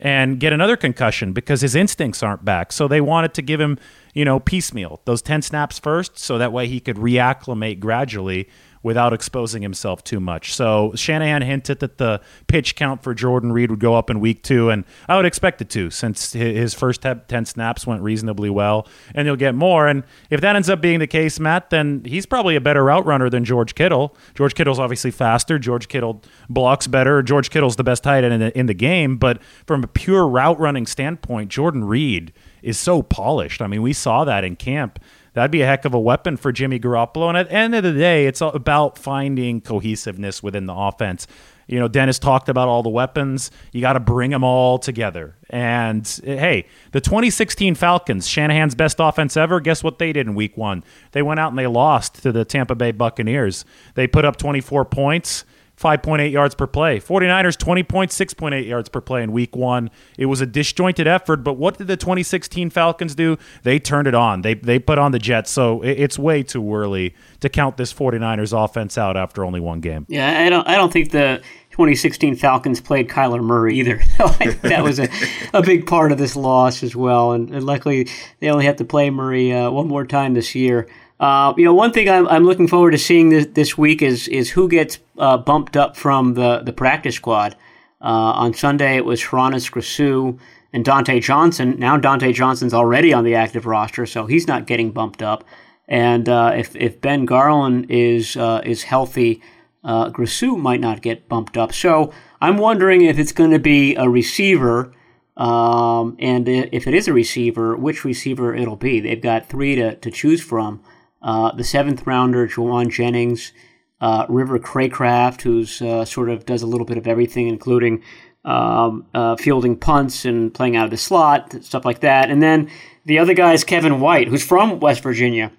and 0.00 0.40
get 0.40 0.52
another 0.52 0.76
concussion 0.76 1.32
because 1.32 1.60
his 1.60 1.74
instincts 1.74 2.22
aren't 2.22 2.44
back. 2.44 2.72
So 2.72 2.88
they 2.88 3.00
wanted 3.00 3.32
to 3.34 3.42
give 3.42 3.60
him, 3.60 3.78
you 4.12 4.24
know, 4.24 4.40
piecemeal, 4.40 5.00
those 5.04 5.22
10 5.22 5.42
snaps 5.42 5.78
first, 5.78 6.18
so 6.18 6.36
that 6.38 6.52
way 6.52 6.66
he 6.66 6.80
could 6.80 6.96
reacclimate 6.96 7.78
gradually 7.78 8.48
without 8.84 9.14
exposing 9.14 9.62
himself 9.62 10.04
too 10.04 10.20
much. 10.20 10.54
So 10.54 10.92
Shanahan 10.94 11.42
hinted 11.42 11.80
that 11.80 11.96
the 11.96 12.20
pitch 12.46 12.76
count 12.76 13.02
for 13.02 13.14
Jordan 13.14 13.50
Reed 13.50 13.70
would 13.70 13.80
go 13.80 13.94
up 13.94 14.10
in 14.10 14.20
week 14.20 14.42
two, 14.42 14.68
and 14.68 14.84
I 15.08 15.16
would 15.16 15.24
expect 15.24 15.62
it 15.62 15.70
to 15.70 15.90
since 15.90 16.34
his 16.34 16.74
first 16.74 17.02
10 17.02 17.46
snaps 17.46 17.86
went 17.86 18.02
reasonably 18.02 18.50
well, 18.50 18.86
and 19.14 19.26
he'll 19.26 19.36
get 19.36 19.54
more. 19.54 19.88
And 19.88 20.04
if 20.28 20.42
that 20.42 20.54
ends 20.54 20.68
up 20.68 20.82
being 20.82 20.98
the 20.98 21.06
case, 21.06 21.40
Matt, 21.40 21.70
then 21.70 22.02
he's 22.04 22.26
probably 22.26 22.56
a 22.56 22.60
better 22.60 22.84
route 22.84 23.06
runner 23.06 23.30
than 23.30 23.44
George 23.44 23.74
Kittle. 23.74 24.14
George 24.34 24.54
Kittle's 24.54 24.78
obviously 24.78 25.10
faster. 25.10 25.58
George 25.58 25.88
Kittle 25.88 26.22
blocks 26.50 26.86
better. 26.86 27.22
George 27.22 27.48
Kittle's 27.48 27.76
the 27.76 27.84
best 27.84 28.02
tight 28.02 28.22
end 28.22 28.34
in 28.34 28.40
the, 28.40 28.58
in 28.58 28.66
the 28.66 28.74
game, 28.74 29.16
but 29.16 29.42
from 29.66 29.82
a 29.82 29.88
pure 29.88 30.28
route 30.28 30.60
running 30.60 30.86
standpoint, 30.86 31.50
Jordan 31.50 31.84
Reed 31.84 32.34
is 32.62 32.78
so 32.78 33.02
polished. 33.02 33.62
I 33.62 33.66
mean, 33.66 33.80
we 33.80 33.94
saw 33.94 34.24
that 34.24 34.44
in 34.44 34.56
camp 34.56 34.98
that'd 35.34 35.50
be 35.50 35.62
a 35.62 35.66
heck 35.66 35.84
of 35.84 35.94
a 35.94 36.00
weapon 36.00 36.36
for 36.36 36.50
Jimmy 36.50 36.80
Garoppolo. 36.80 37.28
And 37.28 37.36
at 37.36 37.48
the 37.48 37.54
end 37.54 37.74
of 37.74 37.84
the 37.84 37.92
day, 37.92 38.26
it's 38.26 38.40
about 38.40 38.98
finding 38.98 39.60
cohesiveness 39.60 40.42
within 40.42 40.66
the 40.66 40.74
offense. 40.74 41.26
You 41.66 41.78
know, 41.78 41.88
Dennis 41.88 42.18
talked 42.18 42.48
about 42.48 42.68
all 42.68 42.82
the 42.82 42.90
weapons. 42.90 43.50
You 43.72 43.80
got 43.80 43.94
to 43.94 44.00
bring 44.00 44.30
them 44.30 44.44
all 44.44 44.78
together. 44.78 45.36
And 45.48 46.04
eh, 46.24 46.36
hey, 46.36 46.66
the 46.92 47.00
2016 47.00 47.74
Falcons, 47.74 48.26
Shanahan's 48.26 48.74
best 48.74 48.96
offense 49.00 49.36
ever, 49.36 49.60
guess 49.60 49.82
what 49.82 49.98
they 49.98 50.12
did 50.12 50.26
in 50.26 50.34
week 50.34 50.56
one? 50.56 50.84
They 51.12 51.22
went 51.22 51.40
out 51.40 51.50
and 51.50 51.58
they 51.58 51.66
lost 51.66 52.22
to 52.22 52.32
the 52.32 52.44
Tampa 52.44 52.74
Bay 52.74 52.92
Buccaneers. 52.92 53.64
They 53.94 54.06
put 54.06 54.24
up 54.24 54.36
24 54.36 54.84
points. 54.86 55.44
5.8 55.84 56.32
yards 56.32 56.54
per 56.54 56.66
play. 56.66 56.98
49ers 56.98 57.58
20.6.8 57.58 58.66
yards 58.66 58.88
per 58.88 59.02
play 59.02 59.22
in 59.22 59.32
week 59.32 59.54
1. 59.54 59.90
It 60.16 60.26
was 60.26 60.40
a 60.40 60.46
disjointed 60.46 61.06
effort, 61.06 61.44
but 61.44 61.58
what 61.58 61.76
did 61.76 61.88
the 61.88 61.98
2016 61.98 62.70
Falcons 62.70 63.14
do? 63.14 63.36
They 63.64 63.78
turned 63.78 64.08
it 64.08 64.14
on. 64.14 64.40
They 64.40 64.54
they 64.54 64.78
put 64.78 64.98
on 64.98 65.12
the 65.12 65.18
Jets. 65.18 65.50
So 65.50 65.82
it's 65.82 66.18
way 66.18 66.42
too 66.42 66.74
early 66.74 67.14
to 67.40 67.50
count 67.50 67.76
this 67.76 67.92
49ers 67.92 68.64
offense 68.64 68.96
out 68.96 69.18
after 69.18 69.44
only 69.44 69.60
one 69.60 69.80
game. 69.80 70.06
Yeah, 70.08 70.40
I 70.40 70.48
don't 70.48 70.66
I 70.66 70.76
don't 70.76 70.90
think 70.90 71.10
the 71.10 71.42
2016 71.72 72.36
Falcons 72.36 72.80
played 72.80 73.08
Kyler 73.08 73.42
Murray 73.42 73.76
either. 73.80 74.00
that 74.62 74.82
was 74.82 74.98
a, 74.98 75.08
a 75.52 75.60
big 75.60 75.86
part 75.86 76.12
of 76.12 76.18
this 76.18 76.34
loss 76.34 76.82
as 76.82 76.96
well. 76.96 77.32
And, 77.32 77.50
and 77.50 77.66
luckily, 77.66 78.08
they 78.40 78.48
only 78.48 78.64
have 78.64 78.76
to 78.76 78.84
play 78.84 79.10
Murray 79.10 79.52
uh, 79.52 79.70
one 79.70 79.88
more 79.88 80.06
time 80.06 80.34
this 80.34 80.54
year. 80.54 80.88
Uh, 81.20 81.54
you 81.56 81.64
know, 81.64 81.74
one 81.74 81.92
thing 81.92 82.08
I'm, 82.08 82.26
I'm, 82.26 82.44
looking 82.44 82.66
forward 82.66 82.90
to 82.90 82.98
seeing 82.98 83.28
this, 83.28 83.46
this 83.52 83.78
week 83.78 84.02
is 84.02 84.26
is 84.28 84.50
who 84.50 84.68
gets 84.68 84.98
uh, 85.18 85.36
bumped 85.36 85.76
up 85.76 85.96
from 85.96 86.34
the, 86.34 86.60
the 86.64 86.72
practice 86.72 87.14
squad. 87.14 87.56
Uh, 88.00 88.34
on 88.34 88.52
Sunday, 88.52 88.96
it 88.96 89.04
was 89.04 89.22
Hroniss 89.22 89.70
Grasu 89.70 90.38
and 90.72 90.84
Dontae 90.84 91.22
Johnson. 91.22 91.78
Now 91.78 91.96
Dontae 91.98 92.34
Johnson's 92.34 92.74
already 92.74 93.12
on 93.12 93.24
the 93.24 93.36
active 93.36 93.64
roster, 93.64 94.06
so 94.06 94.26
he's 94.26 94.48
not 94.48 94.66
getting 94.66 94.90
bumped 94.90 95.22
up. 95.22 95.44
And 95.86 96.28
uh, 96.28 96.52
if, 96.56 96.74
if 96.74 97.00
Ben 97.00 97.24
Garland 97.24 97.86
is 97.90 98.36
uh, 98.36 98.60
is 98.64 98.82
healthy, 98.82 99.40
uh, 99.84 100.10
might 100.56 100.80
not 100.80 101.00
get 101.00 101.28
bumped 101.28 101.56
up. 101.56 101.72
So 101.72 102.12
I'm 102.40 102.56
wondering 102.56 103.02
if 103.02 103.18
it's 103.18 103.32
going 103.32 103.52
to 103.52 103.58
be 103.58 103.94
a 103.94 104.08
receiver, 104.08 104.92
um, 105.36 106.16
and 106.18 106.48
if 106.48 106.86
it 106.86 106.94
is 106.94 107.06
a 107.06 107.12
receiver, 107.12 107.76
which 107.76 108.04
receiver 108.04 108.54
it'll 108.54 108.76
be. 108.76 109.00
They've 109.00 109.20
got 109.20 109.48
three 109.48 109.76
to, 109.76 109.94
to 109.94 110.10
choose 110.10 110.42
from. 110.42 110.82
Uh, 111.24 111.50
the 111.52 111.64
seventh 111.64 112.06
rounder, 112.06 112.46
Jauan 112.46 112.90
Jennings, 112.90 113.52
uh, 114.00 114.26
River 114.28 114.58
Cracraft, 114.58 115.40
who's 115.40 115.80
uh, 115.80 116.04
sort 116.04 116.28
of 116.28 116.44
does 116.44 116.60
a 116.62 116.66
little 116.66 116.84
bit 116.84 116.98
of 116.98 117.08
everything, 117.08 117.48
including 117.48 118.02
um, 118.44 119.06
uh, 119.14 119.34
fielding 119.36 119.76
punts 119.76 120.26
and 120.26 120.52
playing 120.52 120.76
out 120.76 120.84
of 120.84 120.90
the 120.90 120.98
slot, 120.98 121.64
stuff 121.64 121.86
like 121.86 122.00
that. 122.00 122.30
And 122.30 122.42
then 122.42 122.70
the 123.06 123.18
other 123.18 123.32
guy 123.32 123.54
is 123.54 123.64
Kevin 123.64 124.00
White, 124.00 124.28
who's 124.28 124.44
from 124.44 124.80
West 124.80 125.02
Virginia, 125.02 125.50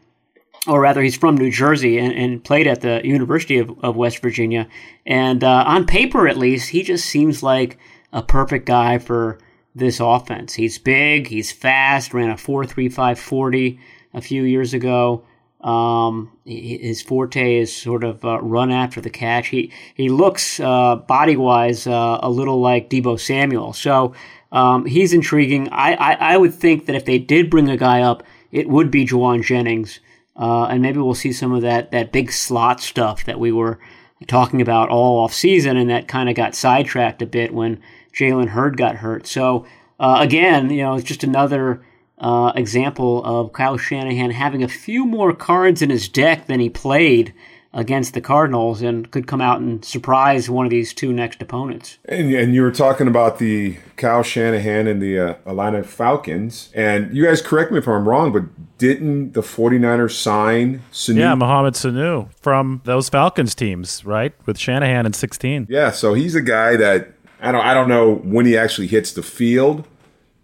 or 0.68 0.82
rather, 0.82 1.02
he's 1.02 1.18
from 1.18 1.36
New 1.36 1.52
Jersey 1.52 1.98
and, 1.98 2.14
and 2.14 2.44
played 2.44 2.68
at 2.68 2.82
the 2.82 3.02
University 3.04 3.58
of, 3.58 3.72
of 3.84 3.96
West 3.96 4.20
Virginia. 4.20 4.68
And 5.06 5.44
uh, 5.44 5.64
on 5.66 5.88
paper, 5.88 6.28
at 6.28 6.38
least, 6.38 6.70
he 6.70 6.84
just 6.84 7.06
seems 7.06 7.42
like 7.42 7.80
a 8.14 8.22
perfect 8.22 8.66
guy 8.66 9.00
for 9.00 9.40
this 9.76 10.00
offense. 10.00 10.54
He's 10.54 10.78
big, 10.78 11.28
he's 11.28 11.52
fast, 11.52 12.14
ran 12.14 12.30
a 12.30 12.36
4.35 12.36 13.18
40 13.18 13.80
a 14.14 14.22
few 14.22 14.44
years 14.44 14.74
ago. 14.74 15.26
Um, 15.66 16.32
his 16.46 17.02
forte 17.02 17.58
is 17.58 17.76
sort 17.76 18.04
of 18.04 18.24
uh, 18.24 18.40
run 18.40 18.72
after 18.72 19.02
the 19.02 19.10
catch. 19.10 19.48
He 19.48 19.72
he 19.96 20.10
looks 20.10 20.60
uh, 20.60 20.98
body 20.98 21.36
wise 21.36 21.88
uh, 21.88 22.20
a 22.22 22.30
little 22.30 22.62
like 22.62 22.90
Deebo 22.92 23.20
Samuel, 23.20 23.74
so 23.74 24.14
um, 24.52 24.86
he's 24.86 25.12
intriguing. 25.12 25.68
I, 25.70 25.96
I, 25.96 26.14
I 26.34 26.38
would 26.38 26.54
think 26.54 26.86
that 26.86 26.96
if 26.96 27.06
they 27.06 27.18
did 27.18 27.50
bring 27.50 27.68
a 27.68 27.78
guy 27.78 28.02
up, 28.02 28.22
it 28.52 28.70
would 28.70 28.92
be 28.92 29.08
Jauan 29.08 29.44
Jennings, 29.44 30.00
uh, 30.36 30.66
and 30.66 30.84
maybe 30.84 31.00
we'll 31.00 31.16
see 31.16 31.34
some 31.34 31.52
of 31.52 31.64
that 31.64 31.92
that 31.92 32.12
big 32.12 32.32
slot 32.32 32.80
stuff 32.80 33.26
that 33.26 33.40
we 33.40 33.52
were 33.52 33.80
talking 34.28 34.62
about 34.62 34.90
all 34.90 35.24
off 35.24 35.34
season, 35.34 35.78
and 35.78 35.90
that 35.90 36.08
kind 36.08 36.30
of 36.30 36.36
got 36.36 36.54
sidetracked 36.54 37.24
a 37.24 37.26
bit 37.26 37.56
when 37.56 37.82
Jalen 38.14 38.50
Hurd 38.50 38.78
got 38.78 38.98
hurt. 38.98 39.26
So 39.26 39.66
uh, 40.00 40.18
again, 40.20 40.70
you 40.70 40.84
know, 40.84 40.94
it's 40.94 41.08
just 41.08 41.24
another 41.24 41.84
uh, 42.18 42.54
example 42.56 43.24
of 43.26 43.54
Kyle 43.54 43.78
Shanahan 43.78 44.32
having 44.32 44.64
a 44.64 44.68
few 44.68 45.06
more 45.06 45.34
cards 45.34 45.82
in 45.82 45.90
his 45.90 46.08
deck 46.08 46.48
than 46.48 46.60
he 46.60 46.70
played 46.70 47.34
against 47.76 48.14
the 48.14 48.22
Cardinals 48.22 48.82
and 48.82 49.12
could 49.12 49.28
come 49.28 49.42
out 49.42 49.60
and 49.60 49.84
surprise 49.84 50.50
one 50.50 50.66
of 50.66 50.70
these 50.70 50.94
two 50.94 51.12
next 51.12 51.42
opponents. 51.42 51.98
And, 52.06 52.34
and 52.34 52.56
you 52.56 52.62
were 52.62 52.72
talking 52.72 53.06
about 53.06 53.38
the 53.38 53.78
Kyle 53.98 54.24
Shanahan 54.24 54.88
and 54.88 55.02
the 55.02 55.20
uh, 55.20 55.34
Atlanta 55.46 55.84
Falcons. 55.84 56.72
And 56.74 57.14
you 57.14 57.26
guys 57.26 57.42
correct 57.42 57.74
me 57.74 57.80
if 57.80 57.88
I'm 57.88 58.08
wrong, 58.08 58.32
but 58.32 58.44
didn't 58.78 59.34
the 59.34 59.42
49ers 59.42 60.12
sign 60.12 60.84
Sanu? 60.94 61.18
Yeah, 61.18 61.36
Mohamed 61.36 61.74
Sanu 61.74 62.34
from 62.36 62.82
those 62.86 63.10
Falcons 63.10 63.54
teams, 63.54 64.06
right? 64.06 64.34
With 64.46 64.58
Shanahan 64.58 65.06
in 65.06 65.12
16. 65.12 65.68
Yeah, 65.70 65.92
so 65.92 66.14
he's 66.14 66.34
a 66.34 66.42
guy 66.42 66.78
that 66.78 67.12
I 67.42 67.52
don't 67.52 67.62
I 67.62 67.74
don't 67.74 67.90
know 67.90 68.16
when 68.16 68.46
he 68.46 68.58
actually 68.58 68.88
hits 68.88 69.12
the 69.12 69.22
field, 69.22 69.86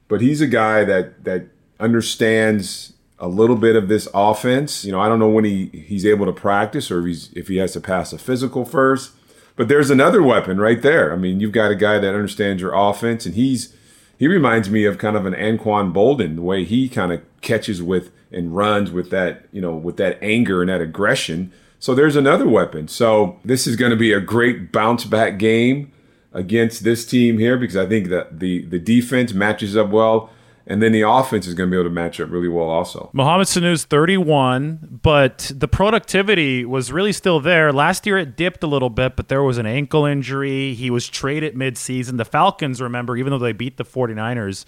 but 0.10 0.20
he's 0.20 0.42
a 0.42 0.48
guy 0.48 0.84
that 0.84 1.24
that 1.24 1.46
understands 1.82 2.94
a 3.20 3.28
little 3.28 3.56
bit 3.56 3.76
of 3.76 3.88
this 3.88 4.08
offense. 4.14 4.86
You 4.86 4.92
know, 4.92 5.02
I 5.02 5.10
don't 5.10 5.20
know 5.20 5.30
when 5.30 5.44
he, 5.44 5.66
he's 5.68 6.06
able 6.06 6.26
to 6.26 6.32
practice 6.32 6.90
or 6.90 7.00
if 7.00 7.06
he's 7.06 7.34
if 7.34 7.48
he 7.48 7.58
has 7.58 7.74
to 7.74 7.82
pass 7.82 8.14
a 8.14 8.18
physical 8.18 8.64
first. 8.64 9.12
But 9.56 9.68
there's 9.68 9.90
another 9.90 10.24
weapon 10.24 10.60
right 10.60 10.82
there. 10.82 11.12
I 11.12 11.18
mean, 11.18 11.40
you've 11.40 11.52
got 11.52 11.72
a 11.72 11.76
guy 11.76 12.00
that 12.00 12.16
understands 12.16 12.62
your 12.62 12.74
offense, 12.74 13.26
and 13.26 13.36
he's 13.36 13.76
he 14.18 14.28
reminds 14.28 14.70
me 14.70 14.86
of 14.86 14.98
kind 14.98 15.18
of 15.18 15.26
an 15.26 15.34
Anquan 15.34 15.94
Boldin, 15.94 16.36
the 16.36 16.42
way 16.42 16.64
he 16.64 16.88
kind 16.88 17.12
of 17.12 17.22
catches 17.42 17.82
with 17.82 18.12
and 18.32 18.56
runs 18.56 18.92
with 18.92 19.10
that, 19.10 19.46
you 19.52 19.62
know, 19.62 19.76
with 19.76 19.98
that 19.98 20.18
anger 20.22 20.62
and 20.62 20.70
that 20.70 20.80
aggression. 20.80 21.52
So 21.80 21.94
there's 21.96 22.16
another 22.16 22.48
weapon. 22.48 22.88
So 22.88 23.40
this 23.44 23.68
is 23.68 23.76
going 23.76 23.90
to 23.90 23.98
be 23.98 24.14
a 24.14 24.22
great 24.22 24.72
bounce 24.72 25.06
back 25.06 25.38
game 25.38 25.92
against 26.34 26.84
this 26.84 27.06
team 27.06 27.40
here 27.40 27.58
because 27.58 27.76
I 27.76 27.88
think 27.88 28.08
that 28.10 28.40
the 28.40 28.66
the 28.66 28.80
defense 28.80 29.34
matches 29.34 29.76
up 29.76 29.90
well 29.90 30.30
and 30.68 30.82
then 30.82 30.92
the 30.92 31.02
offense 31.02 31.48
is 31.48 31.54
going 31.54 31.70
to 31.70 31.72
be 31.72 31.80
able 31.80 31.90
to 31.90 31.94
match 31.94 32.20
up 32.20 32.30
really 32.30 32.48
well 32.48 32.70
also. 32.70 33.10
Mohamed 33.14 33.48
Sanu's 33.48 33.86
31, 33.86 35.00
but 35.02 35.52
the 35.56 35.68
productivity 35.68 36.66
was 36.66 36.92
really 36.92 37.14
still 37.14 37.40
there. 37.40 37.72
Last 37.74 38.06
year 38.06 38.18
it 38.18 38.36
dipped 38.36 38.64
a 38.64 38.68
little 38.68 38.90
bit, 38.90 39.16
but 39.16 39.28
there 39.28 39.44
was 39.44 39.58
an 39.58 39.66
ankle 39.66 40.06
injury. 40.06 40.74
He 40.74 40.90
was 40.90 41.08
traded 41.08 41.56
midseason. 41.56 42.18
The 42.18 42.26
Falcons, 42.26 42.82
remember, 42.82 43.18
even 43.18 43.32
though 43.32 43.40
they 43.40 43.54
beat 43.54 43.78
the 43.78 43.86
49ers 43.86 44.66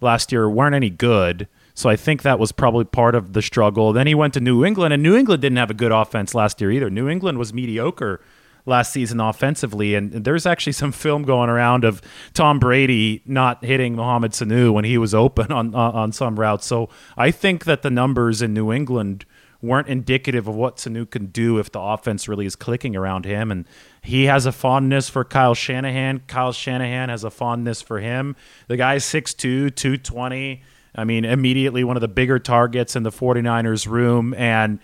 last 0.00 0.32
year, 0.32 0.48
weren't 0.48 0.74
any 0.74 0.90
good. 0.90 1.48
So 1.74 1.90
I 1.90 1.96
think 1.96 2.22
that 2.22 2.38
was 2.38 2.52
probably 2.52 2.84
part 2.84 3.14
of 3.14 3.32
the 3.32 3.42
struggle. 3.42 3.92
Then 3.92 4.06
he 4.06 4.14
went 4.14 4.34
to 4.34 4.40
New 4.40 4.64
England, 4.64 4.94
and 4.94 5.02
New 5.02 5.16
England 5.16 5.42
didn't 5.42 5.58
have 5.58 5.70
a 5.70 5.74
good 5.74 5.92
offense 5.92 6.34
last 6.34 6.60
year 6.60 6.70
either. 6.70 6.88
New 6.88 7.08
England 7.08 7.38
was 7.38 7.52
mediocre 7.52 8.20
last 8.66 8.92
season 8.92 9.20
offensively. 9.20 9.94
And 9.94 10.12
there's 10.24 10.46
actually 10.46 10.72
some 10.72 10.92
film 10.92 11.22
going 11.22 11.50
around 11.50 11.84
of 11.84 12.00
Tom 12.32 12.58
Brady 12.58 13.22
not 13.26 13.64
hitting 13.64 13.96
Mohamed 13.96 14.32
Sanu 14.32 14.72
when 14.72 14.84
he 14.84 14.98
was 14.98 15.14
open 15.14 15.52
on 15.52 15.74
on 15.74 16.12
some 16.12 16.38
routes. 16.38 16.66
So 16.66 16.88
I 17.16 17.30
think 17.30 17.64
that 17.64 17.82
the 17.82 17.90
numbers 17.90 18.42
in 18.42 18.54
New 18.54 18.72
England 18.72 19.24
weren't 19.64 19.88
indicative 19.88 20.46
of 20.46 20.54
what 20.54 20.76
Sanu 20.76 21.08
can 21.08 21.26
do 21.26 21.58
if 21.58 21.72
the 21.72 21.80
offense 21.80 22.28
really 22.28 22.44
is 22.44 22.54
clicking 22.54 22.94
around 22.94 23.24
him. 23.24 23.50
And 23.50 23.66
he 24.02 24.24
has 24.24 24.44
a 24.46 24.52
fondness 24.52 25.08
for 25.08 25.24
Kyle 25.24 25.54
Shanahan. 25.54 26.20
Kyle 26.26 26.52
Shanahan 26.52 27.08
has 27.08 27.24
a 27.24 27.30
fondness 27.30 27.80
for 27.80 27.98
him. 27.98 28.36
The 28.68 28.76
guy's 28.76 29.04
6'2, 29.04 29.74
220. 29.74 30.62
I 30.96 31.04
mean, 31.04 31.24
immediately 31.24 31.82
one 31.82 31.96
of 31.96 32.02
the 32.02 32.08
bigger 32.08 32.38
targets 32.38 32.94
in 32.94 33.02
the 33.02 33.10
49ers 33.10 33.88
room. 33.88 34.34
And 34.34 34.80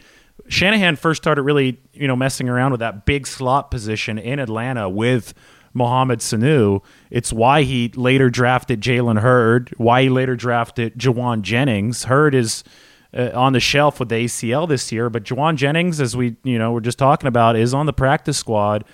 Shanahan 0.48 0.96
first 0.96 1.22
started 1.22 1.42
really, 1.42 1.80
you 1.92 2.08
know, 2.08 2.16
messing 2.16 2.48
around 2.48 2.72
with 2.72 2.80
that 2.80 3.06
big 3.06 3.26
slot 3.26 3.70
position 3.70 4.18
in 4.18 4.38
Atlanta 4.38 4.88
with 4.88 5.34
Mohamed 5.72 6.20
Sanu. 6.20 6.82
It's 7.10 7.32
why 7.32 7.62
he 7.62 7.88
later 7.94 8.30
drafted 8.30 8.80
Jalen 8.80 9.20
Hurd, 9.20 9.72
why 9.76 10.02
he 10.02 10.08
later 10.08 10.36
drafted 10.36 10.98
Jauan 10.98 11.42
Jennings. 11.42 12.04
Hurd 12.04 12.34
is 12.34 12.64
uh, 13.16 13.30
on 13.34 13.52
the 13.52 13.60
shelf 13.60 14.00
with 14.00 14.08
the 14.08 14.16
ACL 14.16 14.68
this 14.68 14.92
year, 14.92 15.10
but 15.10 15.24
Jauan 15.24 15.56
Jennings, 15.56 16.00
as 16.00 16.16
we, 16.16 16.36
you 16.44 16.58
know, 16.58 16.72
we're 16.72 16.80
just 16.80 16.98
talking 16.98 17.28
about, 17.28 17.56
is 17.56 17.74
on 17.74 17.86
the 17.86 17.92
practice 17.92 18.38
squad. 18.38 18.84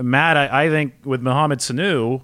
Matt, 0.00 0.36
I, 0.36 0.64
I 0.64 0.68
think 0.70 0.94
with 1.04 1.20
Mohamed 1.20 1.60
Sanu, 1.60 2.22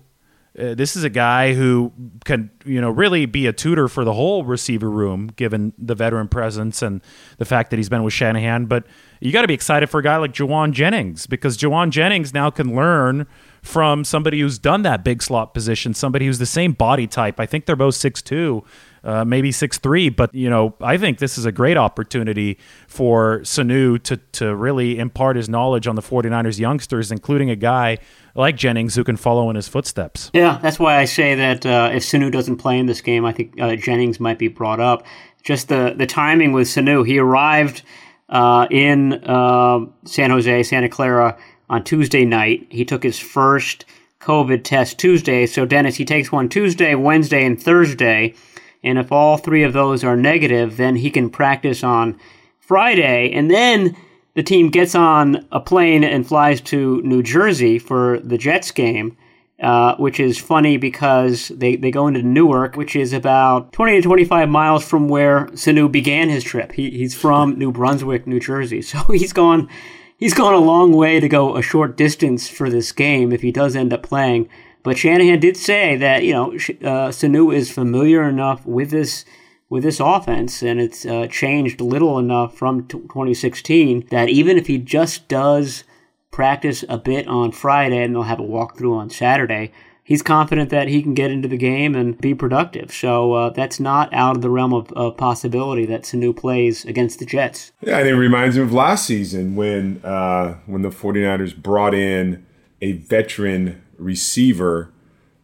uh, 0.61 0.75
this 0.75 0.97
is 0.97 1.05
a 1.05 1.11
guy 1.11 1.55
who 1.55 1.93
can, 2.25 2.51
you 2.65 2.81
know, 2.81 2.91
really 2.91 3.27
be 3.27 3.47
a 3.47 3.53
tutor 3.53 3.89
for 3.89 4.05
the 4.05 4.13
whole 4.13 4.45
receiver 4.45 4.91
room, 4.91 5.29
given 5.37 5.73
the 5.79 5.95
veteran 5.95 6.29
presence 6.29 6.83
and 6.83 7.01
the 7.39 7.45
fact 7.45 7.71
that 7.71 7.79
he's 7.79 7.89
been 7.89 8.03
with 8.03 8.13
Shanahan. 8.13 8.67
But 8.67 8.85
you 9.21 9.33
got 9.33 9.43
to 9.43 9.49
be 9.49 9.55
excited 9.55 9.89
for 9.89 10.01
a 10.01 10.03
guy 10.03 10.17
like 10.17 10.33
Jauan 10.33 10.73
Jennings 10.73 11.27
because 11.27 11.57
Jauan 11.57 11.91
Jennings 11.91 12.35
now 12.35 12.51
can 12.51 12.75
learn 12.75 13.27
from 13.63 14.05
somebody 14.05 14.41
who's 14.41 14.59
done 14.59 14.83
that 14.83 15.05
big 15.05 15.23
slot 15.23 15.55
position, 15.55 15.95
somebody 15.95 16.27
who's 16.27 16.39
the 16.39 16.47
same 16.47 16.73
body 16.73 17.07
type. 17.07 17.39
I 17.39 17.47
think 17.47 17.67
they're 17.67 17.77
both 17.77 17.95
six 17.95 18.23
two, 18.23 18.65
uh, 19.05 19.25
maybe 19.25 19.53
six 19.53 19.79
three. 19.79 20.09
But 20.09 20.35
you 20.35 20.49
know, 20.49 20.75
I 20.81 20.97
think 20.97 21.19
this 21.19 21.37
is 21.37 21.45
a 21.45 21.53
great 21.53 21.77
opportunity 21.77 22.59
for 22.89 23.41
Sanu 23.41 24.03
to 24.05 24.17
to 24.17 24.55
really 24.55 24.99
impart 24.99 25.37
his 25.37 25.49
knowledge 25.49 25.87
on 25.87 25.97
the 25.97 26.03
49ers 26.03 26.59
youngsters, 26.59 27.13
including 27.13 27.51
a 27.51 27.57
guy 27.57 27.99
like 28.35 28.57
Jennings 28.57 28.95
who 28.95 29.05
can 29.05 29.17
follow 29.17 29.51
in 29.51 29.57
his 29.57 29.69
footsteps. 29.69 30.31
Yeah, 30.33 30.59
that's 30.63 30.79
why 30.79 30.99
I 30.99 31.05
say 31.05 31.35
that 31.35 31.67
uh, 31.67 31.91
if 31.93 32.03
Sanu 32.03 32.31
doesn't 32.31 32.57
play 32.57 32.79
in 32.79 32.87
this 32.87 33.01
game, 33.01 33.25
I 33.25 33.33
think 33.33 33.61
uh, 33.61 33.77
Jennings 33.77 34.21
might 34.21 34.39
be 34.39 34.49
brought 34.49 34.81
up. 34.81 35.05
Just 35.43 35.69
the 35.69 35.95
the 35.97 36.07
timing 36.07 36.53
with 36.53 36.69
Sanu, 36.69 37.07
he 37.07 37.19
arrived 37.19 37.83
uh, 38.29 38.67
in 38.71 39.15
uh, 39.25 39.81
San 40.05 40.31
Jose, 40.31 40.63
Santa 40.63 40.89
Clara 40.89 41.37
on 41.69 41.85
Tuesday 41.85 42.25
night. 42.25 42.67
He 42.71 42.85
took 42.85 43.03
his 43.03 43.19
first 43.19 43.85
COVID 44.21 44.65
test 44.65 44.99
Tuesday. 44.99 45.47
So, 45.47 45.65
Dennis, 45.65 45.97
he 45.97 46.05
takes 46.05 46.31
one 46.31 46.49
Tuesday, 46.49 46.95
Wednesday, 46.95 47.45
and 47.45 47.61
Thursday. 47.61 48.35
And 48.83 48.99
if 48.99 49.13
all 49.13 49.37
three 49.37 49.63
of 49.63 49.73
those 49.73 50.05
are 50.05 50.17
negative, 50.17 50.77
then 50.77 50.97
he 50.97 51.11
can 51.11 51.31
practice 51.31 51.83
on 51.83 52.19
Friday. 52.59 53.31
And 53.33 53.51
then 53.51 53.97
the 54.41 54.45
team 54.45 54.71
gets 54.71 54.95
on 54.95 55.47
a 55.53 55.61
plane 55.61 56.03
and 56.03 56.27
flies 56.27 56.63
to 56.63 57.03
New 57.03 57.23
Jersey 57.23 57.79
for 57.79 58.19
the 58.21 58.39
Jets 58.39 58.71
game. 58.71 59.19
Uh, 59.63 59.95
which 59.97 60.19
is 60.19 60.39
funny 60.39 60.79
because 60.79 61.49
they, 61.49 61.77
they 61.77 61.91
go 61.91 62.07
into 62.07 62.23
Newark, 62.23 62.77
which 62.77 62.97
is 62.97 63.13
about 63.13 63.75
20 63.75 63.97
to 63.97 64.01
25 64.01 64.49
miles 64.49 64.83
from 64.83 65.07
where 65.07 65.49
Sanu 65.49 65.93
began 65.93 66.31
his 66.31 66.43
trip. 66.43 66.73
He, 66.73 66.89
he's 66.89 67.15
from 67.15 67.59
New 67.59 67.71
Brunswick, 67.71 68.27
New 68.27 68.41
Jersey. 68.41 68.81
So 68.91 69.03
he's 69.11 69.35
gone 69.35 69.69
he's 70.17 70.33
gone 70.33 70.55
a 70.55 70.59
long 70.59 70.93
way 70.93 71.21
to 71.21 71.29
go 71.29 71.59
a 71.59 71.61
short 71.61 71.99
distance 71.99 72.49
for 72.49 72.71
this 72.71 72.91
game 72.93 73.33
if 73.33 73.43
he 73.43 73.53
does 73.53 73.77
end 73.77 73.93
up 73.93 74.03
playing. 74.03 74.49
But 74.83 74.97
Shanahan 74.97 75.41
did 75.41 75.59
say 75.59 75.95
that 75.97 76.25
you 76.25 76.33
know 76.33 76.53
uh, 76.53 77.11
Sanu 77.11 77.55
is 77.55 77.71
familiar 77.71 78.27
enough 78.27 78.65
with 78.65 78.91
this 78.91 79.27
with 79.71 79.85
this 79.85 80.01
offense, 80.01 80.63
and 80.63 80.81
it's 80.81 81.07
uh, 81.07 81.29
changed 81.29 81.81
little 81.81 82.19
enough 82.19 82.59
from 82.59 82.87
t- 82.87 82.99
2016 82.99 84.09
that 84.11 84.29
even 84.29 84.59
if 84.59 84.67
he 84.67 84.77
just 84.77 85.29
does 85.29 85.85
practice 86.31 86.85
a 86.89 86.99
bit 86.99 87.27
on 87.29 87.53
Friday 87.53 88.03
and 88.03 88.15
they'll 88.15 88.25
have 88.25 88.41
a 88.41 88.43
walkthrough 88.43 88.97
on 88.97 89.09
Saturday, 89.09 89.73
he's 90.03 90.23
confident 90.23 90.71
that 90.71 90.89
he 90.89 91.03
can 91.03 91.15
get 91.15 91.31
into 91.31 91.47
the 91.47 91.57
game 91.57 91.95
and 91.95 92.19
be 92.21 92.35
productive. 92.35 92.93
So 92.93 93.33
uh, 93.33 93.51
that's 93.51 93.79
not 93.79 94.13
out 94.13 94.37
of 94.37 94.43
the 94.43 94.51
realm 94.51 94.75
of, 94.75 94.91
of, 94.93 95.17
possibility 95.17 95.87
that 95.87 96.03
Sanu 96.03 96.37
plays 96.37 96.85
against 96.85 97.21
the 97.21 97.27
Jets. 97.27 97.71
Yeah, 97.81 97.99
and 97.99 98.09
it 98.09 98.15
reminds 98.15 98.57
me 98.57 98.63
of 98.65 98.73
last 98.73 99.07
season 99.07 99.55
when 99.55 100.01
uh, 100.05 100.57
when 100.67 100.83
the 100.83 100.89
49ers 100.89 101.57
brought 101.57 101.95
in 101.95 102.45
a 102.83 102.93
veteran 102.93 103.83
receiver, 103.99 104.93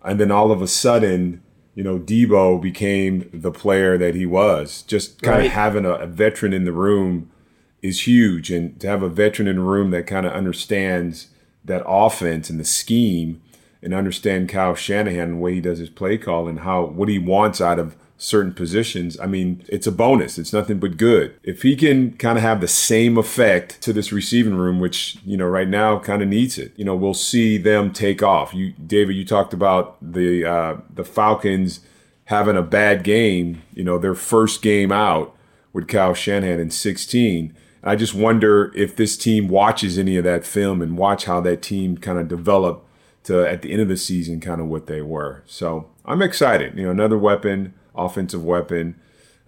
and 0.02 0.18
then 0.18 0.32
all 0.32 0.50
of 0.50 0.62
a 0.62 0.66
sudden, 0.66 1.42
you 1.76 1.84
know, 1.84 1.98
Deebo 1.98 2.60
became 2.60 3.28
the 3.32 3.52
player 3.52 3.98
that 3.98 4.14
he 4.14 4.24
was. 4.24 4.82
Just 4.82 5.20
kind 5.20 5.40
right. 5.40 5.46
of 5.46 5.52
having 5.52 5.84
a, 5.84 5.90
a 5.90 6.06
veteran 6.06 6.54
in 6.54 6.64
the 6.64 6.72
room 6.72 7.30
is 7.82 8.06
huge, 8.06 8.50
and 8.50 8.80
to 8.80 8.88
have 8.88 9.02
a 9.02 9.10
veteran 9.10 9.46
in 9.46 9.56
the 9.56 9.62
room 9.62 9.90
that 9.90 10.06
kind 10.06 10.24
of 10.24 10.32
understands 10.32 11.28
that 11.64 11.84
offense 11.86 12.48
and 12.48 12.58
the 12.58 12.64
scheme 12.64 13.42
and 13.82 13.92
understand 13.92 14.48
Kyle 14.48 14.74
Shanahan 14.74 15.20
and 15.20 15.32
the 15.34 15.36
way 15.36 15.54
he 15.54 15.60
does 15.60 15.78
his 15.78 15.90
play 15.90 16.16
call 16.16 16.48
and 16.48 16.60
how 16.60 16.86
what 16.86 17.10
he 17.10 17.18
wants 17.18 17.60
out 17.60 17.78
of 17.78 17.94
certain 18.18 18.52
positions, 18.52 19.18
I 19.20 19.26
mean, 19.26 19.64
it's 19.68 19.86
a 19.86 19.92
bonus. 19.92 20.38
It's 20.38 20.52
nothing 20.52 20.78
but 20.78 20.96
good. 20.96 21.34
If 21.42 21.62
he 21.62 21.76
can 21.76 22.12
kind 22.12 22.38
of 22.38 22.42
have 22.42 22.60
the 22.60 22.68
same 22.68 23.18
effect 23.18 23.80
to 23.82 23.92
this 23.92 24.12
receiving 24.12 24.54
room, 24.54 24.80
which, 24.80 25.18
you 25.24 25.36
know, 25.36 25.46
right 25.46 25.68
now 25.68 25.98
kind 25.98 26.22
of 26.22 26.28
needs 26.28 26.58
it, 26.58 26.72
you 26.76 26.84
know, 26.84 26.96
we'll 26.96 27.14
see 27.14 27.58
them 27.58 27.92
take 27.92 28.22
off. 28.22 28.54
You, 28.54 28.72
David, 28.72 29.16
you 29.16 29.24
talked 29.24 29.52
about 29.52 29.96
the, 30.00 30.44
uh, 30.44 30.76
the 30.92 31.04
Falcons 31.04 31.80
having 32.26 32.56
a 32.56 32.62
bad 32.62 33.04
game, 33.04 33.62
you 33.74 33.84
know, 33.84 33.98
their 33.98 34.14
first 34.14 34.62
game 34.62 34.90
out 34.90 35.36
with 35.72 35.88
Kyle 35.88 36.14
Shanahan 36.14 36.58
in 36.58 36.70
16. 36.70 37.54
I 37.84 37.94
just 37.94 38.14
wonder 38.14 38.72
if 38.74 38.96
this 38.96 39.16
team 39.16 39.46
watches 39.46 39.96
any 39.96 40.16
of 40.16 40.24
that 40.24 40.44
film 40.44 40.82
and 40.82 40.98
watch 40.98 41.26
how 41.26 41.40
that 41.42 41.62
team 41.62 41.96
kind 41.96 42.18
of 42.18 42.26
developed 42.26 42.84
to 43.24 43.48
at 43.48 43.62
the 43.62 43.72
end 43.72 43.80
of 43.80 43.88
the 43.88 43.96
season 43.96 44.40
kind 44.40 44.60
of 44.60 44.66
what 44.66 44.86
they 44.86 45.02
were. 45.02 45.42
So 45.46 45.88
I'm 46.04 46.22
excited. 46.22 46.76
You 46.76 46.86
know, 46.86 46.90
another 46.90 47.18
weapon, 47.18 47.74
offensive 47.96 48.44
weapon. 48.44 48.98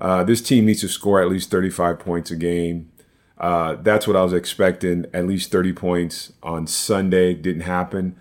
Uh, 0.00 0.24
this 0.24 0.40
team 0.40 0.66
needs 0.66 0.80
to 0.80 0.88
score 0.88 1.20
at 1.20 1.28
least 1.28 1.50
35 1.50 1.98
points 1.98 2.30
a 2.30 2.36
game. 2.36 2.90
Uh, 3.38 3.76
that's 3.82 4.06
what 4.06 4.16
I 4.16 4.22
was 4.22 4.32
expecting. 4.32 5.06
At 5.12 5.26
least 5.26 5.50
30 5.50 5.72
points 5.72 6.32
on 6.42 6.66
Sunday 6.66 7.34
didn't 7.34 7.62
happen, 7.62 8.16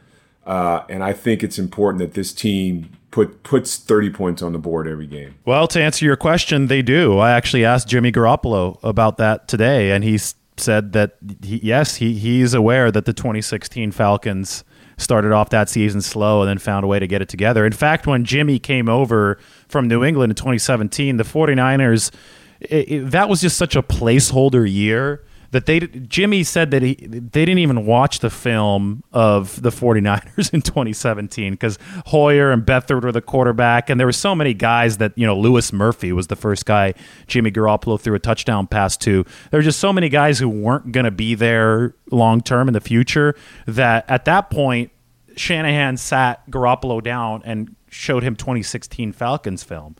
uh, 0.45 0.84
and 0.89 1.03
I 1.03 1.13
think 1.13 1.43
it's 1.43 1.57
important 1.57 1.99
that 1.99 2.13
this 2.13 2.34
team 2.34 2.91
put 3.09 3.41
puts 3.41 3.78
30 3.78 4.11
points 4.11 4.41
on 4.43 4.53
the 4.53 4.59
board 4.59 4.88
every 4.88 5.07
game. 5.07 5.36
Well, 5.43 5.67
to 5.69 5.82
answer 5.82 6.05
your 6.05 6.15
question, 6.15 6.67
they 6.67 6.84
do. 6.84 7.17
I 7.17 7.32
actually 7.32 7.65
asked 7.65 7.88
Jimmy 7.88 8.11
Garoppolo 8.11 8.78
about 8.84 9.17
that 9.17 9.47
today, 9.47 9.91
and 9.91 10.03
he 10.03 10.19
said 10.57 10.93
that 10.93 11.17
he, 11.43 11.57
yes, 11.63 11.95
he 11.95 12.13
he's 12.13 12.53
aware 12.53 12.91
that 12.91 13.05
the 13.05 13.13
2016 13.13 13.91
Falcons 13.91 14.63
started 14.97 15.32
off 15.32 15.49
that 15.49 15.69
season 15.69 16.01
slow 16.01 16.41
and 16.41 16.49
then 16.49 16.57
found 16.57 16.84
a 16.84 16.88
way 16.88 16.99
to 16.99 17.07
get 17.07 17.21
it 17.21 17.30
together. 17.30 17.65
In 17.65 17.73
fact, 17.73 18.07
when 18.07 18.25
Jimmy 18.25 18.59
came 18.59 18.89
over 18.89 19.39
from 19.70 19.88
New 19.88 20.03
England 20.03 20.32
in 20.32 20.36
2017, 20.36 21.18
the 21.18 21.24
49ers, 21.24 22.11
it, 22.59 22.91
it, 22.91 23.11
that 23.11 23.30
was 23.30 23.41
just 23.41 23.57
such 23.57 23.76
a 23.76 23.84
placeholder 23.84 24.72
year 24.72 25.24
that 25.51 25.65
they 25.65 25.80
Jimmy 25.80 26.43
said 26.43 26.72
that 26.72 26.82
he 26.82 26.95
they 26.95 27.45
didn't 27.45 27.59
even 27.59 27.86
watch 27.86 28.20
the 28.20 28.30
film 28.30 29.03
of 29.13 29.61
the 29.61 29.70
49ers 29.70 30.53
in 30.53 30.61
2017 30.61 31.53
because 31.53 31.78
Hoyer 32.07 32.51
and 32.51 32.63
Beathard 32.63 33.03
were 33.03 33.11
the 33.11 33.22
quarterback 33.22 33.89
and 33.89 33.99
there 33.99 34.07
were 34.07 34.11
so 34.11 34.36
many 34.36 34.53
guys 34.53 34.97
that 34.97 35.13
you 35.15 35.26
know 35.26 35.38
Louis 35.38 35.72
Murphy 35.72 36.11
was 36.11 36.28
the 36.28 36.36
first 36.36 36.65
guy 36.65 36.93
Jimmy 37.28 37.51
Garoppolo 37.51 37.99
threw 37.99 38.15
a 38.15 38.20
touchdown 38.20 38.68
pass 38.68 38.97
to. 38.97 39.24
There 39.51 39.59
were 39.59 39.63
just 39.63 39.80
so 39.80 39.93
many 39.93 40.09
guys 40.09 40.39
who 40.39 40.49
weren't 40.49 40.91
going 40.91 41.05
to 41.05 41.11
be 41.11 41.36
there 41.36 41.95
long 42.11 42.41
term 42.41 42.68
in 42.68 42.74
the 42.74 42.82
future 42.82 43.36
that 43.65 44.05
at 44.09 44.26
that 44.26 44.49
point 44.49 44.91
Shanahan 45.36 45.97
sat 45.97 46.49
Garoppolo 46.49 47.01
down 47.01 47.41
and 47.45 47.76
showed 47.98 48.24
him 48.24 48.36
2016 48.36 49.12
Falcons 49.12 49.64
film 49.64 49.95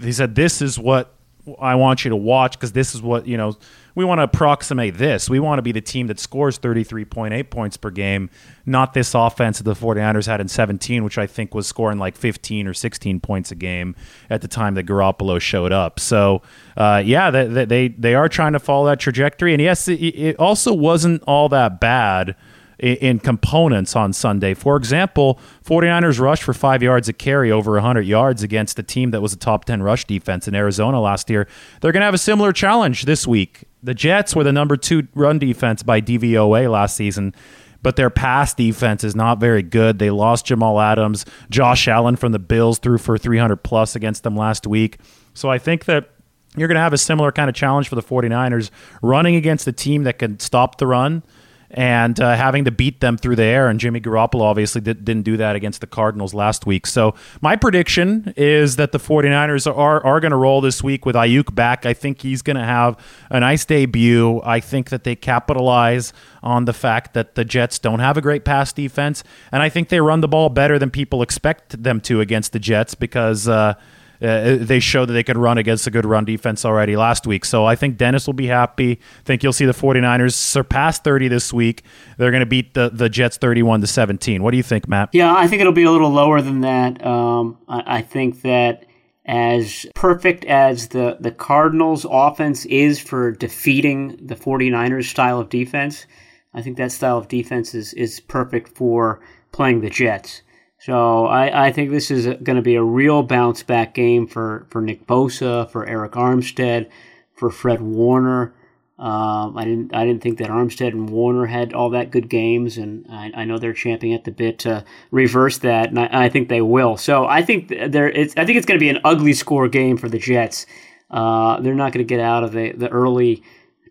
he 0.00 0.12
said 0.12 0.34
this 0.34 0.60
is 0.60 0.78
what 0.78 1.14
I 1.60 1.76
want 1.76 2.04
you 2.04 2.10
to 2.10 2.16
watch 2.16 2.52
because 2.52 2.72
this 2.72 2.94
is 2.94 3.00
what 3.00 3.26
you 3.26 3.36
know 3.36 3.56
we 3.94 4.04
want 4.04 4.18
to 4.18 4.22
approximate 4.22 4.96
this. 4.96 5.28
We 5.28 5.40
want 5.40 5.58
to 5.58 5.62
be 5.62 5.72
the 5.72 5.80
team 5.80 6.06
that 6.08 6.20
scores 6.20 6.58
33.8 6.58 7.50
points 7.50 7.76
per 7.76 7.90
game, 7.90 8.30
not 8.64 8.92
this 8.92 9.14
offense 9.14 9.58
that 9.58 9.64
the 9.64 9.74
49ers 9.74 10.26
had 10.26 10.40
in 10.40 10.46
17, 10.46 11.02
which 11.02 11.18
I 11.18 11.26
think 11.26 11.54
was 11.54 11.66
scoring 11.66 11.98
like 11.98 12.16
15 12.16 12.68
or 12.68 12.74
16 12.74 13.18
points 13.18 13.50
a 13.50 13.56
game 13.56 13.96
at 14.30 14.40
the 14.40 14.46
time 14.46 14.74
that 14.74 14.86
Garoppolo 14.86 15.40
showed 15.40 15.72
up. 15.72 15.98
So, 15.98 16.42
uh, 16.76 17.02
yeah, 17.04 17.30
they, 17.32 17.64
they, 17.64 17.88
they 17.88 18.14
are 18.14 18.28
trying 18.28 18.52
to 18.52 18.60
follow 18.60 18.86
that 18.86 19.00
trajectory. 19.00 19.52
And 19.52 19.60
yes, 19.60 19.88
it, 19.88 19.94
it 19.94 20.38
also 20.38 20.72
wasn't 20.72 21.24
all 21.26 21.48
that 21.48 21.80
bad 21.80 22.36
in 22.78 23.18
components 23.18 23.96
on 23.96 24.12
Sunday. 24.12 24.54
For 24.54 24.76
example, 24.76 25.40
49ers 25.64 26.20
rushed 26.20 26.42
for 26.42 26.54
five 26.54 26.82
yards 26.82 27.08
a 27.08 27.12
carry 27.12 27.50
over 27.50 27.72
100 27.72 28.02
yards 28.02 28.42
against 28.42 28.78
a 28.78 28.82
team 28.82 29.10
that 29.10 29.20
was 29.20 29.32
a 29.32 29.36
top 29.36 29.64
10 29.64 29.82
rush 29.82 30.04
defense 30.04 30.46
in 30.46 30.54
Arizona 30.54 31.00
last 31.00 31.28
year. 31.28 31.48
They're 31.80 31.92
going 31.92 32.02
to 32.02 32.06
have 32.06 32.14
a 32.14 32.18
similar 32.18 32.52
challenge 32.52 33.04
this 33.04 33.26
week. 33.26 33.64
The 33.82 33.94
Jets 33.94 34.34
were 34.36 34.44
the 34.44 34.52
number 34.52 34.76
two 34.76 35.08
run 35.14 35.38
defense 35.38 35.82
by 35.82 36.00
DVOA 36.00 36.70
last 36.70 36.96
season, 36.96 37.34
but 37.82 37.96
their 37.96 38.10
pass 38.10 38.54
defense 38.54 39.02
is 39.02 39.16
not 39.16 39.40
very 39.40 39.62
good. 39.62 39.98
They 39.98 40.10
lost 40.10 40.46
Jamal 40.46 40.80
Adams. 40.80 41.24
Josh 41.50 41.88
Allen 41.88 42.16
from 42.16 42.32
the 42.32 42.38
Bills 42.38 42.78
threw 42.78 42.98
for 42.98 43.18
300 43.18 43.56
plus 43.56 43.96
against 43.96 44.22
them 44.22 44.36
last 44.36 44.66
week. 44.66 44.98
So 45.34 45.48
I 45.48 45.58
think 45.58 45.84
that 45.86 46.10
you're 46.56 46.68
going 46.68 46.76
to 46.76 46.80
have 46.80 46.92
a 46.92 46.98
similar 46.98 47.30
kind 47.30 47.48
of 47.48 47.54
challenge 47.54 47.88
for 47.88 47.94
the 47.94 48.02
49ers 48.02 48.70
running 49.02 49.36
against 49.36 49.66
a 49.66 49.72
team 49.72 50.04
that 50.04 50.18
can 50.18 50.40
stop 50.40 50.78
the 50.78 50.86
run 50.86 51.22
and 51.70 52.18
uh, 52.18 52.34
having 52.34 52.64
to 52.64 52.70
beat 52.70 53.00
them 53.00 53.16
through 53.16 53.36
the 53.36 53.44
air. 53.44 53.68
And 53.68 53.78
Jimmy 53.78 54.00
Garoppolo 54.00 54.42
obviously 54.42 54.80
did, 54.80 55.06
not 55.06 55.24
do 55.24 55.36
that 55.36 55.56
against 55.56 55.80
the 55.80 55.86
Cardinals 55.86 56.32
last 56.32 56.66
week. 56.66 56.86
So 56.86 57.14
my 57.40 57.56
prediction 57.56 58.32
is 58.36 58.76
that 58.76 58.92
the 58.92 58.98
49ers 58.98 59.66
are, 59.66 60.04
are 60.04 60.20
going 60.20 60.30
to 60.30 60.36
roll 60.36 60.60
this 60.60 60.82
week 60.82 61.04
with 61.04 61.14
Aiyuk 61.14 61.54
back. 61.54 61.84
I 61.84 61.94
think 61.94 62.22
he's 62.22 62.42
going 62.42 62.56
to 62.56 62.64
have 62.64 62.98
a 63.30 63.40
nice 63.40 63.64
debut. 63.64 64.40
I 64.44 64.60
think 64.60 64.90
that 64.90 65.04
they 65.04 65.14
capitalize 65.16 66.12
on 66.42 66.64
the 66.64 66.72
fact 66.72 67.14
that 67.14 67.34
the 67.34 67.44
Jets 67.44 67.78
don't 67.78 68.00
have 68.00 68.16
a 68.16 68.20
great 68.20 68.44
pass 68.44 68.72
defense. 68.72 69.22
And 69.52 69.62
I 69.62 69.68
think 69.68 69.88
they 69.88 70.00
run 70.00 70.20
the 70.20 70.28
ball 70.28 70.48
better 70.48 70.78
than 70.78 70.90
people 70.90 71.20
expect 71.22 71.82
them 71.82 72.00
to 72.02 72.20
against 72.20 72.52
the 72.52 72.58
Jets 72.58 72.94
because. 72.94 73.48
Uh, 73.48 73.74
uh, 74.20 74.56
they 74.60 74.80
showed 74.80 75.06
that 75.06 75.12
they 75.12 75.22
could 75.22 75.36
run 75.36 75.58
against 75.58 75.86
a 75.86 75.90
good 75.90 76.04
run 76.04 76.24
defense 76.24 76.64
already 76.64 76.96
last 76.96 77.26
week. 77.26 77.44
So 77.44 77.64
I 77.64 77.76
think 77.76 77.96
Dennis 77.96 78.26
will 78.26 78.34
be 78.34 78.46
happy. 78.46 78.92
I 78.92 79.22
think 79.24 79.42
you'll 79.42 79.52
see 79.52 79.66
the 79.66 79.72
49ers 79.72 80.34
surpass 80.34 80.98
30 80.98 81.28
this 81.28 81.52
week. 81.52 81.84
They're 82.16 82.30
going 82.30 82.40
to 82.40 82.46
beat 82.46 82.74
the, 82.74 82.90
the 82.92 83.08
Jets 83.08 83.36
31 83.36 83.80
to 83.82 83.86
17. 83.86 84.42
What 84.42 84.50
do 84.50 84.56
you 84.56 84.62
think, 84.62 84.88
Matt? 84.88 85.10
Yeah, 85.12 85.34
I 85.34 85.46
think 85.46 85.60
it'll 85.60 85.72
be 85.72 85.84
a 85.84 85.90
little 85.90 86.10
lower 86.10 86.40
than 86.40 86.62
that. 86.62 87.04
Um, 87.04 87.58
I, 87.68 87.98
I 87.98 88.02
think 88.02 88.42
that 88.42 88.86
as 89.26 89.86
perfect 89.94 90.44
as 90.46 90.88
the, 90.88 91.18
the 91.20 91.30
Cardinals 91.30 92.06
offense 92.08 92.64
is 92.66 92.98
for 92.98 93.32
defeating 93.32 94.18
the 94.20 94.34
49ers 94.34 95.04
style 95.04 95.38
of 95.38 95.50
defense, 95.50 96.06
I 96.54 96.62
think 96.62 96.78
that 96.78 96.92
style 96.92 97.18
of 97.18 97.28
defense 97.28 97.74
is, 97.74 97.92
is 97.92 98.20
perfect 98.20 98.68
for 98.68 99.20
playing 99.52 99.82
the 99.82 99.90
Jets. 99.90 100.42
So 100.80 101.26
I, 101.26 101.66
I 101.66 101.72
think 101.72 101.90
this 101.90 102.10
is 102.10 102.26
going 102.26 102.56
to 102.56 102.62
be 102.62 102.76
a 102.76 102.82
real 102.82 103.22
bounce 103.22 103.62
back 103.62 103.94
game 103.94 104.26
for, 104.26 104.66
for 104.70 104.80
Nick 104.80 105.06
Bosa, 105.06 105.68
for 105.70 105.84
Arik 105.86 106.12
Armstead, 106.12 106.88
for 107.34 107.50
Fred 107.50 107.80
Warner. 107.80 108.54
Um, 108.98 109.56
I 109.56 109.64
didn't 109.64 109.94
I 109.94 110.04
didn't 110.04 110.24
think 110.24 110.38
that 110.38 110.48
Armstead 110.48 110.88
and 110.88 111.08
Warner 111.08 111.46
had 111.46 111.72
all 111.72 111.90
that 111.90 112.10
good 112.10 112.28
games, 112.28 112.78
and 112.78 113.06
I, 113.08 113.30
I 113.32 113.44
know 113.44 113.56
they're 113.56 113.72
champing 113.72 114.12
at 114.12 114.24
the 114.24 114.32
bit 114.32 114.58
to 114.60 114.84
reverse 115.12 115.58
that, 115.58 115.90
and 115.90 116.00
I, 116.00 116.08
I 116.24 116.28
think 116.28 116.48
they 116.48 116.62
will. 116.62 116.96
So 116.96 117.24
I 117.24 117.42
think 117.42 117.68
there 117.68 118.08
it's 118.08 118.34
I 118.36 118.44
think 118.44 118.56
it's 118.56 118.66
going 118.66 118.78
to 118.78 118.82
be 118.82 118.88
an 118.88 118.98
ugly 119.04 119.34
score 119.34 119.68
game 119.68 119.98
for 119.98 120.08
the 120.08 120.18
Jets. 120.18 120.66
Uh, 121.12 121.60
they're 121.60 121.74
not 121.74 121.92
going 121.92 122.04
to 122.04 122.08
get 122.08 122.18
out 122.18 122.42
of 122.42 122.50
the, 122.50 122.72
the 122.72 122.88
early 122.88 123.42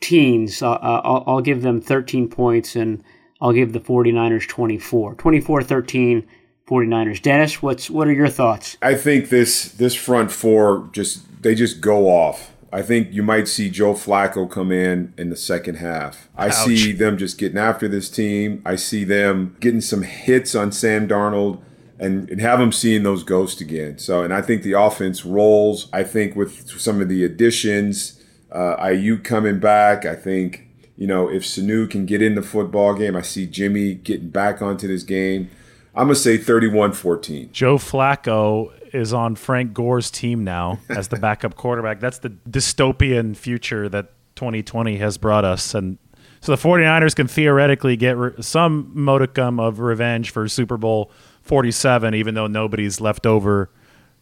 teens. 0.01 0.61
Uh, 0.61 0.73
I'll, 0.73 1.23
I'll 1.25 1.41
give 1.41 1.61
them 1.61 1.79
13 1.79 2.27
points, 2.27 2.75
and 2.75 3.01
I'll 3.39 3.53
give 3.53 3.71
the 3.71 3.79
49ers 3.79 4.47
24. 4.47 5.15
24-13 5.15 6.27
49ers. 6.68 7.22
Dennis, 7.22 7.61
what's 7.61 7.89
what 7.89 8.07
are 8.07 8.13
your 8.13 8.28
thoughts? 8.28 8.78
I 8.82 8.95
think 8.95 9.30
this 9.30 9.72
this 9.72 9.95
front 9.95 10.32
four 10.32 10.89
just 10.91 11.41
they 11.41 11.55
just 11.55 11.82
go 11.82 12.07
off. 12.07 12.51
I 12.72 12.82
think 12.82 13.13
you 13.13 13.24
might 13.24 13.47
see 13.47 13.70
Joe 13.70 13.93
Flacco 13.93 14.49
come 14.49 14.74
in 14.74 15.13
in 15.18 15.30
the 15.30 15.38
second 15.38 15.76
half. 15.76 16.28
I 16.36 16.47
Ouch. 16.47 16.65
see 16.65 16.91
them 16.91 17.18
just 17.18 17.38
getting 17.38 17.57
after 17.57 17.88
this 17.88 18.09
team. 18.09 18.61
I 18.65 18.76
see 18.76 19.05
them 19.05 19.55
getting 19.61 19.80
some 19.80 20.01
hits 20.01 20.53
on 20.53 20.74
Sam 20.74 21.07
Darnold 21.07 21.61
and, 21.97 22.30
and 22.30 22.41
have 22.41 22.59
them 22.59 22.74
seeing 22.74 23.03
those 23.03 23.24
ghosts 23.24 23.61
again. 23.61 23.97
So, 23.97 24.22
and 24.22 24.34
I 24.34 24.41
think 24.41 24.63
the 24.63 24.74
offense 24.74 25.26
rolls. 25.26 25.88
I 25.93 26.03
think 26.03 26.36
with 26.36 26.70
some 26.80 27.01
of 27.01 27.07
the 27.07 27.24
additions, 27.24 28.22
uh, 28.51 28.76
Aiyuk 28.78 29.24
coming 29.24 29.59
back, 29.59 30.05
I 30.05 30.15
think, 30.15 30.68
you 30.97 31.07
know, 31.07 31.30
if 31.30 31.43
Sanu 31.43 31.89
can 31.89 32.05
get 32.05 32.22
in 32.22 32.36
the 32.36 32.41
football 32.41 32.93
game, 32.93 33.15
I 33.15 33.22
see 33.22 33.47
Jimmy 33.47 33.93
getting 33.93 34.30
back 34.30 34.61
onto 34.61 34.88
this 34.88 35.03
game. 35.03 35.49
I'm 35.98 36.06
going 36.06 36.14
to 36.14 36.22
say 36.22 36.38
31 36.38 36.93
14. 36.93 37.50
Joe 37.52 37.78
Flacco 37.78 38.72
is 38.93 39.14
on 39.14 39.36
Frank 39.36 39.74
Gore's 39.74 40.12
team 40.12 40.43
now 40.43 40.80
as 40.89 41.08
the 41.08 41.16
backup 41.20 41.56
quarterback. 41.56 42.00
That's 42.00 42.20
the 42.20 42.30
dystopian 42.48 43.36
future 43.36 43.89
that 43.89 44.12
2020 44.36 44.98
has 44.98 45.18
brought 45.18 45.43
us. 45.43 45.74
And 45.74 45.98
so 46.39 46.56
the 46.56 46.62
49ers 46.62 47.16
can 47.16 47.28
theoretically 47.28 47.98
get 47.98 48.16
re- 48.16 48.32
some 48.41 48.91
modicum 48.93 49.60
of 49.60 49.80
revenge 49.80 50.30
for 50.30 50.48
Super 50.48 50.78
Bowl 50.78 51.12
47, 51.41 52.14
even 52.14 52.36
though 52.36 52.48
nobody's 52.48 53.02
left 53.02 53.26
over 53.26 53.72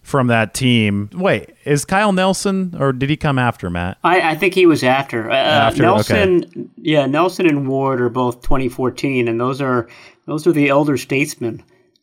from 0.06 0.28
that 0.28 0.54
team. 0.54 1.10
Wait, 1.14 1.56
is 1.66 1.84
Kyle 1.84 2.14
Nelson 2.14 2.76
or 2.78 2.94
did 2.94 3.10
he 3.10 3.18
come 3.18 3.40
after 3.40 3.72
Matt? 3.72 3.98
I, 4.04 4.32
I 4.32 4.36
think 4.36 4.54
he 4.54 4.68
was 4.68 4.84
after. 4.84 5.32
Uh, 5.32 5.34
After, 5.34 5.82
Nelson, 5.82 6.70
yeah, 6.78 7.08
Nelson 7.08 7.48
and 7.48 7.68
Ward 7.68 8.00
are 8.00 8.10
both 8.10 8.44
2014, 8.44 9.28
and 9.28 9.42
those 9.42 9.62
are 9.62 9.90
those 10.28 10.46
are 10.46 10.52
the 10.52 10.70
elder 10.70 10.96
statesmen. 10.98 11.58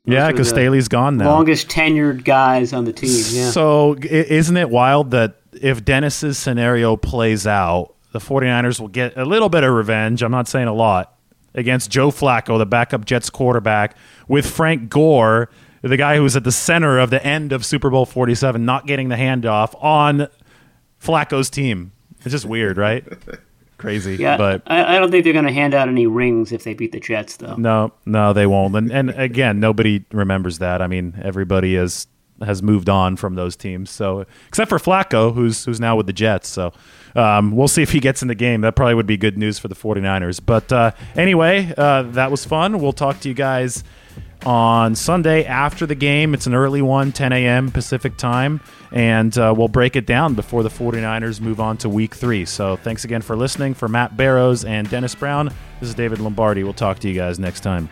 Those 0.05 0.15
yeah, 0.15 0.33
because 0.33 0.49
Staley's 0.49 0.89
gone 0.89 1.17
now. 1.17 1.27
Longest 1.27 1.69
tenured 1.69 2.25
guys 2.25 2.73
on 2.73 2.87
the 2.87 2.93
team. 2.93 3.23
Yeah. 3.31 3.51
So 3.51 3.95
isn't 4.03 4.57
it 4.57 4.69
wild 4.69 5.13
that 5.13 5.37
if 5.53 5.85
Dennis's 5.85 6.39
scenario 6.39 6.97
plays 6.97 7.47
out, 7.47 7.95
the 8.11 8.19
49ers 8.19 8.81
will 8.81 8.89
get 8.89 9.17
a 9.17 9.25
little 9.25 9.49
bit 9.49 9.63
of 9.63 9.73
revenge. 9.73 10.25
I'm 10.25 10.33
not 10.33 10.49
saying 10.49 10.67
a 10.67 10.75
lot 10.75 11.17
against 11.55 11.89
Joe 11.89 12.11
Flacco, 12.11 12.59
the 12.59 12.67
backup 12.67 13.05
Jets 13.05 13.31
quarterback, 13.31 13.97
with 14.27 14.45
Frank 14.45 14.89
Gore, 14.91 15.51
the 15.83 15.97
guy 15.97 16.17
who 16.17 16.23
was 16.23 16.37
at 16.37 16.45
the 16.45 16.53
center 16.53 16.99
of 16.99 17.11
the 17.11 17.25
end 17.25 17.53
of 17.53 17.65
Super 17.65 17.91
Bowl 17.91 18.07
47, 18.07 18.65
not 18.65 18.87
getting 18.87 19.09
the 19.09 19.17
handoff 19.17 19.75
on 19.83 20.29
Flacco's 21.03 21.51
team. 21.51 21.93
It's 22.21 22.31
just 22.31 22.45
weird, 22.45 22.77
right? 22.77 23.05
Crazy. 23.79 24.15
yeah, 24.15 24.37
but 24.37 24.63
I, 24.69 24.97
I 24.97 24.99
don't 25.01 25.11
think 25.11 25.25
they're 25.25 25.33
going 25.33 25.45
to 25.45 25.53
hand 25.53 25.75
out 25.75 25.89
any 25.89 26.07
rings 26.07 26.53
if 26.53 26.63
they 26.63 26.73
beat 26.73 26.93
the 26.93 27.01
Jets, 27.01 27.37
though. 27.39 27.57
no, 27.57 27.93
no, 28.07 28.33
they 28.33 28.47
won't. 28.47 28.77
And, 28.77 28.93
and 28.93 29.11
again, 29.11 29.59
nobody 29.59 30.05
remembers 30.13 30.59
that. 30.61 30.81
I 30.81 30.87
mean, 30.87 31.21
everybody 31.21 31.75
is 31.75 32.07
has 32.45 32.63
moved 32.63 32.89
on 32.89 33.17
from 33.17 33.35
those 33.35 33.57
teams. 33.57 33.91
So 33.91 34.25
except 34.49 34.69
for 34.69 34.79
Flacco, 34.79 35.35
who's 35.35 35.65
who's 35.65 35.81
now 35.81 35.97
with 35.97 36.07
the 36.07 36.13
Jets. 36.13 36.49
So 36.49 36.73
um, 37.15 37.53
we'll 37.53 37.69
see 37.69 37.83
if 37.83 37.93
he 37.93 38.01
gets 38.01 38.23
in 38.23 38.29
the 38.29 38.35
game. 38.35 38.63
That 38.63 38.77
probably 38.77 38.95
would 38.95 39.07
be 39.07 39.17
good 39.17 39.39
news 39.39 39.59
for 39.59 39.69
the 39.69 39.75
49ers. 39.75 40.41
But 40.45 40.73
uh, 40.73 40.93
anyway, 41.17 41.73
uh, 41.77 42.03
that 42.03 42.31
was 42.31 42.45
fun. 42.45 42.81
We'll 42.81 42.93
talk 42.93 43.21
to 43.21 43.29
you 43.29 43.35
guys 43.35 43.85
on 44.45 44.95
Sunday 44.95 45.45
after 45.45 45.87
the 45.87 45.95
game. 45.95 46.35
It's 46.35 46.47
an 46.47 46.55
early 46.55 46.83
one, 46.83 47.13
10 47.13 47.33
a.m. 47.33 47.71
Pacific 47.71 48.17
time, 48.17 48.61
and 48.91 49.37
uh, 49.37 49.55
we'll 49.57 49.69
break 49.69 49.97
it 49.97 50.07
down 50.07 50.35
before 50.35 50.63
the 50.63 50.69
49ers 50.69 51.41
move 51.41 51.61
on 51.61 51.77
to 51.79 51.89
week 51.89 52.15
three. 52.15 52.45
So 52.45 52.77
thanks 52.77 53.05
again 53.05 53.23
for 53.23 53.37
listening. 53.37 53.75
For 53.75 53.89
Matt 53.89 54.17
Barrows 54.17 54.65
and 54.65 54.89
Dennis 54.89 55.15
Brown, 55.15 55.47
this 55.81 55.89
is 55.89 55.95
David 55.95 56.19
Lombardi. 56.19 56.65
We'll 56.65 56.73
talk 56.73 56.99
to 57.01 57.09
you 57.09 57.15
guys 57.15 57.39
next 57.39 57.61
time. 57.61 57.89